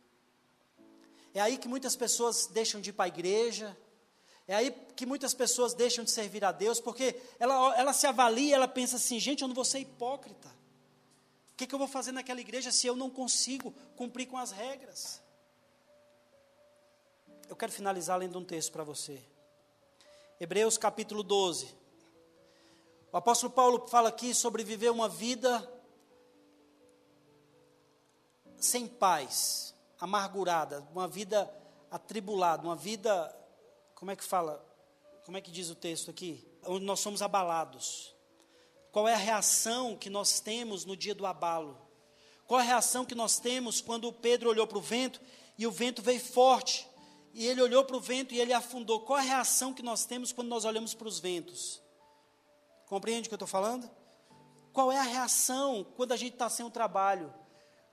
É 1.34 1.40
aí 1.40 1.58
que 1.58 1.68
muitas 1.68 1.94
pessoas 1.94 2.46
deixam 2.46 2.80
de 2.80 2.90
ir 2.90 2.92
para 2.94 3.04
a 3.04 3.08
igreja, 3.08 3.76
é 4.46 4.54
aí 4.54 4.70
que 4.96 5.06
muitas 5.06 5.34
pessoas 5.34 5.74
deixam 5.74 6.04
de 6.04 6.10
servir 6.10 6.44
a 6.44 6.52
Deus, 6.52 6.80
porque 6.80 7.20
ela, 7.38 7.76
ela 7.78 7.92
se 7.92 8.06
avalia, 8.06 8.56
ela 8.56 8.68
pensa 8.68 8.96
assim: 8.96 9.18
gente, 9.18 9.42
eu 9.42 9.48
não 9.48 9.54
vou 9.54 9.64
ser 9.64 9.78
hipócrita. 9.78 10.48
O 11.52 11.56
que, 11.56 11.66
que 11.66 11.74
eu 11.74 11.78
vou 11.78 11.88
fazer 11.88 12.12
naquela 12.12 12.40
igreja 12.40 12.72
se 12.72 12.86
eu 12.86 12.96
não 12.96 13.08
consigo 13.08 13.72
cumprir 13.96 14.26
com 14.26 14.36
as 14.36 14.50
regras? 14.50 15.22
Eu 17.48 17.54
quero 17.54 17.70
finalizar 17.70 18.18
lendo 18.18 18.38
um 18.38 18.44
texto 18.44 18.72
para 18.72 18.82
você. 18.82 19.22
Hebreus 20.40 20.76
capítulo 20.76 21.22
12. 21.22 21.82
O 23.12 23.16
apóstolo 23.16 23.52
Paulo 23.52 23.86
fala 23.88 24.08
aqui 24.08 24.34
sobre 24.34 24.64
viver 24.64 24.90
uma 24.90 25.08
vida 25.08 25.70
sem 28.56 28.86
paz, 28.86 29.74
amargurada, 30.00 30.80
uma 30.92 31.06
vida 31.06 31.52
atribulada, 31.90 32.62
uma 32.62 32.74
vida, 32.74 33.34
como 34.02 34.10
é 34.10 34.16
que 34.16 34.24
fala? 34.24 34.60
Como 35.24 35.36
é 35.36 35.40
que 35.40 35.52
diz 35.52 35.70
o 35.70 35.76
texto 35.76 36.10
aqui? 36.10 36.44
Onde 36.66 36.84
nós 36.84 36.98
somos 36.98 37.22
abalados. 37.22 38.12
Qual 38.90 39.06
é 39.06 39.14
a 39.14 39.16
reação 39.16 39.96
que 39.96 40.10
nós 40.10 40.40
temos 40.40 40.84
no 40.84 40.96
dia 40.96 41.14
do 41.14 41.24
abalo? 41.24 41.78
Qual 42.44 42.58
a 42.58 42.64
reação 42.64 43.04
que 43.04 43.14
nós 43.14 43.38
temos 43.38 43.80
quando 43.80 44.12
Pedro 44.12 44.50
olhou 44.50 44.66
para 44.66 44.76
o 44.76 44.80
vento 44.80 45.20
e 45.56 45.68
o 45.68 45.70
vento 45.70 46.02
veio 46.02 46.18
forte? 46.18 46.84
e 47.32 47.46
ele 47.46 47.62
olhou 47.62 47.84
para 47.84 47.96
o 47.96 48.00
vento 48.00 48.34
e 48.34 48.40
ele 48.40 48.52
afundou. 48.52 49.02
Qual 49.02 49.16
a 49.16 49.22
reação 49.22 49.72
que 49.72 49.84
nós 49.84 50.04
temos 50.04 50.32
quando 50.32 50.48
nós 50.48 50.64
olhamos 50.64 50.94
para 50.94 51.06
os 51.06 51.20
ventos? 51.20 51.80
Compreende 52.86 53.28
o 53.28 53.30
que 53.30 53.34
eu 53.34 53.36
estou 53.36 53.46
falando? 53.46 53.88
Qual 54.72 54.90
é 54.90 54.98
a 54.98 55.04
reação 55.04 55.86
quando 55.96 56.10
a 56.10 56.16
gente 56.16 56.32
está 56.32 56.50
sem 56.50 56.66
o 56.66 56.70
trabalho? 56.70 57.32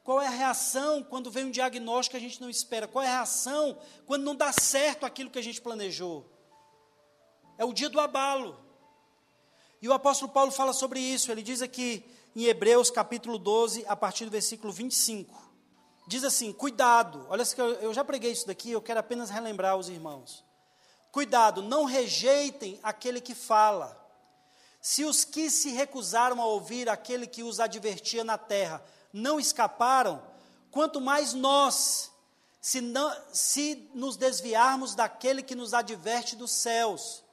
Qual 0.04 0.22
é 0.22 0.28
a 0.28 0.32
reação 0.32 1.04
quando 1.04 1.30
vem 1.30 1.46
um 1.46 1.52
diagnóstico 1.52 2.12
que 2.12 2.18
a 2.18 2.28
gente 2.28 2.42
não 2.42 2.50
espera? 2.50 2.88
Qual 2.88 3.04
é 3.04 3.08
a 3.08 3.18
reação 3.18 3.78
quando 4.06 4.24
não 4.24 4.36
dá 4.36 4.52
certo 4.52 5.06
aquilo 5.06 5.30
que 5.30 5.40
a 5.40 5.44
gente 5.44 5.62
planejou? 5.62 6.26
É 7.58 7.66
o 7.66 7.74
dia 7.74 7.90
do 7.90 8.00
abalo. 8.00 8.60
E 9.82 9.88
o 9.88 9.94
apóstolo 9.94 10.32
Paulo 10.32 10.52
fala 10.52 10.74
sobre 10.74 11.00
isso. 11.00 11.32
Ele 11.32 11.44
diz 11.44 11.62
aqui 11.62 12.04
em 12.36 12.46
Hebreus 12.46 12.90
capítulo 12.90 13.38
12, 13.38 13.86
a 13.88 13.96
partir 13.96 14.26
do 14.26 14.32
versículo 14.32 14.74
25 14.74 15.50
diz 16.10 16.24
assim: 16.24 16.52
cuidado, 16.52 17.28
olha, 17.30 17.44
eu 17.82 17.94
já 17.94 18.04
preguei 18.04 18.32
isso 18.32 18.48
daqui, 18.48 18.72
eu 18.72 18.82
quero 18.82 19.00
apenas 19.00 19.30
relembrar 19.30 19.78
os 19.78 19.88
irmãos. 19.88 20.44
Cuidado, 21.12 21.62
não 21.62 21.86
rejeitem 21.86 22.80
aquele 22.82 23.22
que 23.22 23.36
fala. 23.36 23.96
Se 24.82 25.06
os 25.06 25.24
que 25.24 25.52
se 25.52 25.70
recusaram 25.70 26.42
a 26.42 26.46
ouvir 26.46 26.90
aquele 26.90 27.28
que 27.28 27.44
os 27.44 27.60
advertia 27.60 28.24
na 28.24 28.38
terra 28.38 28.84
não 29.12 29.40
escaparam, 29.40 30.22
quanto 30.72 31.02
mais 31.02 31.34
nós, 31.34 32.12
se, 32.62 32.82
não, 32.82 33.16
se 33.32 33.90
nos 33.94 34.18
desviarmos 34.18 34.96
daquele 34.96 35.42
que 35.42 35.56
nos 35.56 35.74
adverte 35.74 36.36
dos 36.36 36.52
céus. 36.52 37.24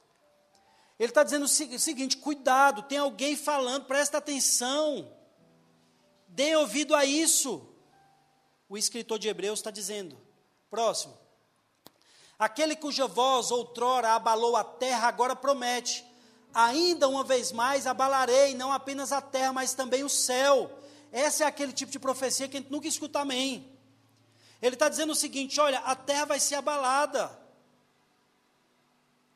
Ele 0.99 1.09
está 1.09 1.23
dizendo 1.23 1.43
o 1.43 1.47
seguinte: 1.47 2.17
cuidado, 2.17 2.81
tem 2.83 2.97
alguém 2.97 3.35
falando, 3.35 3.85
presta 3.85 4.17
atenção, 4.17 5.11
dê 6.27 6.55
ouvido 6.55 6.95
a 6.95 7.05
isso 7.05 7.67
o 8.69 8.77
escritor 8.77 9.17
de 9.17 9.27
Hebreus 9.27 9.59
está 9.59 9.71
dizendo. 9.71 10.17
Próximo. 10.69 11.17
Aquele 12.37 12.75
cuja 12.75 13.07
voz 13.07 13.49
outrora 13.49 14.11
abalou 14.11 14.55
a 14.55 14.63
terra, 14.63 15.07
agora 15.07 15.35
promete: 15.35 16.05
ainda 16.53 17.07
uma 17.07 17.23
vez 17.23 17.51
mais 17.51 17.87
abalarei 17.87 18.53
não 18.53 18.71
apenas 18.71 19.11
a 19.11 19.21
terra, 19.21 19.53
mas 19.53 19.73
também 19.73 20.03
o 20.03 20.09
céu. 20.09 20.69
Essa 21.11 21.43
é 21.43 21.47
aquele 21.47 21.73
tipo 21.73 21.91
de 21.91 21.99
profecia 21.99 22.47
que 22.47 22.57
a 22.57 22.59
gente 22.59 22.71
nunca 22.71 22.87
escuta 22.87 23.19
amém. 23.19 23.77
Ele 24.61 24.75
está 24.75 24.89
dizendo 24.89 25.11
o 25.11 25.15
seguinte: 25.15 25.59
olha, 25.59 25.79
a 25.79 25.95
terra 25.95 26.25
vai 26.25 26.39
ser 26.39 26.55
abalada, 26.55 27.37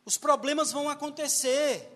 os 0.05 0.17
problemas 0.17 0.71
vão 0.71 0.89
acontecer. 0.89 1.87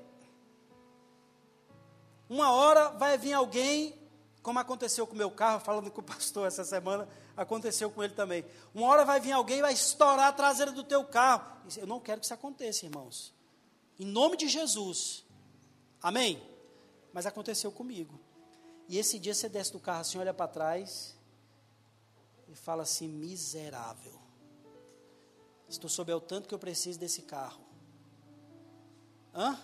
Uma 2.29 2.51
hora 2.51 2.89
vai 2.89 3.17
vir 3.17 3.33
alguém, 3.33 3.95
como 4.41 4.57
aconteceu 4.57 5.05
com 5.05 5.13
o 5.13 5.17
meu 5.17 5.29
carro, 5.29 5.59
falando 5.59 5.91
com 5.91 6.01
o 6.01 6.03
pastor 6.03 6.47
essa 6.47 6.63
semana, 6.63 7.07
aconteceu 7.37 7.89
com 7.89 8.03
ele 8.03 8.13
também. 8.13 8.43
Uma 8.73 8.87
hora 8.87 9.05
vai 9.05 9.19
vir 9.19 9.31
alguém 9.31 9.59
e 9.59 9.61
vai 9.61 9.73
estourar 9.73 10.27
a 10.27 10.33
traseira 10.33 10.71
do 10.71 10.83
teu 10.83 11.03
carro. 11.03 11.45
Eu 11.77 11.85
não 11.85 11.99
quero 11.99 12.19
que 12.19 12.25
isso 12.25 12.33
aconteça, 12.33 12.85
irmãos. 12.85 13.33
Em 13.99 14.05
nome 14.05 14.37
de 14.37 14.47
Jesus. 14.47 15.23
Amém? 16.01 16.41
Mas 17.13 17.25
aconteceu 17.25 17.71
comigo. 17.71 18.19
E 18.87 18.97
esse 18.97 19.17
dia 19.19 19.33
você 19.33 19.49
desce 19.49 19.71
do 19.71 19.79
carro 19.79 20.01
assim, 20.01 20.17
olha 20.17 20.33
para 20.33 20.47
trás 20.47 21.17
e 22.47 22.55
fala 22.55 22.83
assim: 22.83 23.07
miserável. 23.07 24.19
Estou 25.67 25.89
sob 25.89 26.13
o 26.13 26.21
tanto 26.21 26.47
que 26.47 26.53
eu 26.53 26.59
preciso 26.59 26.99
desse 26.99 27.23
carro. 27.23 27.63
Hã? 29.33 29.59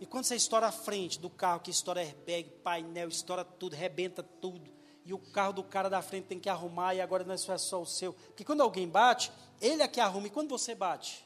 E 0.00 0.06
quando 0.06 0.24
você 0.24 0.36
estoura 0.36 0.66
a 0.66 0.72
frente 0.72 1.18
do 1.18 1.30
carro, 1.30 1.60
que 1.60 1.70
estoura 1.70 2.00
airbag, 2.00 2.50
painel, 2.62 3.08
estoura 3.08 3.44
tudo, 3.44 3.76
rebenta 3.76 4.22
tudo 4.22 4.74
e 5.04 5.12
o 5.12 5.18
carro 5.18 5.52
do 5.52 5.62
cara 5.62 5.90
da 5.90 6.00
frente 6.00 6.24
tem 6.24 6.40
que 6.40 6.48
arrumar, 6.48 6.94
e 6.94 7.00
agora 7.00 7.24
não 7.24 7.34
é 7.34 7.36
só 7.36 7.80
o 7.80 7.86
seu. 7.86 8.14
Porque 8.14 8.44
quando 8.44 8.62
alguém 8.62 8.88
bate, 8.88 9.30
ele 9.60 9.82
é 9.82 9.88
que 9.88 10.00
arruma, 10.00 10.28
e 10.28 10.30
quando 10.30 10.48
você 10.48 10.74
bate? 10.74 11.24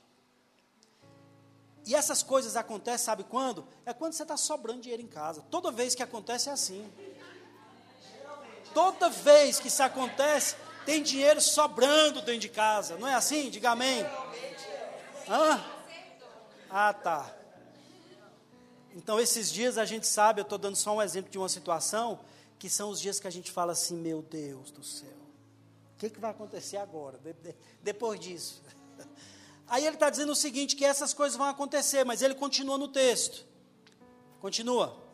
E 1.87 1.95
essas 1.95 2.23
coisas 2.23 2.57
acontecem, 2.57 3.05
sabe 3.07 3.25
quando? 3.25 3.67
É 3.87 3.93
quando 3.93 4.13
você 4.13 4.23
está 4.23 4.37
sobrando 4.37 4.83
dinheiro 4.83 5.03
em 5.03 5.07
casa. 5.07 5.43
Toda 5.51 5.71
vez 5.71 5.95
que 5.95 6.03
acontece 6.03 6.49
é 6.49 6.53
assim. 6.53 6.91
Toda 8.75 9.09
vez 9.09 9.59
que 9.59 9.69
isso 9.69 9.83
acontece, 9.83 10.57
tem 10.85 11.03
dinheiro 11.03 11.41
sobrando 11.41 12.21
dentro 12.21 12.41
de 12.41 12.49
casa. 12.49 12.97
Não 12.97 13.09
é 13.09 13.15
assim? 13.15 13.51
Diga 13.51 13.71
amém. 13.71 14.05
Hã? 15.29 15.65
Ah, 16.71 16.93
tá. 16.93 17.35
Então, 18.95 19.21
esses 19.21 19.51
dias 19.51 19.79
a 19.79 19.85
gente 19.85 20.07
sabe, 20.07 20.41
eu 20.41 20.43
estou 20.43 20.59
dando 20.59 20.77
só 20.77 20.97
um 20.97 21.03
exemplo 21.03 21.31
de 21.31 21.39
uma 21.39 21.49
situação, 21.49 22.19
que 22.59 22.69
são 22.69 22.91
os 22.91 23.01
dias 23.01 23.21
que 23.21 23.27
a 23.27 23.31
gente 23.31 23.51
fala 23.51 23.73
assim: 23.73 23.97
meu 23.97 24.23
Deus 24.23 24.71
do 24.71 24.83
céu, 24.83 25.09
o 25.95 25.99
que, 25.99 26.11
que 26.11 26.19
vai 26.19 26.31
acontecer 26.31 26.79
agora, 26.79 27.19
de, 27.19 27.33
de, 27.33 27.55
depois 27.83 28.19
disso? 28.19 28.63
Aí 29.69 29.85
ele 29.85 29.97
está 29.97 30.09
dizendo 30.11 30.33
o 30.33 30.37
seguinte: 30.37 30.77
que 30.77 30.85
essas 30.85 31.13
coisas 31.13 31.37
vão 31.37 31.47
acontecer, 31.47 32.05
mas 32.05 32.23
ele 32.23 32.35
continua 32.35 32.79
no 32.79 32.89
texto. 32.89 33.45
Continua. 34.41 35.09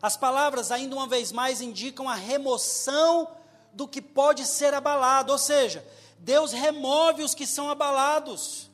As 0.00 0.16
palavras, 0.16 0.70
ainda 0.70 0.94
uma 0.94 1.08
vez 1.08 1.32
mais, 1.32 1.60
indicam 1.60 2.08
a 2.08 2.14
remoção 2.14 3.36
do 3.72 3.88
que 3.88 4.00
pode 4.00 4.46
ser 4.46 4.72
abalado, 4.72 5.32
ou 5.32 5.38
seja, 5.38 5.84
Deus 6.18 6.52
remove 6.52 7.22
os 7.22 7.34
que 7.34 7.46
são 7.46 7.68
abalados. 7.68 8.70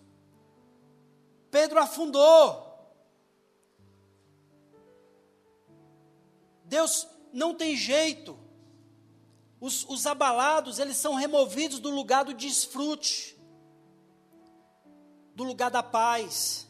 Pedro 1.51 1.81
afundou. 1.81 2.63
Deus 6.65 7.07
não 7.33 7.55
tem 7.55 7.77
jeito. 7.77 8.39
Os, 9.61 9.85
os 9.89 10.07
abalados, 10.07 10.79
eles 10.79 10.97
são 10.97 11.15
removidos 11.15 11.79
do 11.79 11.91
lugar 11.91 12.25
do 12.25 12.35
desfrute, 12.35 13.34
do 15.35 15.45
lugar 15.45 15.71
da 15.71 15.83
paz, 15.83 16.67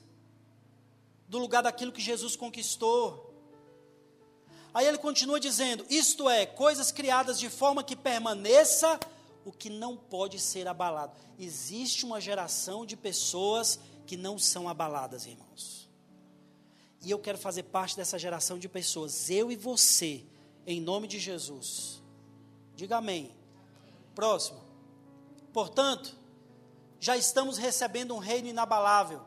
do 1.28 1.38
lugar 1.38 1.62
daquilo 1.62 1.92
que 1.92 2.00
Jesus 2.00 2.36
conquistou. 2.36 3.32
Aí 4.72 4.86
ele 4.86 4.98
continua 4.98 5.38
dizendo: 5.38 5.84
isto 5.88 6.28
é, 6.28 6.46
coisas 6.46 6.90
criadas 6.90 7.38
de 7.38 7.48
forma 7.48 7.84
que 7.84 7.94
permaneça 7.94 8.98
o 9.44 9.52
que 9.52 9.68
não 9.68 9.96
pode 9.96 10.38
ser 10.38 10.66
abalado. 10.66 11.12
Existe 11.38 12.04
uma 12.04 12.20
geração 12.20 12.86
de 12.86 12.96
pessoas 12.96 13.78
que 14.06 14.16
não 14.16 14.38
são 14.38 14.68
abaladas, 14.68 15.26
irmãos. 15.26 15.88
E 17.02 17.10
eu 17.10 17.18
quero 17.18 17.36
fazer 17.36 17.64
parte 17.64 17.96
dessa 17.96 18.18
geração 18.18 18.58
de 18.58 18.68
pessoas, 18.68 19.28
eu 19.28 19.52
e 19.52 19.56
você, 19.56 20.24
em 20.66 20.80
nome 20.80 21.06
de 21.06 21.18
Jesus. 21.18 22.02
Diga 22.74 22.96
amém. 22.96 23.30
Próximo. 24.14 24.62
Portanto, 25.52 26.16
já 27.04 27.18
estamos 27.18 27.58
recebendo 27.58 28.14
um 28.14 28.18
reino 28.18 28.48
inabalável. 28.48 29.20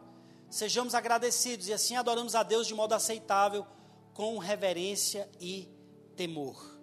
Sejamos 0.50 0.96
agradecidos 0.96 1.68
e 1.68 1.74
assim 1.74 1.96
adoramos 1.96 2.34
a 2.34 2.42
Deus 2.42 2.66
de 2.66 2.74
modo 2.74 2.96
aceitável, 2.96 3.68
com 4.16 4.40
reverência 4.40 5.30
e 5.40 5.70
temor. 6.16 6.76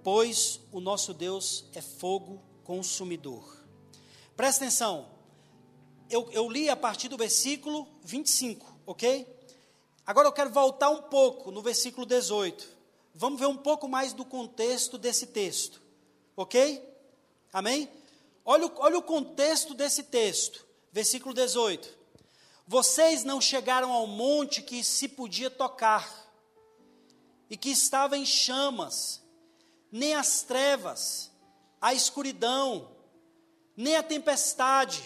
Pois 0.00 0.60
o 0.70 0.78
nosso 0.78 1.12
Deus 1.12 1.64
é 1.74 1.80
fogo 1.80 2.40
consumidor. 2.62 3.66
Presta 4.36 4.64
atenção, 4.64 5.08
eu, 6.08 6.30
eu 6.30 6.48
li 6.48 6.68
a 6.68 6.76
partir 6.76 7.08
do 7.08 7.16
versículo 7.16 7.88
25, 8.04 8.78
ok? 8.86 9.26
Agora 10.06 10.28
eu 10.28 10.32
quero 10.32 10.50
voltar 10.50 10.90
um 10.90 11.02
pouco 11.02 11.50
no 11.50 11.60
versículo 11.62 12.06
18. 12.06 12.64
Vamos 13.12 13.40
ver 13.40 13.46
um 13.46 13.56
pouco 13.56 13.88
mais 13.88 14.12
do 14.12 14.24
contexto 14.24 14.96
desse 14.96 15.26
texto, 15.26 15.82
ok? 16.36 16.80
Amém? 17.52 17.90
Olha, 18.44 18.70
olha 18.76 18.98
o 18.98 19.02
contexto 19.02 19.74
desse 19.74 20.04
texto, 20.04 20.66
versículo 20.90 21.34
18. 21.34 21.88
Vocês 22.66 23.24
não 23.24 23.40
chegaram 23.40 23.92
ao 23.92 24.06
monte 24.06 24.62
que 24.62 24.82
se 24.82 25.08
podia 25.08 25.50
tocar, 25.50 26.22
e 27.52 27.56
que 27.56 27.68
estava 27.68 28.16
em 28.16 28.24
chamas, 28.24 29.22
nem 29.90 30.14
as 30.14 30.42
trevas, 30.42 31.30
a 31.78 31.92
escuridão, 31.92 32.90
nem 33.76 33.94
a 33.94 34.02
tempestade. 34.02 35.02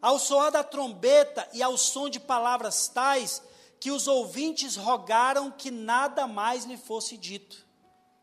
Ao 0.00 0.18
soar 0.18 0.50
da 0.50 0.64
trombeta 0.64 1.46
e 1.52 1.62
ao 1.62 1.76
som 1.76 2.08
de 2.08 2.18
palavras 2.18 2.88
tais, 2.88 3.42
que 3.78 3.90
os 3.90 4.08
ouvintes 4.08 4.76
rogaram 4.76 5.50
que 5.50 5.70
nada 5.70 6.26
mais 6.26 6.64
lhe 6.64 6.78
fosse 6.78 7.18
dito. 7.18 7.66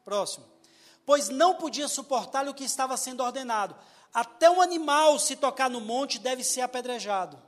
Próximo. 0.04 0.55
Pois 1.06 1.30
não 1.30 1.56
podia 1.56 1.88
suportar 1.88 2.48
o 2.48 2.54
que 2.54 2.64
estava 2.64 2.98
sendo 2.98 3.24
ordenado. 3.24 3.76
Até 4.14 4.50
um 4.50 4.62
animal, 4.62 5.20
se 5.20 5.36
tocar 5.36 5.70
no 5.70 5.82
monte, 5.82 6.18
deve 6.18 6.44
ser 6.44 6.62
apedrejado. 6.62 7.42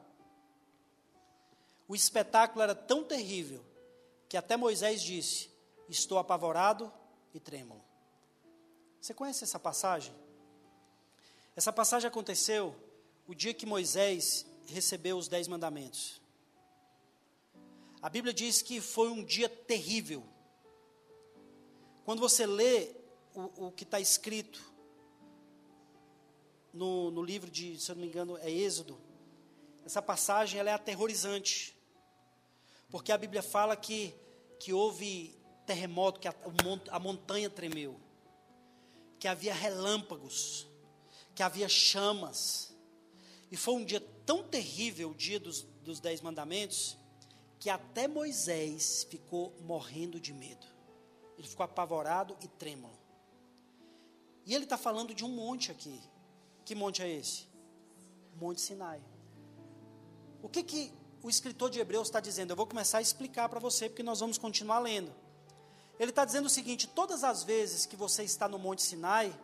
O 1.88 1.95
espetáculo 1.95 2.62
era 2.62 2.76
tão 2.76 3.03
terrível 3.03 3.66
que 4.28 4.38
até 4.38 4.58
Moisés 4.58 5.01
disse: 5.01 5.49
Estou 5.88 6.18
apavorado 6.18 6.91
e 7.34 7.39
trêmulo. 7.39 7.84
Você 8.99 9.14
conhece 9.14 9.43
essa 9.43 9.58
passagem? 9.58 10.14
Essa 11.55 11.72
passagem 11.72 12.08
aconteceu 12.08 12.76
o 13.26 13.34
dia 13.34 13.53
que 13.53 13.66
Moisés 13.66 14.45
recebeu 14.66 15.18
os 15.18 15.28
dez 15.28 15.47
mandamentos. 15.47 16.22
A 18.01 18.10
Bíblia 18.10 18.34
diz 18.34 18.62
que 18.62 18.80
foi 18.80 19.10
um 19.10 19.24
dia 19.24 19.49
terrível. 19.49 20.24
Quando 22.05 22.20
você 22.20 22.45
lê 22.45 22.97
o, 23.38 23.68
o 23.68 23.72
que 23.72 23.84
está 23.84 24.00
escrito 24.00 24.74
no, 26.74 27.12
no, 27.12 27.24
livro 27.24 27.52
de, 27.52 27.80
se 27.80 27.92
eu 27.92 27.96
não 27.96 28.02
me 28.02 28.08
engano, 28.08 28.38
é 28.38 28.50
Êxodo, 28.50 29.00
essa 29.86 30.02
passagem 30.02 30.60
ela 30.60 30.72
é 30.72 30.74
aterrorizante. 30.74 31.78
Porque 32.90 33.12
a 33.12 33.18
Bíblia 33.18 33.44
fala 33.44 33.76
que, 33.76 34.14
que 34.60 34.74
houve 34.74 35.38
terremoto, 35.66 36.20
que 36.20 36.28
a, 36.28 36.36
a 36.90 37.00
montanha 37.00 37.50
tremeu 37.50 38.00
que 39.20 39.28
havia 39.28 39.54
relâmpagos, 39.54 40.68
que 41.34 41.42
havia 41.42 41.68
chamas. 41.68 42.76
E 43.52 43.58
foi 43.58 43.76
um 43.76 43.86
dia 43.86 44.00
tão 44.26 44.44
terrível, 44.44 45.12
o 45.12 45.16
dia 45.16 45.40
dos, 45.40 45.64
dos 45.84 46.00
Dez 46.00 46.22
Mandamentos, 46.22 46.98
que 47.60 47.70
até 47.70 48.08
Moisés 48.08 49.08
ficou 49.10 49.56
morrendo 49.62 50.20
de 50.20 50.34
medo. 50.34 50.68
Ele 51.38 51.48
ficou 51.48 51.64
apavorado 51.64 52.38
e 52.42 52.48
trêmulo. 52.48 52.97
E 54.48 54.56
ele 54.56 54.64
está 54.64 54.78
falando 54.78 55.14
de 55.14 55.26
um 55.26 55.28
monte 55.28 55.72
aqui. 55.72 56.02
Que 56.64 56.74
monte 56.74 57.04
é 57.04 57.10
esse? 57.10 57.45
Monte 58.39 58.62
Sinai. 58.62 59.02
O 60.41 60.48
que, 60.48 60.64
que 60.64 60.93
o 61.22 61.30
escritor 61.30 61.70
de 61.70 61.80
Hebreus 61.82 62.08
está 62.08 62.22
dizendo? 62.22 62.52
Eu 62.52 62.56
vou 62.56 62.66
começar 62.66 63.00
a 63.00 63.02
explicar 63.02 63.50
para 63.50 63.60
você, 63.60 63.89
porque 63.89 64.02
nós 64.02 64.22
vamos 64.22 64.38
continuar 64.38 64.80
lendo. 64.80 65.14
Ele 66.00 66.12
está 66.12 66.24
dizendo 66.24 66.45
o 66.45 66.50
seguinte: 66.50 66.88
todas 66.88 67.26
as 67.26 67.43
vezes 67.43 67.86
que 67.86 67.98
você 67.98 68.24
está 68.24 68.48
no 68.48 68.58
Monte 68.58 68.84
Sinai, 68.84 69.38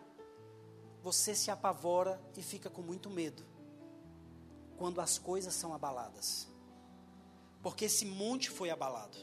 você 1.02 1.36
se 1.36 1.52
apavora 1.52 2.22
e 2.38 2.42
fica 2.42 2.70
com 2.70 2.82
muito 2.82 3.10
medo, 3.10 3.44
quando 4.78 5.02
as 5.02 5.18
coisas 5.18 5.54
são 5.54 5.74
abaladas, 5.74 6.48
porque 7.62 7.86
esse 7.86 8.06
monte 8.06 8.50
foi 8.50 8.70
abalado. 8.70 9.18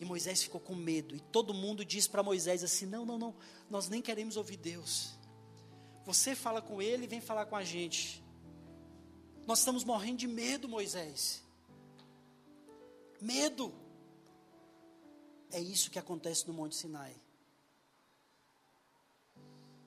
E 0.00 0.04
Moisés 0.06 0.42
ficou 0.42 0.58
com 0.58 0.74
medo, 0.74 1.14
e 1.14 1.20
todo 1.20 1.52
mundo 1.52 1.84
diz 1.84 2.08
para 2.08 2.22
Moisés 2.22 2.64
assim: 2.64 2.86
não, 2.86 3.04
não, 3.04 3.18
não, 3.18 3.34
nós 3.68 3.86
nem 3.86 4.00
queremos 4.00 4.38
ouvir 4.38 4.56
Deus. 4.56 5.12
Você 6.06 6.34
fala 6.34 6.62
com 6.62 6.80
ele 6.80 7.04
e 7.04 7.06
vem 7.06 7.20
falar 7.20 7.44
com 7.44 7.54
a 7.54 7.62
gente. 7.62 8.24
Nós 9.46 9.58
estamos 9.58 9.84
morrendo 9.84 10.16
de 10.16 10.26
medo, 10.26 10.66
Moisés. 10.66 11.42
Medo. 13.20 13.74
É 15.50 15.60
isso 15.60 15.90
que 15.90 15.98
acontece 15.98 16.48
no 16.48 16.54
Monte 16.54 16.76
Sinai. 16.76 17.14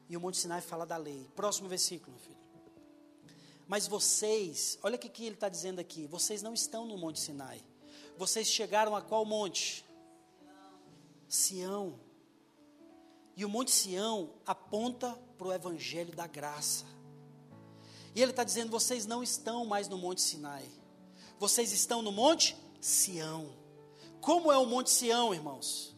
E 0.07 0.16
o 0.16 0.22
Monte 0.22 0.38
Sinai 0.38 0.61
fala 0.61 0.86
da 0.86 0.97
lei. 0.97 1.28
Próximo 1.36 1.68
versículo, 1.68 2.16
filho. 2.20 2.38
Mas 3.68 3.88
vocês, 3.88 4.78
olha 4.84 4.95
o 4.95 4.99
que, 4.99 5.09
que 5.09 5.26
ele 5.26 5.36
está 5.36 5.49
dizendo 5.49 5.80
aqui: 5.80 6.05
vocês 6.05 6.43
não 6.43 6.53
estão 6.53 6.86
no 6.86 6.97
Monte 6.99 7.20
Sinai. 7.20 7.64
Vocês 8.16 8.47
chegaram 8.47 8.95
a 8.95 9.01
qual 9.01 9.26
monte? 9.26 9.84
Sião. 11.34 11.99
E 13.36 13.43
o 13.43 13.49
Monte 13.49 13.71
Sião 13.71 14.36
aponta 14.45 15.17
para 15.36 15.47
o 15.47 15.53
Evangelho 15.53 16.15
da 16.15 16.27
graça. 16.27 16.86
E 18.13 18.21
ele 18.21 18.31
está 18.31 18.43
dizendo: 18.43 18.69
vocês 18.69 19.07
não 19.07 19.23
estão 19.23 19.65
mais 19.65 19.88
no 19.88 19.97
Monte 19.97 20.21
Sinai. 20.21 20.69
Vocês 21.39 21.71
estão 21.71 22.03
no 22.03 22.11
Monte 22.11 22.55
Sião. 22.79 23.51
Como 24.21 24.51
é 24.51 24.57
o 24.57 24.65
Monte 24.67 24.91
Sião, 24.91 25.34
irmãos? 25.34 25.95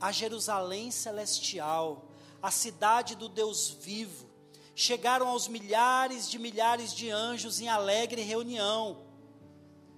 A 0.00 0.12
Jerusalém 0.12 0.92
celestial, 0.92 2.08
a 2.40 2.52
cidade 2.52 3.16
do 3.16 3.28
Deus 3.28 3.70
vivo. 3.70 4.28
Chegaram 4.76 5.26
aos 5.26 5.48
milhares 5.48 6.30
de 6.30 6.38
milhares 6.38 6.94
de 6.94 7.10
anjos 7.10 7.60
em 7.60 7.68
alegre 7.68 8.22
reunião. 8.22 9.04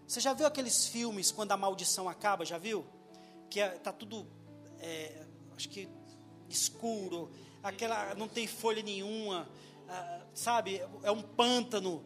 Você 0.06 0.20
já 0.20 0.32
viu 0.32 0.46
aqueles 0.46 0.86
filmes 0.86 1.30
quando 1.30 1.52
a 1.52 1.56
maldição 1.58 2.08
acaba? 2.08 2.46
Já 2.46 2.56
viu? 2.56 2.86
Que 3.50 3.60
está 3.60 3.90
é, 3.90 3.92
tudo, 3.92 4.26
é, 4.80 5.26
acho 5.56 5.68
que 5.68 5.88
escuro, 6.48 7.30
aquela 7.62 8.14
não 8.14 8.28
tem 8.28 8.46
folha 8.46 8.82
nenhuma, 8.82 9.48
ah, 9.88 10.20
sabe? 10.34 10.82
É 11.02 11.10
um 11.10 11.22
pântano, 11.22 12.04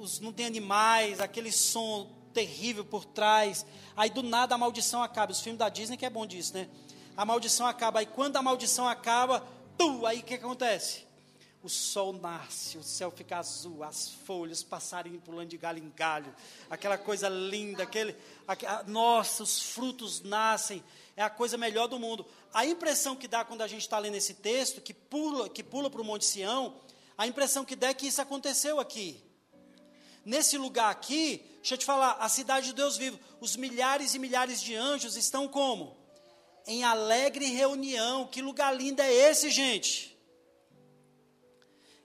os, 0.00 0.20
não 0.20 0.32
tem 0.32 0.46
animais, 0.46 1.20
aquele 1.20 1.52
som 1.52 2.10
terrível 2.32 2.84
por 2.84 3.04
trás. 3.04 3.64
Aí 3.96 4.10
do 4.10 4.22
nada 4.22 4.54
a 4.54 4.58
maldição 4.58 5.02
acaba. 5.02 5.32
Os 5.32 5.40
filmes 5.40 5.58
da 5.58 5.68
Disney 5.68 5.96
que 5.96 6.04
é 6.04 6.10
bom 6.10 6.26
disso, 6.26 6.54
né? 6.54 6.68
A 7.16 7.24
maldição 7.24 7.66
acaba. 7.66 8.00
Aí 8.00 8.06
quando 8.06 8.36
a 8.36 8.42
maldição 8.42 8.88
acaba, 8.88 9.46
tu, 9.78 10.04
aí 10.04 10.20
o 10.20 10.22
que, 10.22 10.34
acontece? 10.34 11.04
o 11.64 11.68
sol 11.70 12.12
nasce, 12.12 12.76
o 12.76 12.82
céu 12.82 13.10
fica 13.10 13.38
azul, 13.38 13.82
as 13.82 14.10
folhas, 14.10 14.62
passarinho 14.62 15.18
pulando 15.18 15.48
de 15.48 15.56
galho 15.56 15.78
em 15.78 15.90
galho, 15.96 16.30
aquela 16.68 16.98
coisa 16.98 17.26
linda, 17.26 17.84
aquele, 17.84 18.14
aquele, 18.46 18.70
nossa, 18.86 19.42
os 19.42 19.62
frutos 19.62 20.20
nascem, 20.20 20.84
é 21.16 21.22
a 21.22 21.30
coisa 21.30 21.56
melhor 21.56 21.86
do 21.86 21.98
mundo. 21.98 22.26
A 22.52 22.66
impressão 22.66 23.14
que 23.14 23.28
dá 23.28 23.44
quando 23.44 23.62
a 23.62 23.68
gente 23.68 23.82
está 23.82 23.98
lendo 23.98 24.16
esse 24.16 24.34
texto, 24.34 24.80
que 24.80 24.92
pula, 24.92 25.48
que 25.48 25.62
pula 25.62 25.88
para 25.88 26.00
o 26.00 26.04
Monte 26.04 26.24
Sião, 26.24 26.76
a 27.16 27.26
impressão 27.26 27.64
que 27.64 27.76
dá 27.76 27.88
é 27.88 27.94
que 27.94 28.06
isso 28.06 28.20
aconteceu 28.20 28.80
aqui. 28.80 29.22
Nesse 30.24 30.56
lugar 30.56 30.90
aqui, 30.90 31.44
deixa 31.56 31.74
eu 31.74 31.78
te 31.78 31.84
falar, 31.84 32.12
a 32.12 32.28
cidade 32.28 32.66
de 32.66 32.72
Deus 32.72 32.96
vivo, 32.96 33.20
os 33.40 33.56
milhares 33.56 34.14
e 34.14 34.18
milhares 34.18 34.60
de 34.60 34.74
anjos 34.74 35.16
estão 35.16 35.46
como? 35.46 35.96
Em 36.66 36.82
alegre 36.82 37.44
reunião. 37.46 38.26
Que 38.26 38.40
lugar 38.40 38.74
lindo 38.74 39.02
é 39.02 39.12
esse, 39.12 39.50
gente? 39.50 40.18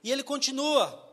E 0.04 0.12
ele 0.12 0.22
continua. 0.22 1.09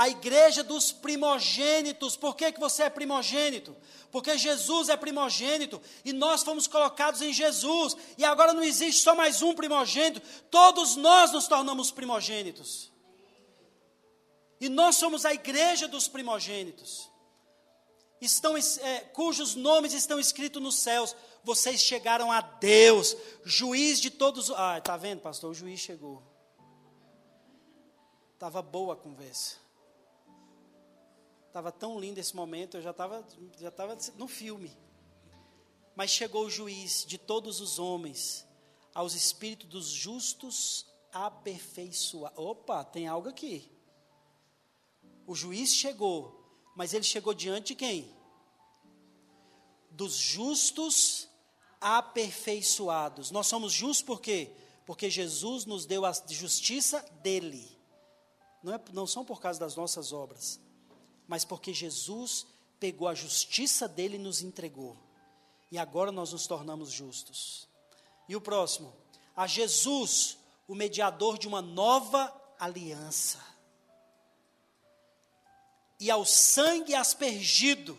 A 0.00 0.08
igreja 0.08 0.64
dos 0.64 0.92
primogênitos. 0.92 2.16
Por 2.16 2.34
que, 2.34 2.50
que 2.52 2.58
você 2.58 2.84
é 2.84 2.88
primogênito? 2.88 3.76
Porque 4.10 4.38
Jesus 4.38 4.88
é 4.88 4.96
primogênito 4.96 5.78
e 6.02 6.10
nós 6.10 6.42
fomos 6.42 6.66
colocados 6.66 7.20
em 7.20 7.34
Jesus. 7.34 7.94
E 8.16 8.24
agora 8.24 8.54
não 8.54 8.62
existe 8.62 9.02
só 9.02 9.14
mais 9.14 9.42
um 9.42 9.54
primogênito, 9.54 10.26
todos 10.50 10.96
nós 10.96 11.32
nos 11.32 11.46
tornamos 11.46 11.90
primogênitos. 11.90 12.90
E 14.58 14.70
nós 14.70 14.96
somos 14.96 15.26
a 15.26 15.34
igreja 15.34 15.86
dos 15.86 16.08
primogênitos, 16.08 17.10
estão, 18.22 18.56
é, 18.56 19.00
cujos 19.12 19.54
nomes 19.54 19.92
estão 19.92 20.18
escritos 20.18 20.62
nos 20.62 20.76
céus. 20.76 21.14
Vocês 21.44 21.82
chegaram 21.82 22.32
a 22.32 22.40
Deus, 22.40 23.14
juiz 23.44 24.00
de 24.00 24.08
todos. 24.08 24.50
Ah, 24.52 24.78
está 24.78 24.96
vendo, 24.96 25.20
pastor? 25.20 25.50
O 25.50 25.54
juiz 25.54 25.78
chegou. 25.78 26.22
Estava 28.32 28.62
boa 28.62 28.94
a 28.94 28.96
conversa. 28.96 29.60
Estava 31.50 31.72
tão 31.72 31.98
lindo 31.98 32.20
esse 32.20 32.36
momento, 32.36 32.76
eu 32.76 32.82
já 32.82 32.92
estava 32.92 33.26
já 33.58 33.72
tava 33.72 33.98
no 34.16 34.28
filme. 34.28 34.70
Mas 35.96 36.12
chegou 36.12 36.46
o 36.46 36.50
juiz 36.50 37.04
de 37.04 37.18
todos 37.18 37.60
os 37.60 37.80
homens, 37.80 38.46
aos 38.94 39.14
espíritos 39.14 39.68
dos 39.68 39.88
justos 39.88 40.86
aperfeiçoar. 41.12 42.32
Opa, 42.38 42.84
tem 42.84 43.08
algo 43.08 43.28
aqui. 43.28 43.68
O 45.26 45.34
juiz 45.34 45.74
chegou, 45.74 46.40
mas 46.76 46.94
ele 46.94 47.02
chegou 47.02 47.34
diante 47.34 47.68
de 47.68 47.74
quem? 47.74 48.14
Dos 49.90 50.14
justos 50.14 51.28
aperfeiçoados. 51.80 53.32
Nós 53.32 53.48
somos 53.48 53.72
justos 53.72 54.06
por 54.06 54.20
quê? 54.20 54.52
Porque 54.86 55.10
Jesus 55.10 55.64
nos 55.64 55.84
deu 55.84 56.04
a 56.04 56.12
justiça 56.28 57.00
dele. 57.24 57.76
Não, 58.62 58.72
é, 58.72 58.80
não 58.92 59.04
são 59.04 59.24
por 59.24 59.40
causa 59.40 59.58
das 59.58 59.74
nossas 59.74 60.12
obras, 60.12 60.60
mas 61.30 61.44
porque 61.44 61.72
Jesus 61.72 62.44
pegou 62.80 63.06
a 63.06 63.14
justiça 63.14 63.86
dele 63.86 64.16
e 64.16 64.18
nos 64.18 64.42
entregou. 64.42 64.96
E 65.70 65.78
agora 65.78 66.10
nós 66.10 66.32
nos 66.32 66.44
tornamos 66.44 66.90
justos. 66.90 67.68
E 68.28 68.34
o 68.34 68.40
próximo, 68.40 68.92
a 69.36 69.46
Jesus, 69.46 70.38
o 70.66 70.74
mediador 70.74 71.38
de 71.38 71.46
uma 71.46 71.62
nova 71.62 72.34
aliança 72.58 73.38
e 76.00 76.10
ao 76.10 76.24
sangue 76.24 76.96
aspergido, 76.96 77.96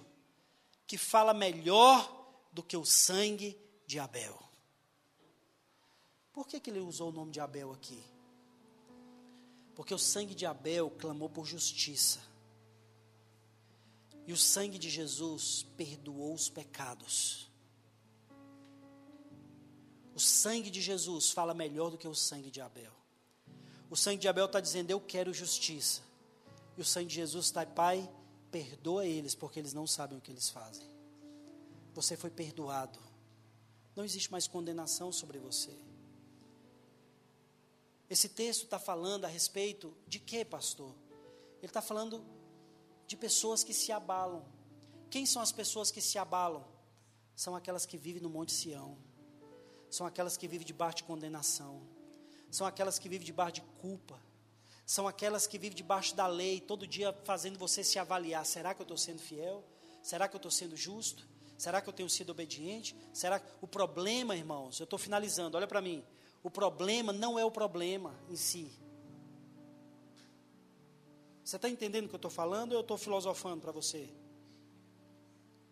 que 0.86 0.98
fala 0.98 1.34
melhor 1.34 2.12
do 2.52 2.62
que 2.62 2.76
o 2.76 2.84
sangue 2.84 3.58
de 3.88 3.98
Abel. 3.98 4.38
Por 6.34 6.46
que, 6.46 6.60
que 6.60 6.70
ele 6.70 6.82
usou 6.82 7.08
o 7.08 7.14
nome 7.14 7.32
de 7.32 7.40
Abel 7.40 7.72
aqui? 7.72 8.04
Porque 9.74 9.94
o 9.94 10.00
sangue 10.00 10.36
de 10.36 10.46
Abel 10.46 10.90
clamou 10.90 11.30
por 11.30 11.46
justiça. 11.46 12.30
E 14.32 14.34
o 14.34 14.38
sangue 14.38 14.80
de 14.80 14.90
Jesus 14.90 15.66
perdoou 15.76 16.34
os 16.34 16.48
pecados. 16.48 17.52
O 20.16 20.20
sangue 20.22 20.70
de 20.70 20.80
Jesus 20.80 21.32
fala 21.32 21.54
melhor 21.54 21.92
do 21.92 21.98
que 21.98 22.08
o 22.08 22.16
sangue 22.16 22.50
de 22.50 22.62
Abel. 22.62 22.94
O 23.90 23.96
sangue 23.98 24.22
de 24.22 24.30
Abel 24.30 24.46
está 24.46 24.62
dizendo: 24.62 24.90
Eu 24.90 25.02
quero 25.02 25.34
justiça. 25.34 26.02
E 26.78 26.82
o 26.82 26.86
sangue 26.86 27.08
de 27.08 27.16
Jesus 27.16 27.48
está, 27.48 27.66
Pai, 27.66 28.10
perdoa 28.50 29.06
eles, 29.06 29.36
porque 29.36 29.60
eles 29.60 29.74
não 29.74 29.86
sabem 29.86 30.18
o 30.18 30.22
que 30.22 30.32
eles 30.32 30.50
fazem. 30.50 30.88
Você 31.94 32.16
foi 32.16 32.30
perdoado. 32.30 33.00
Não 33.98 34.06
existe 34.06 34.32
mais 34.32 34.48
condenação 34.48 35.12
sobre 35.12 35.40
você. 35.40 35.78
Esse 38.10 38.30
texto 38.30 38.64
está 38.64 38.80
falando 38.80 39.26
a 39.26 39.28
respeito 39.28 39.94
de 40.08 40.20
quê, 40.20 40.46
pastor? 40.46 40.96
Ele 41.62 41.68
está 41.70 41.82
falando 41.82 42.24
de 43.12 43.18
pessoas 43.18 43.64
que 43.64 43.74
se 43.82 43.91
abalam. 43.91 44.43
Quem 45.09 45.26
são 45.26 45.41
as 45.41 45.51
pessoas 45.51 45.91
que 45.91 46.01
se 46.09 46.18
abalam? 46.18 46.64
São 47.36 47.55
aquelas 47.55 47.86
que 47.86 47.97
vivem 47.97 48.22
no 48.22 48.30
Monte 48.30 48.53
Sião. 48.59 48.97
São 49.89 50.05
aquelas 50.05 50.36
que 50.38 50.47
vivem 50.47 50.66
debaixo 50.66 50.97
de 50.97 51.03
condenação. 51.03 51.74
São 52.57 52.66
aquelas 52.68 52.97
que 52.99 53.09
vivem 53.09 53.26
debaixo 53.26 53.55
de 53.55 53.62
culpa 53.84 54.18
são 54.91 55.07
aquelas 55.07 55.47
que 55.47 55.57
vivem 55.57 55.78
debaixo 55.78 56.14
da 56.14 56.28
lei, 56.28 56.59
todo 56.59 56.86
dia 56.86 57.14
fazendo 57.24 57.57
você 57.57 57.82
se 57.82 57.97
avaliar: 57.97 58.45
será 58.45 58.74
que 58.74 58.82
eu 58.82 58.84
estou 58.84 58.97
sendo 58.97 59.20
fiel? 59.20 59.64
Será 60.03 60.28
que 60.28 60.36
eu 60.36 60.38
estou 60.38 60.51
sendo 60.51 60.76
justo? 60.76 61.26
Será 61.57 61.80
que 61.80 61.88
eu 61.88 61.93
tenho 61.93 62.09
sido 62.09 62.32
obediente? 62.32 62.93
Será 63.14 63.39
que 63.39 63.49
o 63.62 63.68
problema, 63.68 64.36
irmãos, 64.36 64.82
eu 64.82 64.84
estou 64.84 64.99
finalizando, 64.99 65.55
olha 65.55 65.66
para 65.66 65.82
mim. 65.82 66.03
O 66.43 66.49
problema 66.49 67.14
não 67.14 67.39
é 67.39 67.45
o 67.45 67.49
problema 67.49 68.20
em 68.28 68.36
si. 68.36 68.70
Você 71.52 71.58
está 71.58 71.68
entendendo 71.68 72.06
o 72.06 72.08
que 72.08 72.16
eu 72.16 72.18
estou 72.18 72.32
falando 72.32 72.72
ou 72.72 72.78
eu 72.78 72.82
estou 72.82 72.97
filosofando 72.97 73.60
para 73.60 73.74
você? 73.74 74.10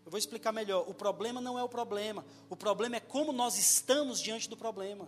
Eu 0.04 0.12
vou 0.12 0.18
explicar 0.18 0.52
melhor. 0.52 0.84
O 0.90 0.94
problema 0.94 1.40
não 1.40 1.58
é 1.58 1.64
o 1.64 1.70
problema. 1.70 2.26
O 2.50 2.56
problema 2.58 2.98
é 2.98 3.00
como 3.00 3.32
nós 3.32 3.58
estamos 3.58 4.20
diante 4.20 4.50
do 4.50 4.58
problema. 4.58 5.08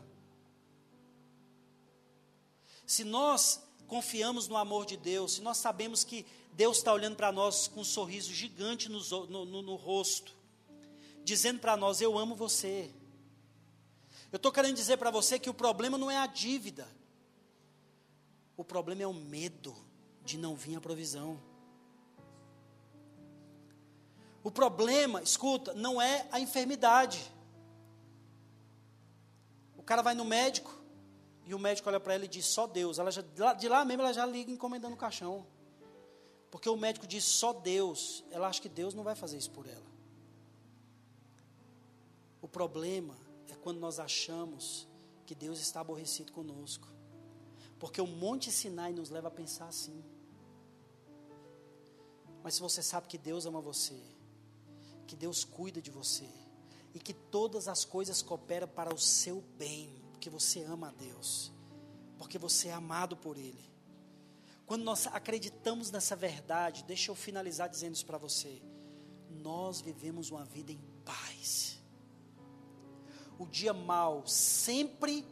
Se 2.86 3.03
nós 3.03 3.61
confiamos 3.86 4.47
no 4.47 4.55
amor 4.55 4.86
de 4.86 4.95
Deus, 4.95 5.34
se 5.34 5.41
nós 5.41 5.57
sabemos 5.57 6.05
que 6.05 6.26
Deus 6.53 6.78
está 6.78 6.93
olhando 6.93 7.17
para 7.17 7.34
nós 7.34 7.67
com 7.67 7.82
um 7.82 7.84
sorriso 7.84 8.34
gigante 8.34 8.88
no, 8.88 9.01
no, 9.28 9.43
no, 9.43 9.61
no 9.61 9.76
rosto, 9.76 10.34
dizendo 11.22 11.59
para 11.59 11.76
nós: 11.76 11.99
Eu 11.99 12.17
amo 12.17 12.34
você. 12.34 12.89
Eu 14.32 14.38
estou 14.38 14.53
querendo 14.53 14.78
dizer 14.78 14.95
para 14.95 15.11
você 15.11 15.38
que 15.38 15.49
o 15.49 15.53
problema 15.53 15.97
não 15.97 16.09
é 16.09 16.15
a 16.15 16.28
dívida, 16.28 16.88
o 18.55 18.63
problema 18.63 19.03
é 19.03 19.07
o 19.07 19.13
medo 19.13 19.90
de 20.24 20.38
não 20.38 20.55
vir 20.55 20.76
a 20.76 20.82
provisão. 20.82 21.39
O 24.43 24.49
problema, 24.49 25.22
escuta, 25.22 25.74
não 25.74 26.01
é 26.01 26.28
a 26.32 26.39
enfermidade. 26.39 27.32
O 29.78 29.84
cara 29.84 30.01
vai 30.01 30.15
no 30.15 30.26
médico, 30.26 30.82
e 31.45 31.53
o 31.53 31.59
médico 31.59 31.89
olha 31.89 31.99
para 31.99 32.13
ela 32.13 32.26
e 32.26 32.28
diz: 32.28 32.45
só 32.45 32.65
Deus. 32.67 32.97
Ela 32.97 33.11
já, 33.11 33.22
de 33.22 33.67
lá 33.67 33.84
mesmo 33.84 34.01
ela 34.01 34.13
já 34.13 34.26
liga 34.26 34.51
encomendando 34.51 34.93
o 34.93 34.97
caixão. 34.97 35.45
Porque 36.49 36.69
o 36.69 36.76
médico 36.76 37.07
diz 37.07 37.24
só 37.24 37.53
Deus. 37.53 38.24
Ela 38.32 38.47
acha 38.47 38.61
que 38.61 38.69
Deus 38.69 38.93
não 38.93 39.03
vai 39.03 39.15
fazer 39.15 39.38
isso 39.38 39.51
por 39.51 39.67
ela. 39.67 39.91
O 42.41 42.47
problema 42.47 43.15
é 43.49 43.55
quando 43.55 43.80
nós 43.80 43.99
achamos 43.99 44.88
que 45.26 45.36
Deus 45.36 45.59
está 45.59 45.80
aborrecido 45.80 46.32
conosco. 46.32 46.88
Porque 47.82 47.99
o 47.99 48.05
Monte 48.05 48.51
Sinai 48.51 48.93
nos 48.93 49.09
leva 49.09 49.29
a 49.29 49.32
pensar 49.32 49.67
assim. 49.67 50.05
Mas 52.43 52.53
se 52.53 52.61
você 52.61 52.84
sabe 52.84 53.07
que 53.07 53.17
Deus 53.17 53.47
ama 53.47 53.59
você, 53.59 53.99
que 55.07 55.15
Deus 55.15 55.43
cuida 55.43 55.82
de 55.82 55.89
você, 55.89 56.29
e 56.93 56.99
que 56.99 57.11
todas 57.11 57.67
as 57.67 57.84
coisas 57.84 58.21
cooperam 58.21 58.67
para 58.67 58.93
o 58.93 58.99
seu 58.99 59.41
bem, 59.57 59.99
porque 60.11 60.29
você 60.29 60.61
ama 60.61 60.89
a 60.89 60.91
Deus, 60.91 61.51
porque 62.19 62.38
você 62.38 62.67
é 62.67 62.73
amado 62.73 63.17
por 63.17 63.36
Ele. 63.36 63.67
Quando 64.67 64.84
nós 64.84 65.07
acreditamos 65.07 65.89
nessa 65.89 66.15
verdade, 66.15 66.84
deixa 66.84 67.09
eu 67.09 67.15
finalizar 67.15 67.67
dizendo 67.67 67.95
isso 67.95 68.05
para 68.05 68.19
você. 68.19 68.61
Nós 69.27 69.82
vivemos 69.82 70.29
uma 70.29 70.45
vida 70.45 70.71
em 70.71 70.82
paz. 71.03 71.82
O 73.39 73.47
dia 73.47 73.73
mal 73.73 74.27
sempre 74.27 75.25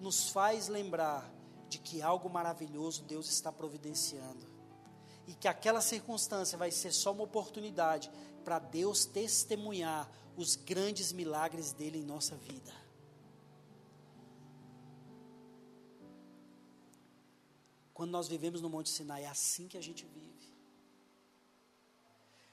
nos 0.00 0.30
faz 0.30 0.68
lembrar 0.68 1.33
de 1.74 1.80
que 1.80 2.00
algo 2.00 2.30
maravilhoso 2.30 3.02
Deus 3.02 3.28
está 3.28 3.50
providenciando. 3.50 4.46
E 5.26 5.34
que 5.34 5.48
aquela 5.48 5.80
circunstância 5.80 6.56
vai 6.56 6.70
ser 6.70 6.92
só 6.92 7.10
uma 7.10 7.24
oportunidade 7.24 8.12
para 8.44 8.60
Deus 8.60 9.04
testemunhar 9.04 10.08
os 10.36 10.54
grandes 10.54 11.12
milagres 11.12 11.72
dele 11.72 11.98
em 11.98 12.04
nossa 12.04 12.36
vida. 12.36 12.72
Quando 17.92 18.10
nós 18.10 18.28
vivemos 18.28 18.60
no 18.60 18.70
Monte 18.70 18.90
Sinai, 18.90 19.24
é 19.24 19.28
assim 19.28 19.66
que 19.66 19.78
a 19.78 19.82
gente 19.82 20.04
vive. 20.04 20.54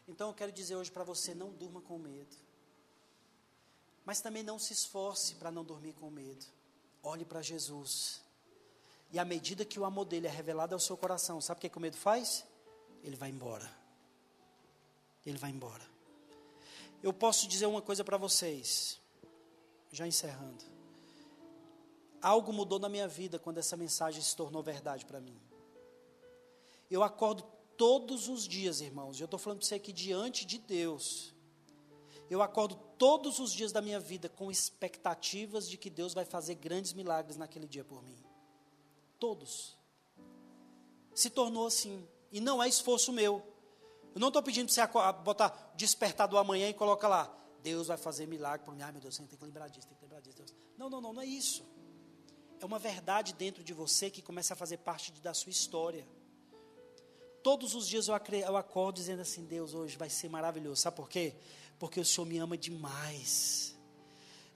Então 0.08 0.30
eu 0.30 0.34
quero 0.34 0.52
dizer 0.52 0.76
hoje 0.76 0.92
para 0.92 1.04
você: 1.04 1.36
não 1.36 1.52
durma 1.52 1.82
com 1.82 2.00
medo. 2.00 2.36
Mas 4.04 4.20
também 4.20 4.42
não 4.42 4.58
se 4.58 4.74
esforce 4.74 5.36
para 5.36 5.52
não 5.52 5.64
dormir 5.64 5.94
com 5.94 6.10
medo. 6.10 6.46
Olhe 7.04 7.24
para 7.24 7.42
Jesus. 7.42 8.22
E 9.12 9.20
à 9.20 9.26
medida 9.26 9.66
que 9.66 9.80
o 9.80 9.86
amor 9.86 10.06
dele 10.06 10.28
é 10.28 10.30
revelado 10.30 10.74
ao 10.74 10.80
seu 10.80 10.96
coração, 10.96 11.42
sabe 11.42 11.58
o 11.58 11.62
que, 11.62 11.70
que 11.70 11.78
o 11.78 11.82
medo 11.82 11.98
faz? 11.98 12.46
Ele 13.04 13.16
vai 13.16 13.30
embora. 13.30 13.70
Ele 15.26 15.38
vai 15.38 15.52
embora. 15.52 15.84
Eu 17.04 17.12
posso 17.12 17.48
dizer 17.48 17.66
uma 17.66 17.82
coisa 17.82 18.04
para 18.04 18.18
vocês, 18.18 19.00
já 19.92 20.08
encerrando. 20.08 20.64
Algo 22.22 22.54
mudou 22.54 22.80
na 22.80 22.88
minha 22.88 23.08
vida 23.08 23.40
quando 23.40 23.58
essa 23.58 23.76
mensagem 23.76 24.22
se 24.22 24.36
tornou 24.36 24.62
verdade 24.62 25.06
para 25.06 25.20
mim. 25.20 25.40
Eu 26.90 27.04
acordo 27.04 27.44
todos 27.76 28.30
os 28.30 28.48
dias, 28.48 28.80
irmãos, 28.80 29.18
e 29.18 29.24
eu 29.24 29.26
estou 29.26 29.40
falando 29.40 29.60
para 29.60 29.68
você 29.68 29.76
aqui 29.76 29.92
diante 29.92 30.46
de 30.46 30.58
Deus. 30.60 31.34
Eu 32.30 32.42
acordo 32.42 32.76
todos 32.98 33.40
os 33.40 33.52
dias 33.52 33.72
da 33.72 33.82
minha 33.82 34.00
vida 34.00 34.30
com 34.30 34.52
expectativas 34.52 35.68
de 35.68 35.78
que 35.78 35.90
Deus 35.90 36.14
vai 36.14 36.24
fazer 36.24 36.56
grandes 36.56 36.94
milagres 36.94 37.36
naquele 37.36 37.68
dia 37.68 37.84
por 37.84 38.02
mim. 38.04 38.31
Todos. 39.22 39.78
Se 41.14 41.30
tornou 41.30 41.68
assim. 41.68 42.08
E 42.32 42.42
não 42.42 42.62
é 42.62 42.68
esforço 42.68 43.14
meu. 43.14 43.44
Eu 44.16 44.20
não 44.20 44.30
estou 44.30 44.42
pedindo 44.42 44.74
para 44.74 44.88
você 44.88 45.24
botar 45.24 45.74
despertar 45.76 46.28
do 46.28 46.40
amanhã 46.40 46.68
e 46.68 46.74
colocar 46.74 47.08
lá. 47.08 47.38
Deus 47.62 47.86
vai 47.86 47.98
fazer 47.98 48.26
milagre 48.26 48.66
por 48.66 48.74
mim. 48.74 48.82
Ai 48.82 48.92
meu 48.92 49.00
Deus, 49.00 49.16
tem 49.16 49.28
que 49.28 49.46
lembrar 49.46 49.68
disso, 49.68 49.88
tem 49.88 49.96
que 49.96 50.04
lembrar 50.04 50.22
disso. 50.22 50.38
Deus. 50.38 50.52
Não, 50.76 50.90
não, 50.90 51.00
não, 51.00 51.14
não 51.14 51.22
é 51.22 51.26
isso. 51.28 51.64
É 52.60 52.66
uma 52.66 52.80
verdade 52.80 53.34
dentro 53.34 53.64
de 53.64 53.74
você 53.74 54.10
que 54.10 54.24
começa 54.24 54.56
a 54.56 54.58
fazer 54.58 54.78
parte 54.78 55.12
da 55.12 55.36
sua 55.36 55.52
história. 55.52 56.08
Todos 57.44 57.76
os 57.76 57.88
dias 57.88 58.08
eu 58.08 58.58
acordo 58.58 58.96
dizendo 58.96 59.22
assim: 59.22 59.46
Deus, 59.46 59.76
hoje 59.76 59.98
vai 59.98 60.10
ser 60.10 60.30
maravilhoso. 60.30 60.82
Sabe 60.82 60.96
por 60.96 61.08
quê? 61.08 61.36
Porque 61.78 62.00
o 62.00 62.06
Senhor 62.06 62.26
me 62.26 62.40
ama 62.40 62.58
demais. 62.58 63.78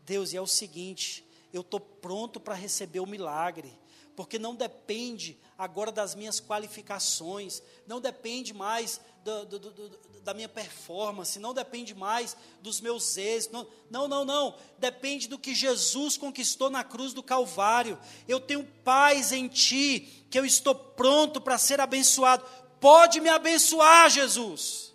Deus, 0.02 0.34
e 0.34 0.38
é 0.38 0.42
o 0.42 0.48
seguinte: 0.48 1.24
eu 1.54 1.62
estou 1.62 1.80
pronto 1.80 2.40
para 2.40 2.56
receber 2.56 3.00
o 3.00 3.06
milagre 3.06 3.85
porque 4.16 4.40
não 4.40 4.56
depende 4.56 5.38
agora 5.58 5.92
das 5.92 6.16
minhas 6.16 6.40
qualificações, 6.40 7.62
não 7.86 8.00
depende 8.00 8.54
mais 8.54 9.02
do, 9.24 9.46
do, 9.46 9.60
do, 9.60 9.90
da 10.22 10.34
minha 10.34 10.48
performance, 10.48 11.40
não 11.40 11.54
depende 11.54 11.94
mais 11.94 12.36
dos 12.62 12.80
meus 12.80 13.18
êxitos, 13.18 13.54
não, 13.54 13.68
não, 13.90 14.08
não, 14.08 14.26
não, 14.26 14.58
depende 14.78 15.28
do 15.28 15.38
que 15.38 15.54
Jesus 15.54 16.18
conquistou 16.18 16.70
na 16.70 16.84
cruz 16.84 17.14
do 17.14 17.24
Calvário. 17.24 18.00
Eu 18.28 18.40
tenho 18.40 18.66
paz 18.84 19.32
em 19.32 19.48
Ti, 19.48 20.26
que 20.30 20.40
eu 20.40 20.46
estou 20.46 20.76
pronto 20.76 21.42
para 21.42 21.58
ser 21.58 21.82
abençoado. 21.82 22.46
Pode 22.80 23.20
me 23.20 23.30
abençoar, 23.30 24.10
Jesus. 24.10 24.94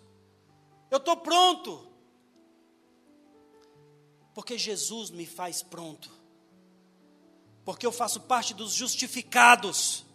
Eu 0.89 0.97
estou 0.97 1.17
pronto. 1.17 1.87
Porque 4.33 4.57
Jesus 4.57 5.09
me 5.09 5.25
faz 5.25 5.61
pronto 5.61 6.20
porque 7.63 7.85
eu 7.85 7.91
faço 7.91 8.21
parte 8.21 8.53
dos 8.53 8.73
justificados. 8.73 10.05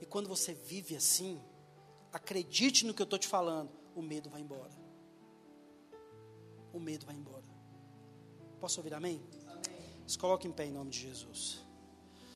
E 0.00 0.06
quando 0.06 0.28
você 0.28 0.54
vive 0.54 0.96
assim, 0.96 1.40
acredite 2.12 2.84
no 2.86 2.94
que 2.94 3.02
eu 3.02 3.04
estou 3.04 3.18
te 3.18 3.26
falando, 3.26 3.70
o 3.94 4.02
medo 4.02 4.30
vai 4.30 4.40
embora. 4.40 4.72
O 6.72 6.80
medo 6.80 7.06
vai 7.06 7.14
embora. 7.14 7.44
Posso 8.60 8.80
ouvir 8.80 8.94
amém? 8.94 9.22
Amém. 9.46 9.62
Se 10.06 10.18
coloque 10.18 10.46
em 10.46 10.52
pé 10.52 10.66
em 10.66 10.72
nome 10.72 10.90
de 10.90 11.00
Jesus. 11.00 11.65